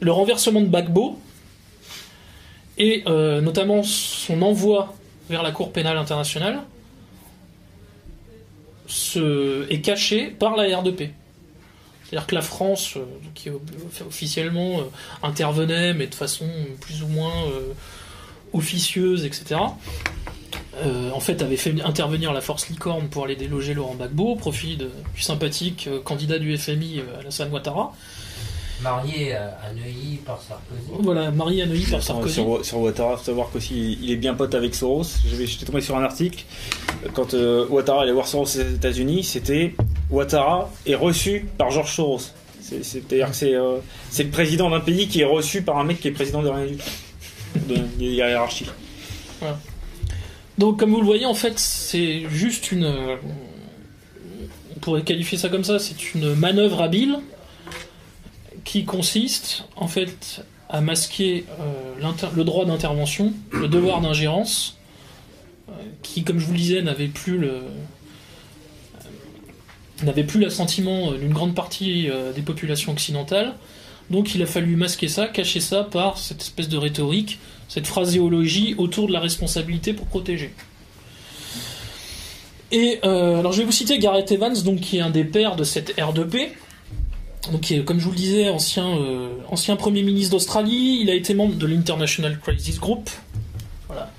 [0.00, 1.18] Le renversement de Gbagbo
[2.78, 4.94] et euh, notamment son envoi
[5.28, 6.60] vers la Cour pénale internationale
[9.70, 11.10] est caché par la R2P.
[12.04, 13.50] C'est-à-dire que la France, euh, qui
[14.06, 14.82] officiellement euh,
[15.22, 16.46] intervenait, mais de façon
[16.80, 17.72] plus ou moins euh,
[18.52, 19.60] officieuse, etc.,
[21.12, 24.76] en fait avait fait intervenir la force Licorne pour aller déloger Laurent Gbagbo au profit
[24.76, 27.94] du sympathique candidat du FMI euh, Alassane Ouattara.
[28.82, 30.82] Marié à, Neuilly par Sarkozy.
[31.00, 32.34] Voilà, Marie à Neuilly par Sur, Sarkozy.
[32.34, 35.04] sur, sur Ouattara, faut savoir qu'aussi il est bien pote avec Soros.
[35.26, 36.44] J'étais tombé sur un article
[37.14, 39.74] quand euh, Ouattara allait voir Soros aux États-Unis, c'était
[40.10, 42.20] Ouattara est reçu par George Soros.
[42.60, 43.76] C'est- C'est-à-dire que c'est euh,
[44.10, 46.48] c'est le président d'un pays qui est reçu par un mec qui est président de
[46.48, 46.90] rien du tout.
[47.68, 48.66] De, de la hiérarchie.
[50.58, 52.84] Donc, comme vous le voyez, en fait, c'est juste une.
[52.84, 53.16] euh,
[54.76, 57.18] On pourrait qualifier ça comme ça c'est une manœuvre habile
[58.64, 64.76] qui consiste, en fait, à masquer euh, le droit d'intervention, le devoir d'ingérence,
[65.68, 65.72] euh,
[66.02, 67.60] qui, comme je vous le disais, n'avait plus le.
[70.02, 73.54] n'avait plus l'assentiment euh, d'une grande partie des populations occidentales.
[74.10, 77.38] Donc il a fallu masquer ça, cacher ça par cette espèce de rhétorique,
[77.68, 80.52] cette phraséologie autour de la responsabilité pour protéger.
[82.70, 85.64] Et alors je vais vous citer Gareth Evans, donc qui est un des pères de
[85.64, 86.50] cette R2P,
[87.52, 90.98] donc qui est, comme je vous le disais, ancien, euh, ancien premier ministre d'Australie.
[91.02, 93.10] Il a été membre de l'International Crisis Group.
[93.88, 94.10] Voilà,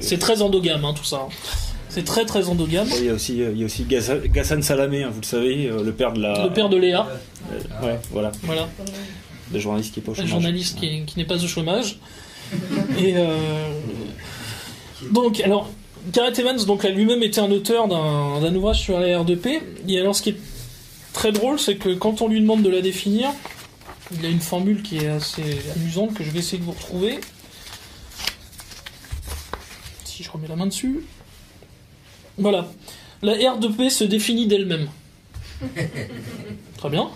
[0.00, 1.26] c'est très endogame hein, tout ça.
[1.88, 2.88] C'est très très endogame.
[2.98, 5.82] Il y a aussi, il y a aussi Ghassan Salamé, hein, vous le savez, euh,
[5.82, 6.44] le père de la.
[6.44, 7.06] Le père de Léa,
[7.52, 8.66] Euh, ouais, voilà, voilà.
[9.52, 10.30] le journaliste qui est pas au chômage.
[10.30, 11.98] journaliste qui, qui n'est pas au chômage.
[12.98, 13.36] Et euh,
[15.10, 15.68] donc, alors,
[16.12, 19.60] Gareth Evans donc, a lui-même été un auteur d'un d'un ouvrage sur la R2P.
[19.88, 20.36] Et alors, ce qui est
[21.12, 23.30] très drôle, c'est que quand on lui demande de la définir,
[24.12, 25.42] il a une formule qui est assez
[25.76, 27.18] amusante que je vais essayer de vous retrouver.
[30.04, 31.04] Si je remets la main dessus.
[32.38, 32.68] Voilà.
[33.22, 34.88] La R2P se définit d'elle-même.
[36.76, 37.10] Très bien.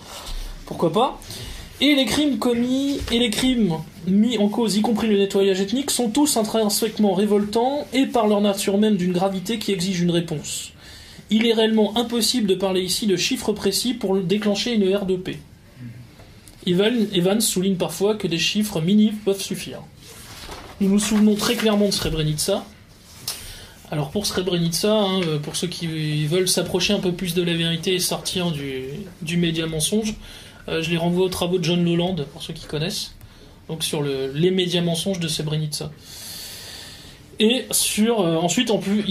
[0.66, 1.20] Pourquoi pas
[1.78, 5.90] et les crimes commis et les crimes mis en cause, y compris le nettoyage ethnique,
[5.90, 10.72] sont tous intrinsèquement révoltants et par leur nature même d'une gravité qui exige une réponse.
[11.30, 15.36] Il est réellement impossible de parler ici de chiffres précis pour déclencher une R2P.
[16.66, 19.80] Evan- Evans souligne parfois que des chiffres minimes peuvent suffire.
[20.80, 22.64] Nous nous souvenons très clairement de Srebrenica.
[23.90, 27.54] Alors pour Srebrenica, hein, euh, pour ceux qui veulent s'approcher un peu plus de la
[27.54, 28.82] vérité et sortir du,
[29.22, 30.14] du média mensonge,
[30.68, 33.14] euh, je les renvoie aux travaux de John Lowland, pour ceux qui connaissent,
[33.68, 35.90] donc sur le- les médias mensonges de Srebrenica.
[37.38, 39.02] Et sur euh, ensuite, on peut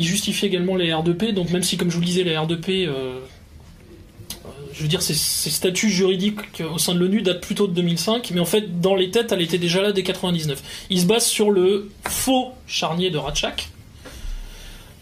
[0.43, 1.33] également les R2P.
[1.33, 5.01] Donc même si, comme je vous le disais, les R2P, euh, euh, je veux dire,
[5.01, 8.95] ses statuts juridiques au sein de l'ONU datent plutôt de 2005, mais en fait, dans
[8.95, 10.61] les têtes, elle était déjà là dès 99.
[10.89, 13.69] Il se base sur le faux charnier de Ratchak,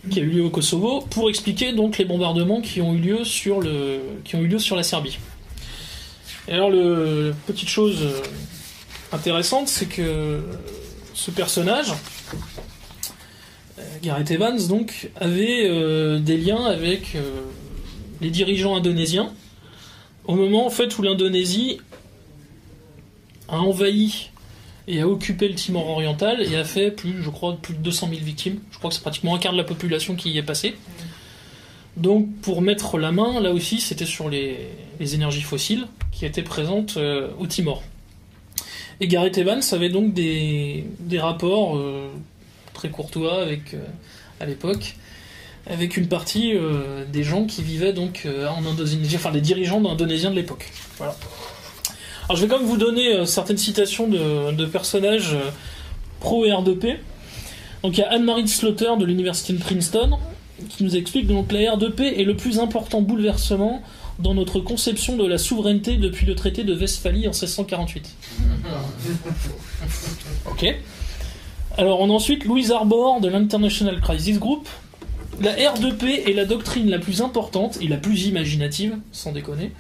[0.10, 3.24] qui a eu lieu au Kosovo, pour expliquer donc les bombardements qui ont eu lieu
[3.24, 5.18] sur, le, qui ont eu lieu sur la Serbie.
[6.50, 8.00] Et alors, le, petite chose
[9.14, 10.42] intéressante, c'est que
[11.14, 11.94] ce personnage,
[14.02, 17.42] Gareth Evans, donc, avait euh, des liens avec euh,
[18.22, 19.34] les dirigeants indonésiens
[20.26, 21.80] au moment où l'Indonésie
[23.50, 24.30] a envahi
[24.88, 28.10] et a occupé le Timor oriental et a fait plus, je crois, plus de 200
[28.10, 28.60] 000 victimes.
[28.72, 30.76] Je crois que c'est pratiquement un quart de la population qui y est passée.
[31.96, 34.70] Donc pour mettre la main, là aussi, c'était sur les,
[35.00, 37.84] énergies fossiles qui étaient présentes euh, au Timor.
[39.00, 40.86] Et Gareth Evans avait donc des,
[41.18, 42.10] rapports euh,
[42.74, 43.86] très courtois avec, euh,
[44.40, 44.96] à l'époque
[45.66, 49.82] avec une partie euh, des gens qui vivaient donc euh, en Indonésie, enfin les dirigeants
[49.86, 50.70] indonésiens de l'époque.
[50.98, 51.16] Voilà.
[52.26, 55.38] Alors je vais quand même vous donner certaines citations de, de personnages
[56.20, 56.98] pro R2P.
[57.82, 60.18] Donc il y a Anne-Marie Slaughter de l'université de Princeton
[60.70, 63.82] qui nous explique donc la R2P est le plus important bouleversement
[64.20, 68.10] dans notre conception de la souveraineté depuis le traité de Westphalie en 1648.
[70.52, 70.76] ok.
[71.76, 74.70] Alors on a ensuite Louise Arbor de l'International Crisis Group.
[75.42, 79.72] La R2P est la doctrine la plus importante et la plus imaginative, sans déconner,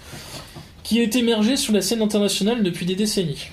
[0.82, 3.50] qui est émergée sur la scène internationale depuis des décennies.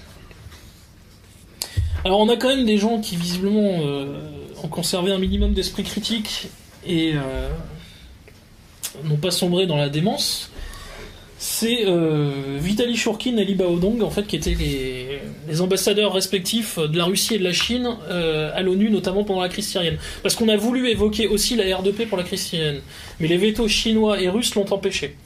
[2.07, 4.19] Alors on a quand même des gens qui visiblement euh,
[4.65, 6.49] ont conservé un minimum d'esprit critique
[6.87, 7.51] et euh,
[9.05, 10.51] n'ont pas sombré dans la démence.
[11.43, 16.79] C'est euh, Vitaly Shurkin et Li Baodong, en fait, qui étaient les, les ambassadeurs respectifs
[16.79, 19.97] de la Russie et de la Chine euh, à l'ONU, notamment pendant la crise syrienne.
[20.23, 22.83] Parce qu'on a voulu évoquer aussi la R2P pour la crise syrienne,
[23.21, 25.17] mais les vétos chinois et russes l'ont empêché.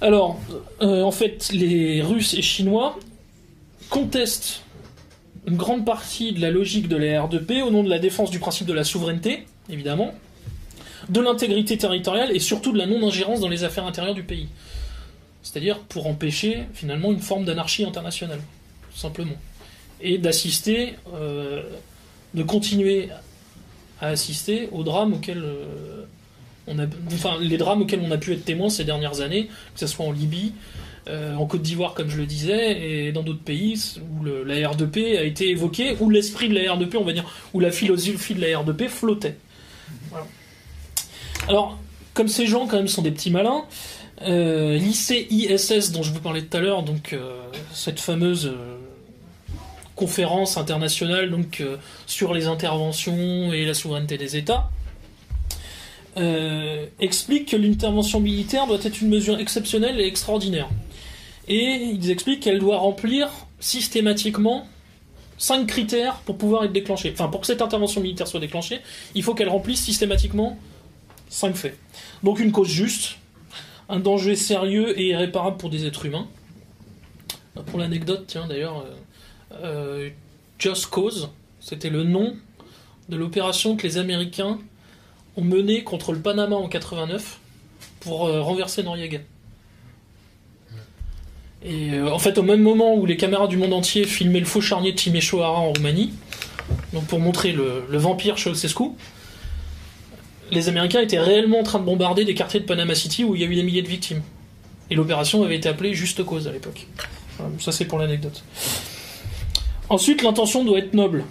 [0.00, 0.40] Alors,
[0.80, 2.98] euh, en fait, les Russes et Chinois
[3.90, 4.62] contestent
[5.46, 8.38] une grande partie de la logique de la R2P au nom de la défense du
[8.38, 10.14] principe de la souveraineté, évidemment,
[11.08, 14.48] de l'intégrité territoriale et surtout de la non-ingérence dans les affaires intérieures du pays.
[15.42, 18.40] C'est-à-dire pour empêcher finalement une forme d'anarchie internationale,
[18.90, 19.36] tout simplement.
[20.00, 21.62] Et d'assister, euh,
[22.34, 23.08] de continuer
[24.00, 26.04] à assister aux drames auxquels euh,
[26.66, 29.80] on a, enfin les drames auxquels on a pu être témoin ces dernières années, que
[29.80, 30.52] ce soit en Libye,
[31.08, 33.80] euh, en Côte d'Ivoire comme je le disais, et dans d'autres pays
[34.18, 37.24] où la R2P a été évoquée, où l'esprit de la R2P, on va dire,
[37.54, 39.36] où la philosophie de la R2P flottait.
[41.48, 41.78] Alors,
[42.14, 43.64] comme ces gens quand même sont des petits malins,
[44.22, 47.38] euh, l'ICISS dont je vous parlais tout à l'heure, donc euh,
[47.72, 48.76] cette fameuse euh,
[49.94, 51.76] conférence internationale donc euh,
[52.06, 54.70] sur les interventions et la souveraineté des États,
[56.98, 60.70] explique que l'intervention militaire doit être une mesure exceptionnelle et extraordinaire.
[61.46, 63.28] Et ils expliquent qu'elle doit remplir
[63.60, 64.66] systématiquement
[65.36, 67.10] cinq critères pour pouvoir être déclenchée.
[67.12, 68.80] Enfin, pour que cette intervention militaire soit déclenchée,
[69.14, 70.56] il faut qu'elle remplisse systématiquement
[71.28, 71.78] cinq faits.
[72.22, 73.16] Donc une cause juste,
[73.88, 76.28] un danger sérieux et irréparable pour des êtres humains.
[77.66, 78.94] Pour l'anecdote, tiens d'ailleurs, euh,
[79.62, 80.10] euh,
[80.58, 81.30] Just Cause,
[81.60, 82.36] c'était le nom
[83.08, 84.58] de l'opération que les Américains
[85.36, 87.38] ont menée contre le Panama en 89
[88.00, 89.20] pour euh, renverser Noriega.
[91.62, 94.46] Et euh, en fait, au même moment où les caméras du monde entier filmaient le
[94.46, 96.12] faux charnier de Timișoara en Roumanie,
[96.92, 98.84] donc pour montrer le, le vampire Ceausescu,
[100.50, 103.40] les Américains étaient réellement en train de bombarder des quartiers de Panama City où il
[103.40, 104.22] y a eu des milliers de victimes.
[104.90, 106.86] Et l'opération avait été appelée Juste Cause à l'époque.
[107.58, 108.42] Ça c'est pour l'anecdote.
[109.88, 111.24] Ensuite, l'intention doit être noble.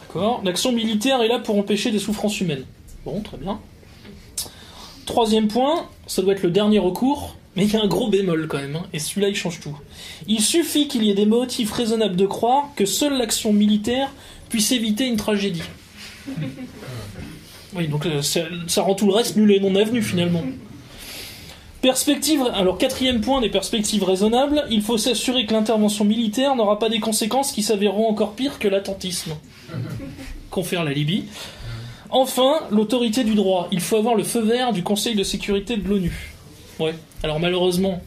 [0.00, 2.64] D'accord L'action militaire est là pour empêcher des souffrances humaines.
[3.04, 3.60] Bon, très bien.
[5.06, 8.46] Troisième point, ça doit être le dernier recours, mais il y a un gros bémol
[8.48, 9.76] quand même, hein, et celui-là il change tout.
[10.26, 14.10] Il suffit qu'il y ait des motifs raisonnables de croire que seule l'action militaire
[14.48, 15.62] puisse éviter une tragédie.
[17.78, 20.42] Oui, donc euh, ça, ça rend tout le reste nul et non avenu finalement.
[21.80, 26.88] Perspective, alors quatrième point des perspectives raisonnables, il faut s'assurer que l'intervention militaire n'aura pas
[26.88, 29.36] des conséquences qui s'avéreront encore pires que l'attentisme.
[30.50, 31.26] Confère la Libye.
[32.10, 33.68] Enfin, l'autorité du droit.
[33.70, 36.34] Il faut avoir le feu vert du Conseil de sécurité de l'ONU.
[36.80, 36.94] Ouais.
[37.22, 38.02] Alors malheureusement,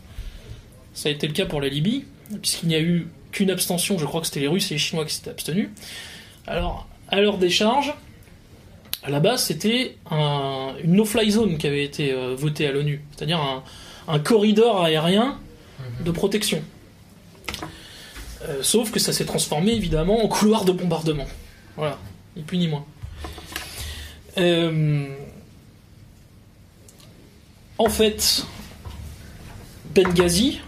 [0.93, 2.03] ça a été le cas pour la Libye,
[2.41, 5.05] puisqu'il n'y a eu qu'une abstention, je crois que c'était les Russes et les Chinois
[5.05, 5.69] qui s'étaient abstenus.
[6.45, 7.93] Alors, à leur décharge,
[9.03, 13.01] à la base, c'était un- une no-fly zone qui avait été euh, votée à l'ONU,
[13.15, 13.63] c'est-à-dire un,
[14.07, 15.39] un corridor aérien
[16.05, 16.61] de protection.
[18.43, 21.27] Euh, sauf que ça s'est transformé évidemment en couloir de bombardement.
[21.77, 21.97] Voilà,
[22.35, 22.85] ni plus ni moins.
[24.37, 25.07] Euh,
[27.77, 28.45] en fait,
[29.95, 30.59] Benghazi,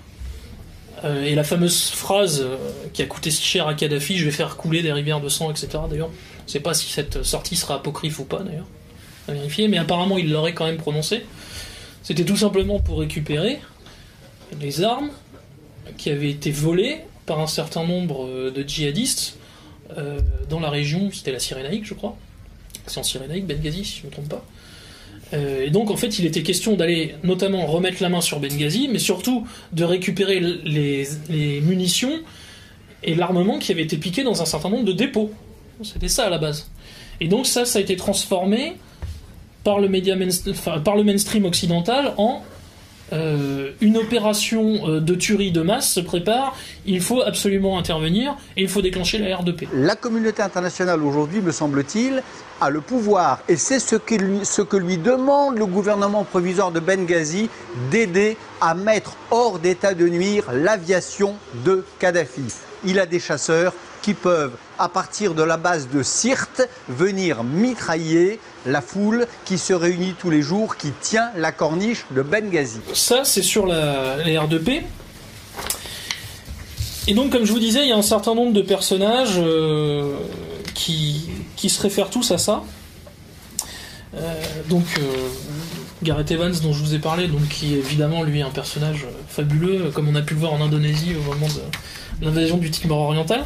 [1.04, 2.46] et la fameuse phrase
[2.94, 5.52] qui a coûté si cher à Kadhafi, je vais faire couler des rivières de sang,
[5.52, 5.68] etc.
[5.90, 6.10] D'ailleurs,
[6.45, 8.68] ne sais pas si cette sortie sera apocryphe ou pas, d'ailleurs,
[9.28, 11.26] à vérifier, mais apparemment il l'aurait quand même prononcé.
[12.03, 13.60] C'était tout simplement pour récupérer
[14.60, 15.10] les armes
[15.98, 19.38] qui avaient été volées par un certain nombre euh, de djihadistes
[19.98, 22.18] euh, dans la région, c'était la Cyrénaïque, je crois.
[22.88, 24.45] C'est en Cyrénaïque, Benghazi, si je ne me trompe pas.
[25.34, 28.88] Euh, et donc, en fait, il était question d'aller notamment remettre la main sur Benghazi,
[28.91, 32.20] mais surtout de récupérer les, les munitions
[33.03, 35.32] et l'armement qui avait été piqué dans un certain nombre de dépôts.
[35.82, 36.70] C'était ça à la base.
[37.20, 38.78] Et donc, ça, ça a été transformé
[39.64, 39.88] par le,
[41.04, 42.44] mainstream occidental en
[43.12, 46.56] euh, une opération euh, de tuerie de masse se prépare,
[46.86, 49.68] il faut absolument intervenir et il faut déclencher la R2P.
[49.74, 52.24] La communauté internationale aujourd'hui, me semble-t-il,
[52.60, 57.50] a le pouvoir, et c'est ce que lui demande le gouvernement provisoire de Benghazi,
[57.91, 61.36] d'aider à mettre hors d'état de nuire l'aviation
[61.66, 62.45] de Kadhafi.
[62.86, 63.74] Il a des chasseurs
[64.04, 69.74] qui peuvent, à partir de la base de Sirte, venir mitrailler la foule qui se
[69.74, 72.82] réunit tous les jours, qui tient la corniche de Benghazi.
[72.94, 74.84] Ça, c'est sur la, la R2P.
[77.08, 80.16] Et donc, comme je vous disais, il y a un certain nombre de personnages euh,
[80.74, 82.64] qui, qui se réfèrent tous à ça.
[84.16, 84.34] Euh,
[84.70, 85.02] donc, euh,
[86.02, 89.92] Gareth Evans, dont je vous ai parlé, donc, qui est évidemment, lui, un personnage fabuleux,
[89.94, 91.62] comme on a pu le voir en Indonésie au moment de
[92.24, 93.45] l'invasion du Timor oriental.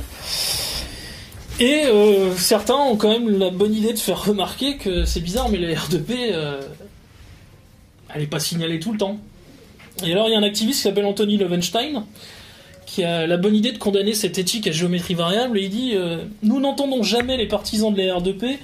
[1.60, 5.50] Et euh, certains ont quand même la bonne idée de faire remarquer que c'est bizarre,
[5.50, 6.62] mais la R2P, euh,
[8.14, 9.18] elle n'est pas signalée tout le temps.
[10.06, 12.04] Et alors, il y a un activiste qui s'appelle Anthony Levenstein,
[12.86, 15.92] qui a la bonne idée de condamner cette éthique à géométrie variable, et il dit
[15.96, 18.58] euh, Nous n'entendons jamais les partisans de la R2P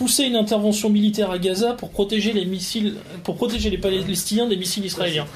[0.00, 4.56] pousser une intervention militaire à Gaza pour protéger les missiles, pour protéger les Palestiniens des
[4.56, 5.26] missiles israéliens.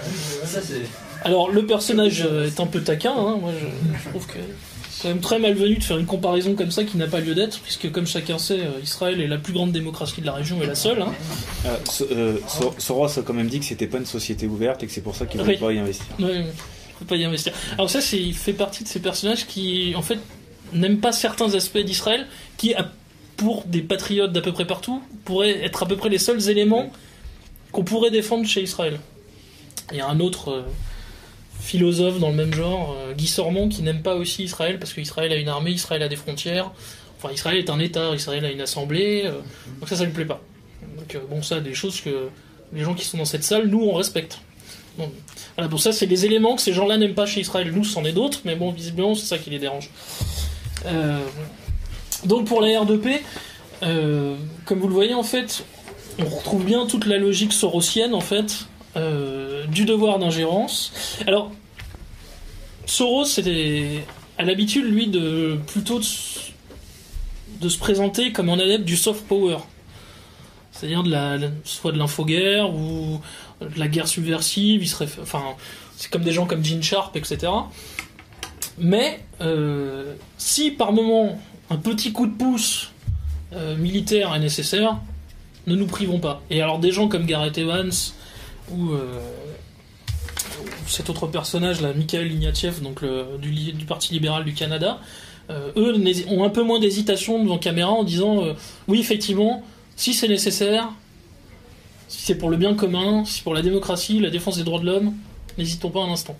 [1.22, 4.38] Alors, le personnage euh, est un peu taquin, hein, moi je, je trouve que
[4.90, 7.34] c'est quand même très malvenu de faire une comparaison comme ça qui n'a pas lieu
[7.34, 10.62] d'être, puisque comme chacun sait, euh, Israël est la plus grande démocratie de la région
[10.62, 11.02] et la seule.
[11.02, 11.12] hein.
[11.66, 14.82] Euh, So- euh, So- Soros a quand même dit que c'était pas une société ouverte
[14.82, 15.58] et que c'est pour ça qu'il ne Oui.
[15.58, 16.06] pas y investir.
[16.18, 17.52] Ouais, je peux pas y investir.
[17.74, 20.18] Alors ça, c'est, il fait partie de ces personnages qui, en fait,
[20.72, 22.26] n'aiment pas certains aspects d'Israël,
[22.56, 22.90] qui, à-
[23.36, 26.90] pour des patriotes d'à peu près partout, pourraient être à peu près les seuls éléments
[27.72, 28.98] qu'on pourrait défendre chez Israël.
[29.90, 30.62] Il y a un autre euh,
[31.60, 35.32] philosophe dans le même genre, euh, Guy Sormont, qui n'aime pas aussi Israël, parce qu'Israël
[35.32, 36.70] a une armée, Israël a des frontières,
[37.18, 39.40] enfin Israël est un État, Israël a une assemblée, euh,
[39.80, 40.40] donc ça, ça lui plaît pas.
[40.96, 42.28] Donc bon, ça, des choses que
[42.72, 44.40] les gens qui sont dans cette salle, nous, on respecte.
[44.98, 45.10] Bon,
[45.56, 47.70] voilà, ça, c'est les éléments que ces gens-là n'aiment pas chez Israël.
[47.72, 49.90] Nous, c'en est d'autres, mais bon, visiblement, c'est ça qui les dérange.
[50.86, 51.18] Euh,
[52.24, 53.20] donc, pour la R2P,
[53.82, 55.64] euh, comme vous le voyez, en fait,
[56.18, 60.92] on retrouve bien toute la logique sorosienne, en fait, euh, du devoir d'ingérence.
[61.26, 61.50] Alors,
[62.86, 64.04] Soros, c'était
[64.38, 69.56] à l'habitude, lui, de plutôt de, se présenter comme un adepte du soft power.
[70.70, 73.20] C'est-à-dire de la- soit de l'infoguerre ou
[73.60, 75.42] de la guerre subversive, il serait, enfin,
[75.96, 77.50] c'est comme des gens comme Gene Sharp, etc.
[78.76, 81.38] Mais euh, si par moment
[81.70, 82.90] un petit coup de pouce
[83.54, 84.98] euh, militaire est nécessaire,
[85.66, 86.42] ne nous privons pas.
[86.50, 87.92] Et alors des gens comme Gareth Evans
[88.70, 89.18] ou, euh,
[90.86, 93.02] cet autre personnage là, Mikhail Ignatieff, donc
[93.40, 95.00] du, Parti libéral du Canada,
[95.50, 95.94] euh, eux
[96.28, 98.42] ont un peu moins d'hésitation devant caméra en disant
[98.88, 99.62] oui effectivement,
[99.96, 100.90] si c'est nécessaire,
[102.08, 104.80] si c'est pour le bien commun, si c'est pour la démocratie, la défense des droits
[104.80, 105.14] de l'homme,
[105.58, 106.36] n'hésitons pas un instant.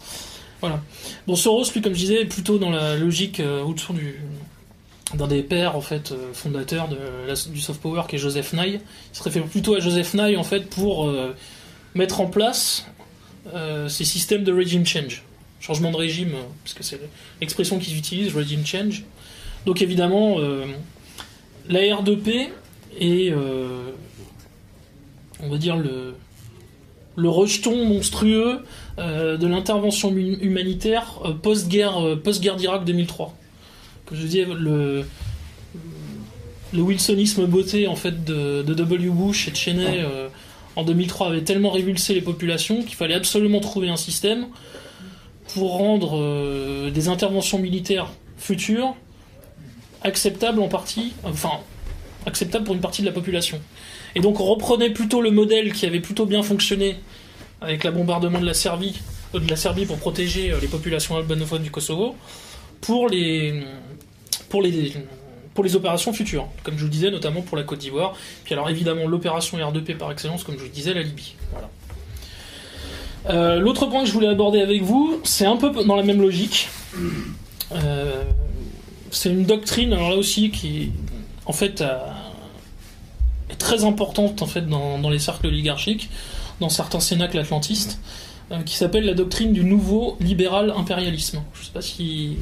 [0.61, 0.81] Voilà.
[1.27, 4.19] Bon, Soros, lui, comme je disais, est plutôt dans la logique euh, autour du
[5.17, 8.81] d'un des pères en fait euh, fondateurs du soft power qui est Joseph Nye.
[9.13, 11.35] Il se réfère plutôt à Joseph Nye en fait pour euh,
[11.95, 12.87] mettre en place
[13.55, 15.23] euh, ces systèmes de regime change,
[15.61, 16.33] changement de régime,
[16.63, 17.01] parce que c'est
[17.41, 19.05] l'expression qu'ils utilisent, regime change.
[19.67, 20.37] Donc évidemment,
[21.71, 22.49] la R2P
[23.01, 23.33] est
[25.43, 26.15] on va dire le,
[27.17, 28.61] rejeton monstrueux
[28.99, 33.35] de l'intervention humanitaire post-guerre post-guerre d'Irak 2003.
[34.07, 35.05] Comme je disais, le,
[36.75, 39.09] le wilsonisme beauté en fait de, de W.
[39.11, 40.29] Bush et de Cheney euh,
[40.77, 44.49] en 2003 avait tellement révulsé les populations qu'il fallait absolument trouver un système
[45.55, 48.95] pour rendre euh, des interventions militaires futures
[50.03, 51.61] acceptables en partie, enfin
[52.27, 53.61] acceptables pour une partie de la population.
[54.15, 56.97] Et donc on reprenait plutôt le modèle qui avait plutôt bien fonctionné
[57.61, 59.01] avec la bombardement de la Serbie,
[59.35, 62.17] euh, de la Serbie pour protéger les populations albanophones du Kosovo,
[62.81, 63.63] pour les,
[64.55, 64.93] pour les,
[65.53, 68.15] pour les opérations futures, comme je vous le disais, notamment pour la Côte d'Ivoire.
[68.45, 71.35] Puis alors évidemment l'opération R2P par excellence, comme je vous le disais, la Libye.
[73.29, 76.21] Euh, L'autre point que je voulais aborder avec vous, c'est un peu dans la même
[76.23, 76.69] logique.
[77.73, 78.23] Euh,
[79.11, 80.93] c'est une doctrine, alors là aussi, qui
[81.47, 81.83] en fait
[83.51, 86.11] est très importante en fait dans, dans les cercles oligarchiques,
[86.61, 87.99] dans certains cénacles atlantistes,
[88.53, 91.43] euh, qui s'appelle la doctrine du nouveau libéral impérialisme.
[91.55, 92.37] Je ne sais pas si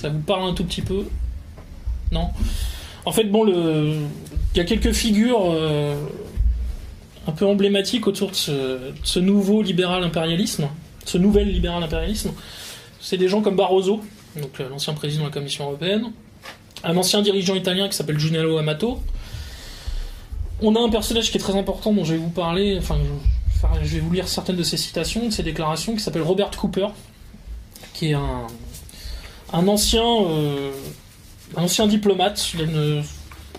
[0.00, 1.04] ça vous parle un tout petit peu.
[2.10, 2.30] Non.
[3.04, 5.94] En fait, bon, il y a quelques figures euh,
[7.26, 10.68] un peu emblématiques autour de ce, nouveau libéral impérialisme,
[11.04, 12.32] ce nouvel libéral impérialisme.
[12.98, 14.00] C'est des gens comme Barroso,
[14.40, 16.12] donc euh, l'ancien président de la Commission européenne,
[16.82, 19.00] un ancien dirigeant italien qui s'appelle Giuliano Amato.
[20.62, 22.96] On a un personnage qui est très important dont je vais vous parler, enfin,
[23.82, 26.88] je vais vous lire certaines de ses citations, de ses déclarations, qui s'appelle Robert Cooper,
[27.92, 28.46] qui est un,
[29.52, 30.70] un ancien, euh,
[31.56, 33.02] un ancien diplomate, il a une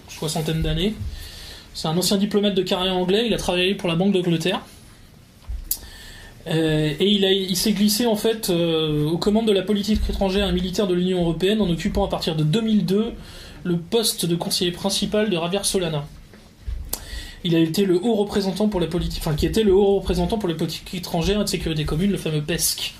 [0.08, 0.94] soixantaine d'années.
[1.74, 4.62] C'est un ancien diplomate de carrière anglais, il a travaillé pour la Banque d'Angleterre.
[6.48, 10.52] Euh, et il, s'est glissé en fait euh, aux commandes de la politique étrangère et
[10.52, 13.14] militaire de l'Union européenne en occupant à partir de 2002
[13.64, 16.04] le poste de conseiller principal de Javier Solana.
[17.44, 20.56] Il a été le haut représentant pour la politique, enfin le haut représentant pour les
[20.56, 22.94] politiques étrangères et de sécurité commune, le fameux PESC.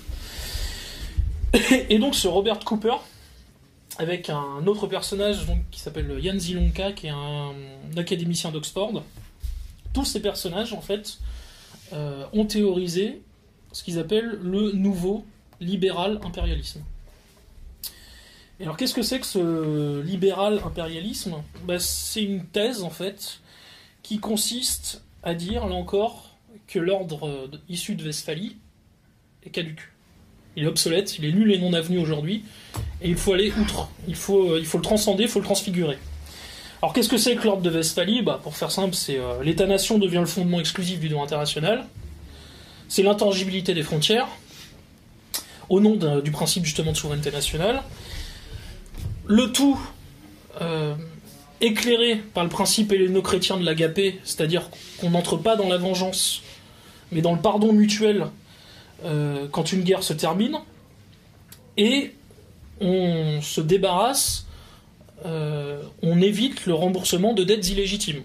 [1.90, 2.96] Et donc ce Robert Cooper,
[3.98, 7.52] avec un autre personnage qui s'appelle Jan Zilonka, qui est un,
[7.96, 9.02] académicien d'Oxford.
[9.92, 11.18] Tous ces personnages, en fait,
[11.92, 13.20] euh, ont théorisé
[13.72, 15.26] ce qu'ils appellent le nouveau
[15.60, 16.82] libéral impérialisme.
[18.58, 21.42] Et alors, qu'est-ce que c'est que ce libéral impérialisme?
[21.64, 23.40] Bah, C'est une thèse, en fait,
[24.02, 28.56] qui consiste à dire, là encore, que l'ordre issu de Westphalie
[29.44, 29.91] est caduque.
[30.56, 32.44] Il est obsolète, il est nul et non avenu aujourd'hui,
[33.00, 33.88] et il faut aller outre.
[34.06, 35.98] Il faut, euh, il faut le transcender, il faut le transfigurer.
[36.82, 38.22] Alors qu'est-ce que c'est que l'ordre de Westphalie?
[38.22, 41.86] Bah, Pour faire simple, c'est euh, l'État-nation devient le fondement exclusif du droit international.
[42.88, 44.28] C'est l'intangibilité des frontières,
[45.68, 47.82] au nom du principe justement de souveraineté nationale.
[49.24, 49.80] Le tout
[50.60, 50.94] euh,
[51.62, 54.68] éclairé par le principe helléno-chrétien de l'agapé, c'est-à-dire
[55.00, 56.42] qu'on n'entre pas dans la vengeance,
[57.12, 58.26] mais dans le pardon mutuel
[59.04, 60.58] euh, quand une guerre se termine,
[61.76, 62.12] et
[62.80, 64.46] on se débarrasse,
[65.24, 68.22] euh, on évite le remboursement de dettes illégitimes.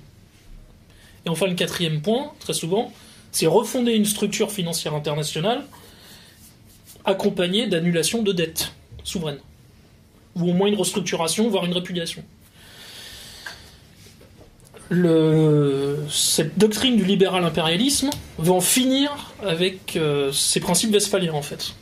[1.25, 2.91] Et enfin, le quatrième point, très souvent,
[3.31, 5.65] c'est refonder une structure financière internationale
[7.05, 8.73] accompagnée d'annulation de dettes
[9.03, 9.39] souveraines,
[10.35, 12.23] ou au moins une restructuration, voire une répudiation.
[14.89, 21.73] Cette doctrine du libéral impérialisme veut en finir avec euh, ces principes westphaliens en fait.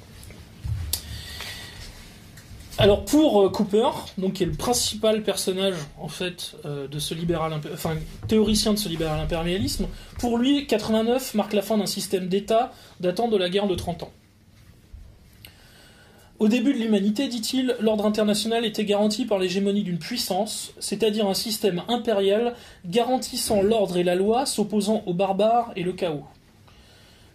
[2.78, 7.14] Alors pour euh, Cooper, donc qui est le principal personnage en fait euh, de ce
[7.14, 7.96] libéral, enfin
[8.28, 9.88] théoricien de ce libéral impérialisme,
[10.20, 14.04] pour lui 89 marque la fin d'un système d'État datant de la guerre de 30
[14.04, 14.12] ans.
[16.38, 21.34] Au début de l'humanité, dit-il, l'ordre international était garanti par l'hégémonie d'une puissance, c'est-à-dire un
[21.34, 22.56] système impérial
[22.86, 26.26] garantissant l'ordre et la loi, s'opposant aux barbares et le chaos.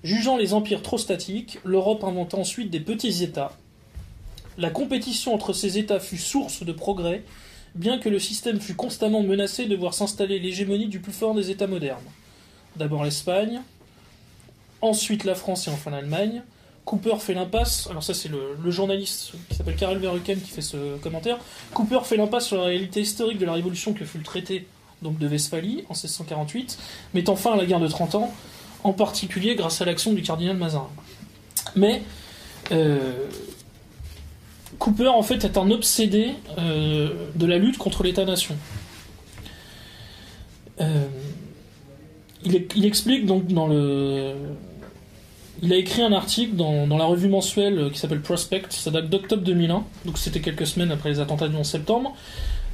[0.05, 3.53] Jugeant les empires trop statiques, l'Europe inventa ensuite des petits États.
[4.59, 7.25] La compétition entre ces États fut source de progrès,
[7.75, 11.51] bien que le système fût constamment menacé de voir s'installer l'hégémonie du plus fort des
[11.51, 11.99] États modernes.
[12.77, 13.63] D'abord l'Espagne,
[14.83, 16.43] ensuite la France et enfin l'Allemagne.
[16.85, 20.97] Cooper fait l'impasse, alors ça c'est le, journaliste qui s'appelle Karel Verheuken qui fait ce
[20.99, 21.39] commentaire.
[21.73, 24.67] Cooper fait l'impasse sur la réalité historique de la révolution que fut le traité
[25.03, 26.79] donc de Westphalie en 1648,
[27.15, 28.35] mettant fin à la guerre de 30 ans,
[28.83, 30.91] en particulier grâce à l'action du cardinal Mazarin.
[31.77, 32.03] Mais
[32.73, 33.27] euh,
[34.79, 38.57] Cooper en fait est un obsédé euh, de la lutte contre l'État-nation.
[40.81, 41.07] Euh,
[42.43, 44.35] il explique donc dans le.
[45.63, 49.43] Il a écrit un article dans, la revue mensuelle qui s'appelle Prospect, ça date d'octobre
[49.43, 52.15] 2001, donc c'était quelques semaines après les attentats du 11 septembre.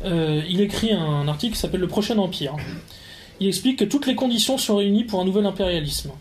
[0.05, 2.55] Euh, il écrit un article qui s'appelle Le prochain empire.
[3.41, 6.13] Il explique que toutes les conditions sont réunies pour un nouvel impérialisme.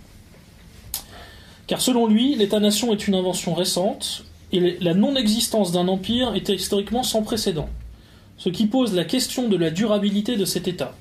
[1.68, 7.04] Car selon lui, l'État-nation est une invention récente, et la non-existence d'un empire était historiquement
[7.04, 7.70] sans précédent,
[8.38, 10.96] ce qui pose la question de la durabilité de cet État.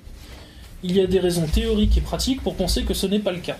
[0.82, 3.38] Il y a des raisons théoriques et pratiques pour penser que ce n'est pas le
[3.38, 3.56] cas.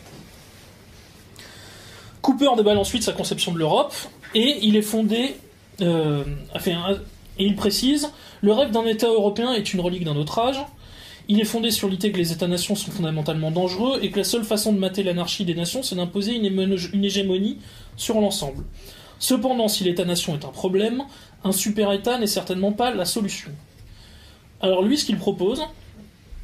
[2.25, 3.95] Cooper déballe ensuite sa conception de l'Europe,
[4.35, 5.37] et il est fondé,
[5.83, 6.25] euh,
[6.55, 6.97] enfin,
[7.39, 8.11] et il précise,
[8.41, 10.57] le rêve d'un État européen est une relique d'un autre âge,
[11.29, 14.45] il est fondé sur l'idée que les États-nations sont fondamentalement dangereux et que la seule
[14.45, 17.59] façon de mater l'anarchie des nations, c'est d'imposer une hégémonie
[17.99, 18.65] sur l'ensemble.
[19.19, 21.03] Cependant, si l'État-nation est un problème,
[21.45, 23.51] un super-État n'est certainement pas la solution.
[24.63, 25.61] Alors lui, ce qu'il propose,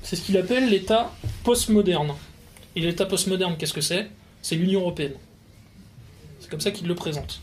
[0.02, 1.10] c'est ce qu'il appelle l'État
[1.42, 2.12] postmoderne.
[2.76, 4.10] Et l'État postmoderne, qu'est-ce que c'est?
[4.42, 5.14] C'est l'Union européenne.
[6.50, 7.38] C'est comme ça qu'il le présente.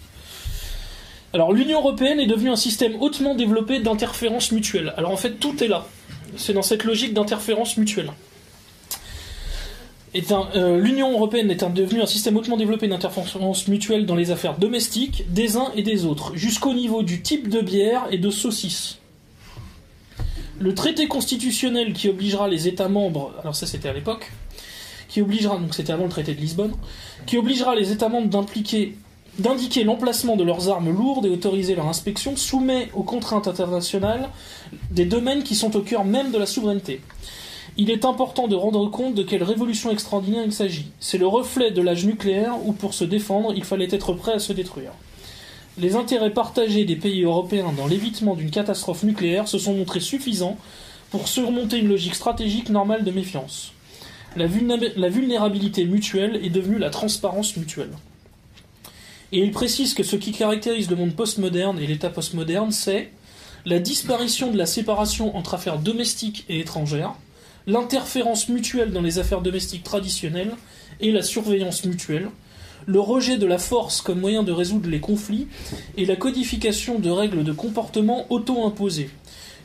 [1.31, 4.93] Alors l'Union européenne est devenue un système hautement développé d'interférences mutuelles.
[4.97, 5.87] Alors en fait tout est là.
[6.35, 8.11] C'est dans cette logique d'interférence mutuelle.
[10.13, 15.23] Euh, L'Union européenne est devenue un système hautement développé d'interférence mutuelle dans les affaires domestiques
[15.31, 18.97] des uns et des autres, jusqu'au niveau du type de bière et de saucisse.
[20.59, 24.33] Le traité constitutionnel qui obligera les États membres, alors ça c'était à l'époque,
[25.17, 26.73] qui obligera, donc c'était avant le traité de Lisbonne,
[27.25, 32.35] qui obligera les États membres d'indiquer l'emplacement de leurs armes lourdes et autoriser leur inspection
[32.35, 34.29] soumet aux contraintes internationales
[34.91, 37.01] des domaines qui sont au cœur même de la souveraineté.
[37.77, 40.91] Il est important de rendre compte de quelle révolution extraordinaire il s'agit.
[40.99, 44.39] C'est le reflet de l'âge nucléaire où, pour se défendre, il fallait être prêt à
[44.39, 44.91] se détruire.
[45.79, 50.57] Les intérêts partagés des pays européens dans l'évitement d'une catastrophe nucléaire se sont montrés suffisants
[51.09, 53.73] pour surmonter une logique stratégique normale de méfiance.
[54.37, 54.45] La,
[55.09, 57.89] vulnérabilité mutuelle est devenue la transparence mutuelle.
[59.31, 63.11] Et il précise que ce qui caractérise le monde postmoderne et l'État postmoderne, c'est
[63.65, 67.15] la disparition de la séparation entre affaires domestiques et étrangères,
[67.65, 70.53] l'interférence mutuelle dans les affaires domestiques traditionnelles
[70.99, 72.29] et la surveillance mutuelle,
[72.85, 75.47] le rejet de la force comme moyen de résoudre les conflits
[75.97, 79.09] et la codification de règles de comportement auto-imposées.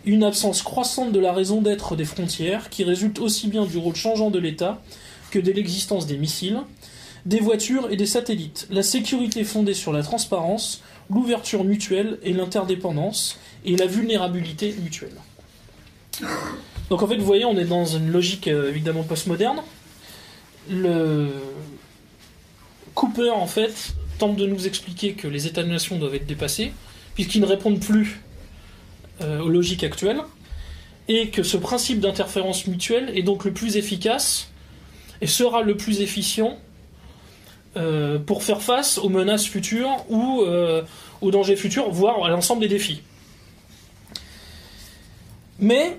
[0.04, 3.94] Une absence croissante de la raison d'être des frontières qui résulte aussi bien du rôle
[3.94, 4.82] changeant de l'État
[5.30, 6.60] que de l'existence des missiles,
[7.24, 13.38] des voitures et des satellites, la sécurité fondée sur la transparence, l'ouverture mutuelle et l'interdépendance,
[13.64, 15.14] et la vulnérabilité mutuelle.
[16.90, 19.60] Donc en fait, vous voyez, on est dans une logique euh, évidemment postmoderne.
[20.68, 21.28] Le
[22.94, 26.72] Cooper, en fait, tente de nous expliquer que les États-nations doivent être dépassés,
[27.14, 28.20] puisqu'ils ne répondent plus
[29.22, 30.20] aux logiques actuelles,
[31.08, 34.50] et que ce principe d'interférence mutuelle est donc le plus efficace
[35.20, 36.58] et sera le plus efficient
[37.76, 40.82] euh, pour faire face aux menaces futures ou euh,
[41.20, 43.02] aux dangers futurs, voire à l'ensemble des défis.
[45.58, 45.96] Mais,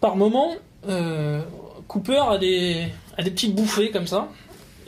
[0.00, 0.54] par moment,
[0.88, 1.40] euh,
[1.88, 2.86] Cooper a des,
[3.16, 4.28] a des petites bouffées comme ça,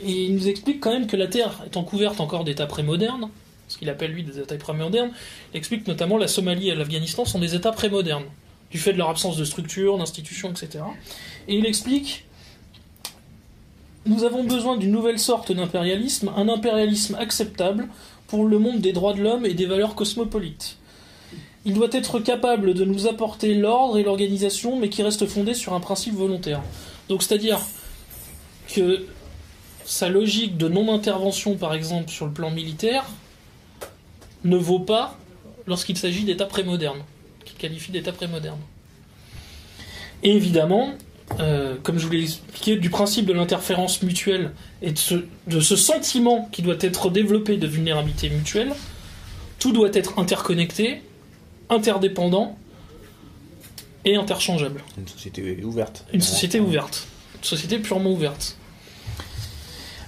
[0.01, 3.29] et il nous explique quand même que la Terre étant couverte encore d'états prémodernes,
[3.67, 5.11] ce qu'il appelle lui des états prémodernes,
[5.53, 8.25] il explique notamment la Somalie et l'Afghanistan sont des états prémodernes,
[8.71, 10.83] du fait de leur absence de structure, d'institutions, etc.
[11.47, 12.25] Et il explique
[14.05, 17.87] nous avons besoin d'une nouvelle sorte d'impérialisme, un impérialisme acceptable
[18.27, 20.77] pour le monde des droits de l'homme et des valeurs cosmopolites.
[21.65, 25.73] Il doit être capable de nous apporter l'ordre et l'organisation, mais qui reste fondé sur
[25.73, 26.61] un principe volontaire.
[27.09, 27.59] Donc, c'est-à-dire
[28.71, 29.05] que
[29.85, 33.05] sa logique de non-intervention, par exemple, sur le plan militaire,
[34.45, 35.17] ne vaut pas
[35.67, 37.03] lorsqu'il s'agit d'États prémodernes,
[37.43, 38.61] qu'il qualifie d'États prémodernes.
[40.23, 40.93] Et évidemment,
[41.39, 44.51] euh, comme je vous l'ai expliqué, du principe de l'interférence mutuelle
[44.81, 45.15] et de ce,
[45.47, 48.73] de ce sentiment qui doit être développé de vulnérabilité mutuelle,
[49.59, 51.01] tout doit être interconnecté,
[51.69, 52.57] interdépendant
[54.05, 54.83] et interchangeable.
[54.97, 56.05] Une société ouverte.
[56.13, 57.07] Une société ouverte.
[57.37, 58.57] Une société purement ouverte.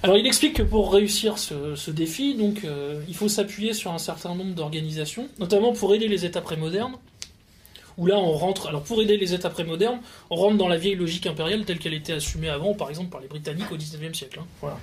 [0.02, 3.98] Alors il explique que pour réussir ce, défi, donc, euh, il faut s'appuyer sur un
[3.98, 6.96] certain nombre d'organisations, notamment pour aider les États prémodernes,
[7.96, 9.98] où là on rentre, alors pour aider les États prémodernes,
[10.30, 13.20] on rentre dans la vieille logique impériale telle qu'elle était assumée avant, par exemple par
[13.20, 14.38] les Britanniques au XIXe siècle.
[14.40, 14.46] hein.
[14.60, 14.78] Voilà.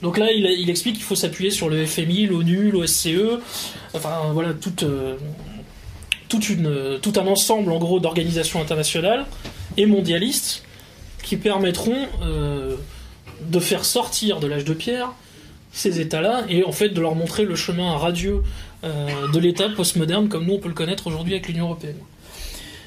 [0.00, 3.40] Donc là il, il explique qu'il faut s'appuyer sur le FMI, l'ONU, l'OSCE,
[3.94, 5.16] enfin voilà, toute, euh,
[6.28, 9.26] toute une, tout un ensemble en gros d'organisations internationales
[9.76, 10.62] et mondialistes
[11.22, 12.76] qui permettront euh,
[13.50, 15.12] de faire sortir de l'âge de pierre
[15.72, 18.42] ces États-là et en fait de leur montrer le chemin radieux
[18.84, 21.96] euh, de l'État postmoderne comme nous on peut le connaître aujourd'hui avec l'Union européenne.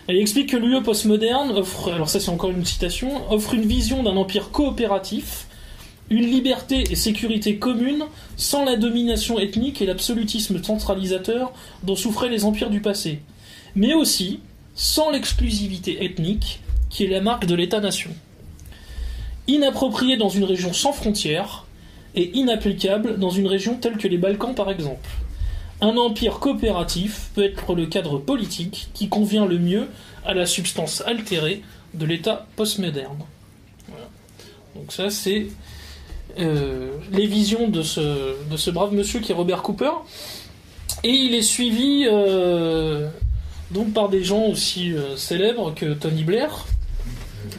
[0.07, 4.03] Elle explique que l'UE postmoderne offre, alors ça c'est encore une citation, offre une vision
[4.03, 5.47] d'un empire coopératif,
[6.11, 8.05] une liberté et sécurité communes
[8.37, 13.21] sans la domination ethnique et l'absolutisme centralisateur dont souffraient les empires du passé,
[13.75, 14.41] mais aussi
[14.75, 16.59] sans l'exclusivité ethnique
[16.91, 18.11] qui est la marque de l'État-nation.
[19.47, 21.65] Inappropriée dans une région sans frontières
[22.15, 25.09] et inapplicable dans une région telle que les Balkans par exemple.
[25.81, 29.87] Un empire coopératif peut être le cadre politique qui convient le mieux
[30.25, 31.61] à la substance altérée
[31.93, 33.19] de l'État postmoderne.
[33.87, 34.07] Voilà.
[34.75, 35.47] Donc ça, c'est
[36.39, 39.91] euh, les visions de ce, de ce brave monsieur qui est Robert Cooper.
[41.03, 43.09] Et il est suivi euh,
[43.71, 46.65] donc par des gens aussi euh, célèbres que Tony Blair,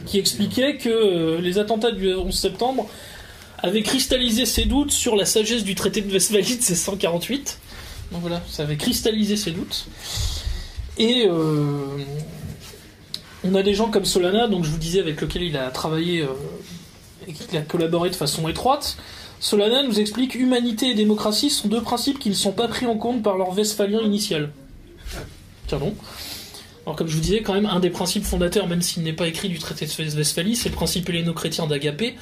[0.05, 2.87] qui expliquait que euh, les attentats du 11 septembre
[3.59, 7.59] avaient cristallisé ses doutes sur la sagesse du traité de Westphalie de 1648.
[8.11, 9.87] Donc voilà, ça avait cristallisé ses doutes.
[10.97, 11.97] Et euh,
[13.43, 16.21] on a des gens comme Solana, donc je vous disais avec lequel il a travaillé
[16.21, 16.27] euh,
[17.27, 18.97] et qu'il a collaboré de façon étroite.
[19.39, 22.97] Solana nous explique humanité et démocratie sont deux principes qui ne sont pas pris en
[22.97, 24.51] compte par leur Westphalien initial.
[25.67, 25.95] Tiens donc.
[26.87, 29.27] Alors comme je vous disais, quand même, un des principes fondateurs, même s'il n'est pas
[29.27, 32.15] écrit du traité de Westphalie, c'est le principe helléno-chrétien d'agapé,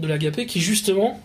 [0.00, 1.20] de l'agapé, qui justement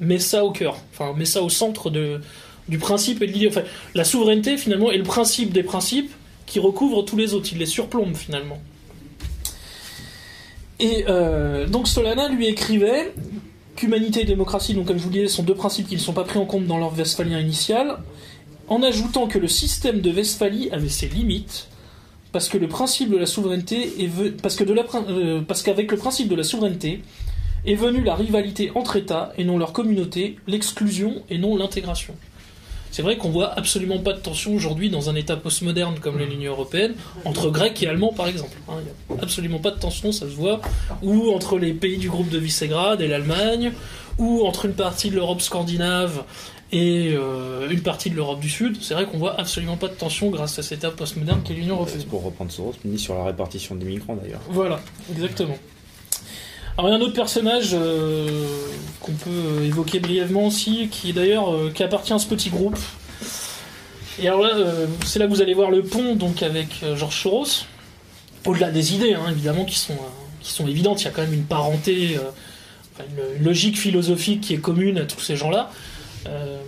[0.00, 2.22] met ça au cœur, enfin met ça au centre de,
[2.70, 3.48] du principe et de l'idée.
[3.48, 3.64] Enfin,
[3.94, 6.10] la souveraineté finalement est le principe des principes
[6.46, 8.62] qui recouvre tous les autres, il les surplombe finalement.
[10.80, 13.12] Et euh, donc Solana lui écrivait
[13.74, 16.24] qu'humanité et démocratie, donc comme je vous disais, sont deux principes qui ne sont pas
[16.24, 17.98] pris en compte dans leur Westphalien initial,
[18.68, 21.68] en ajoutant que le système de Westphalie avait ses limites,
[22.36, 25.90] parce que le principe de la souveraineté est parce que de la euh, parce qu'avec
[25.90, 27.00] le principe de la souveraineté
[27.64, 32.12] est venue la rivalité entre États et non leur communauté, l'exclusion et non l'intégration.
[32.90, 36.52] C'est vrai qu'on voit absolument pas de tension aujourd'hui dans un État postmoderne comme l'Union
[36.52, 36.92] européenne
[37.24, 38.58] entre Grecs et Allemands par exemple.
[38.68, 38.74] hein.
[39.08, 40.60] Il n'y a absolument pas de tension, ça se voit,
[41.02, 43.72] ou entre les pays du groupe de Visegrad et l'Allemagne,
[44.18, 46.22] ou entre une partie de l'Europe scandinave
[46.72, 48.78] et euh, une partie de l'Europe du Sud.
[48.80, 51.76] C'est vrai qu'on voit absolument pas de tension grâce à cet État postmoderne qu'est l'Union
[51.76, 52.00] européenne.
[52.00, 54.40] C'est pour reprendre Soros, ni sur la répartition des migrants d'ailleurs.
[54.48, 54.80] Voilà,
[55.12, 55.56] exactement.
[56.78, 58.44] Alors il y a un autre personnage euh,
[59.00, 62.78] qu'on peut euh, évoquer brièvement aussi, qui d'ailleurs euh, qui appartient à ce petit groupe.
[64.18, 64.54] Et alors là,
[65.04, 67.66] c'est là que vous allez voir le pont donc avec Georges Soros.
[68.46, 69.96] Au-delà des idées, hein, évidemment, qui sont
[70.40, 72.18] qui sont évidentes, il y a quand même une parenté,
[72.98, 75.70] une logique philosophique qui est commune à tous ces gens-là.
[76.28, 76.60] Euh,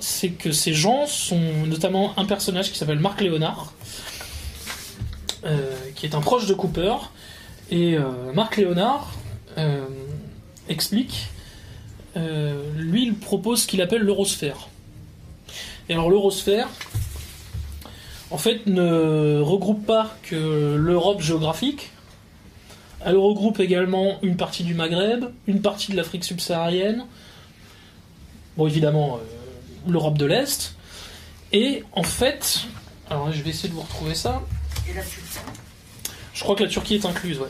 [0.00, 3.74] c'est que ces gens sont notamment un personnage qui s'appelle Marc Léonard,
[5.44, 6.94] euh, qui est un proche de Cooper.
[7.70, 9.12] Et euh, Marc Léonard
[10.68, 11.28] explique,
[12.14, 14.68] lui il propose ce qu'il appelle l'eurosphère.
[15.88, 16.68] Et alors l'eurosphère,
[18.30, 21.90] en fait, ne regroupe pas que l'Europe géographique,
[23.04, 27.04] elle regroupe également une partie du Maghreb, une partie de l'Afrique subsaharienne,
[28.56, 30.74] bon évidemment euh, l'Europe de l'Est,
[31.52, 32.60] et en fait,
[33.08, 34.42] alors je vais essayer de vous retrouver ça.
[36.32, 37.48] Je crois que la Turquie est incluse, ouais.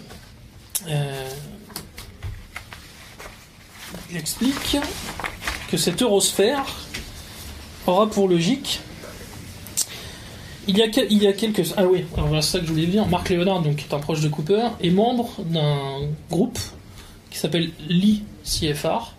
[0.88, 1.28] Euh,
[4.10, 4.78] il explique
[5.70, 6.64] que cette eurosphère
[7.86, 8.80] aura pour logique.
[10.66, 11.74] Il y a, il y a quelques.
[11.76, 13.06] Ah oui, alors voilà, c'est ça que je voulais dire.
[13.06, 16.00] Marc Léonard, donc, qui est un proche de Cooper, est membre d'un
[16.30, 16.58] groupe
[17.30, 19.14] qui s'appelle l'ICFR,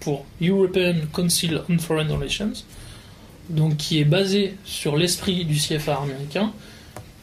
[0.00, 2.52] pour European Council on Foreign Relations,
[3.50, 6.52] donc qui est basé sur l'esprit du CFR américain,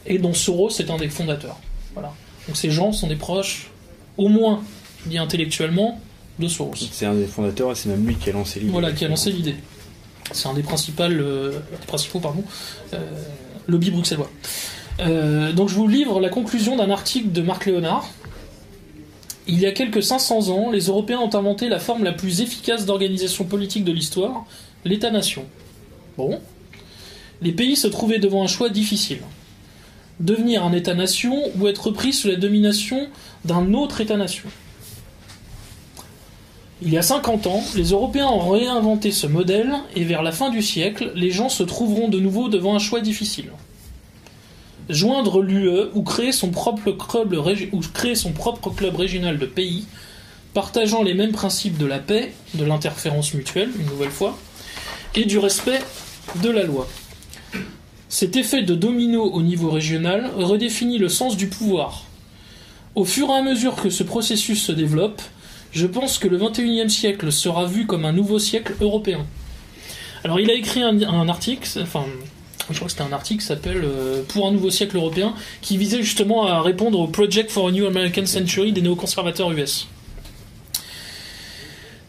[0.06, 1.60] et dont Soros est un des fondateurs.
[1.94, 2.14] Voilà.
[2.48, 3.70] Donc ces gens sont des proches,
[4.18, 4.64] au moins,
[5.04, 6.00] je dis intellectuellement,
[6.40, 6.74] de Soros.
[6.76, 8.72] C'est un des fondateurs et c'est même lui qui a lancé l'idée.
[8.72, 9.56] Voilà, qui a lancé l'idée.
[10.32, 12.44] C'est un des principaux, euh, des principaux pardon,
[12.94, 12.98] euh,
[13.68, 14.30] lobbies bruxellois.
[15.00, 18.10] Euh, donc je vous livre la conclusion d'un article de Marc Léonard.
[19.48, 22.86] Il y a quelques 500 ans, les Européens ont inventé la forme la plus efficace
[22.86, 24.46] d'organisation politique de l'histoire,
[24.86, 25.46] l'État-nation.
[26.18, 26.40] Bon.
[27.42, 29.20] Les pays se trouvaient devant un choix difficile.
[30.22, 33.08] Devenir un État-nation ou être pris sous la domination
[33.44, 34.48] d'un autre État-nation.
[36.82, 40.50] Il y a 50 ans, les Européens ont réinventé ce modèle et vers la fin
[40.50, 43.52] du siècle, les gens se trouveront de nouveau devant un choix difficile.
[44.90, 47.34] Joindre l'UE ou créer son propre club,
[47.72, 49.86] ou créer son propre club régional de pays
[50.54, 54.38] partageant les mêmes principes de la paix, de l'interférence mutuelle, une nouvelle fois,
[55.16, 55.82] et du respect
[56.42, 56.88] de la loi.
[58.10, 62.04] Cet effet de domino au niveau régional redéfinit le sens du pouvoir.
[62.96, 65.22] Au fur et à mesure que ce processus se développe,
[65.72, 69.26] je pense que le XXIe siècle sera vu comme un nouveau siècle européen.
[70.24, 72.06] Alors il a écrit un, un article, enfin
[72.70, 75.78] je crois que c'était un article qui s'appelle euh, Pour un nouveau siècle européen, qui
[75.78, 79.88] visait justement à répondre au Project for a New American Century des néoconservateurs US.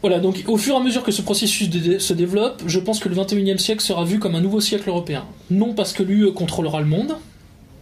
[0.01, 3.09] Voilà, donc au fur et à mesure que ce processus se développe, je pense que
[3.09, 5.25] le XXIe siècle sera vu comme un nouveau siècle européen.
[5.51, 7.17] Non parce que l'UE contrôlera le monde,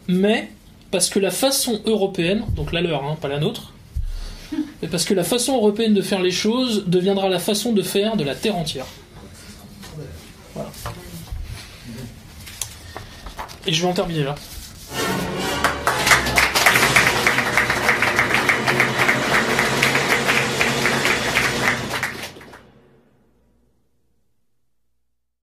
[0.06, 0.48] mais
[0.92, 3.72] parce que la façon européenne, donc la leur, hein, pas la nôtre,
[4.80, 8.16] mais parce que la façon européenne de faire les choses deviendra la façon de faire
[8.16, 8.86] de la Terre entière.
[10.54, 10.70] Voilà.
[13.66, 14.34] Et je vais en terminer là.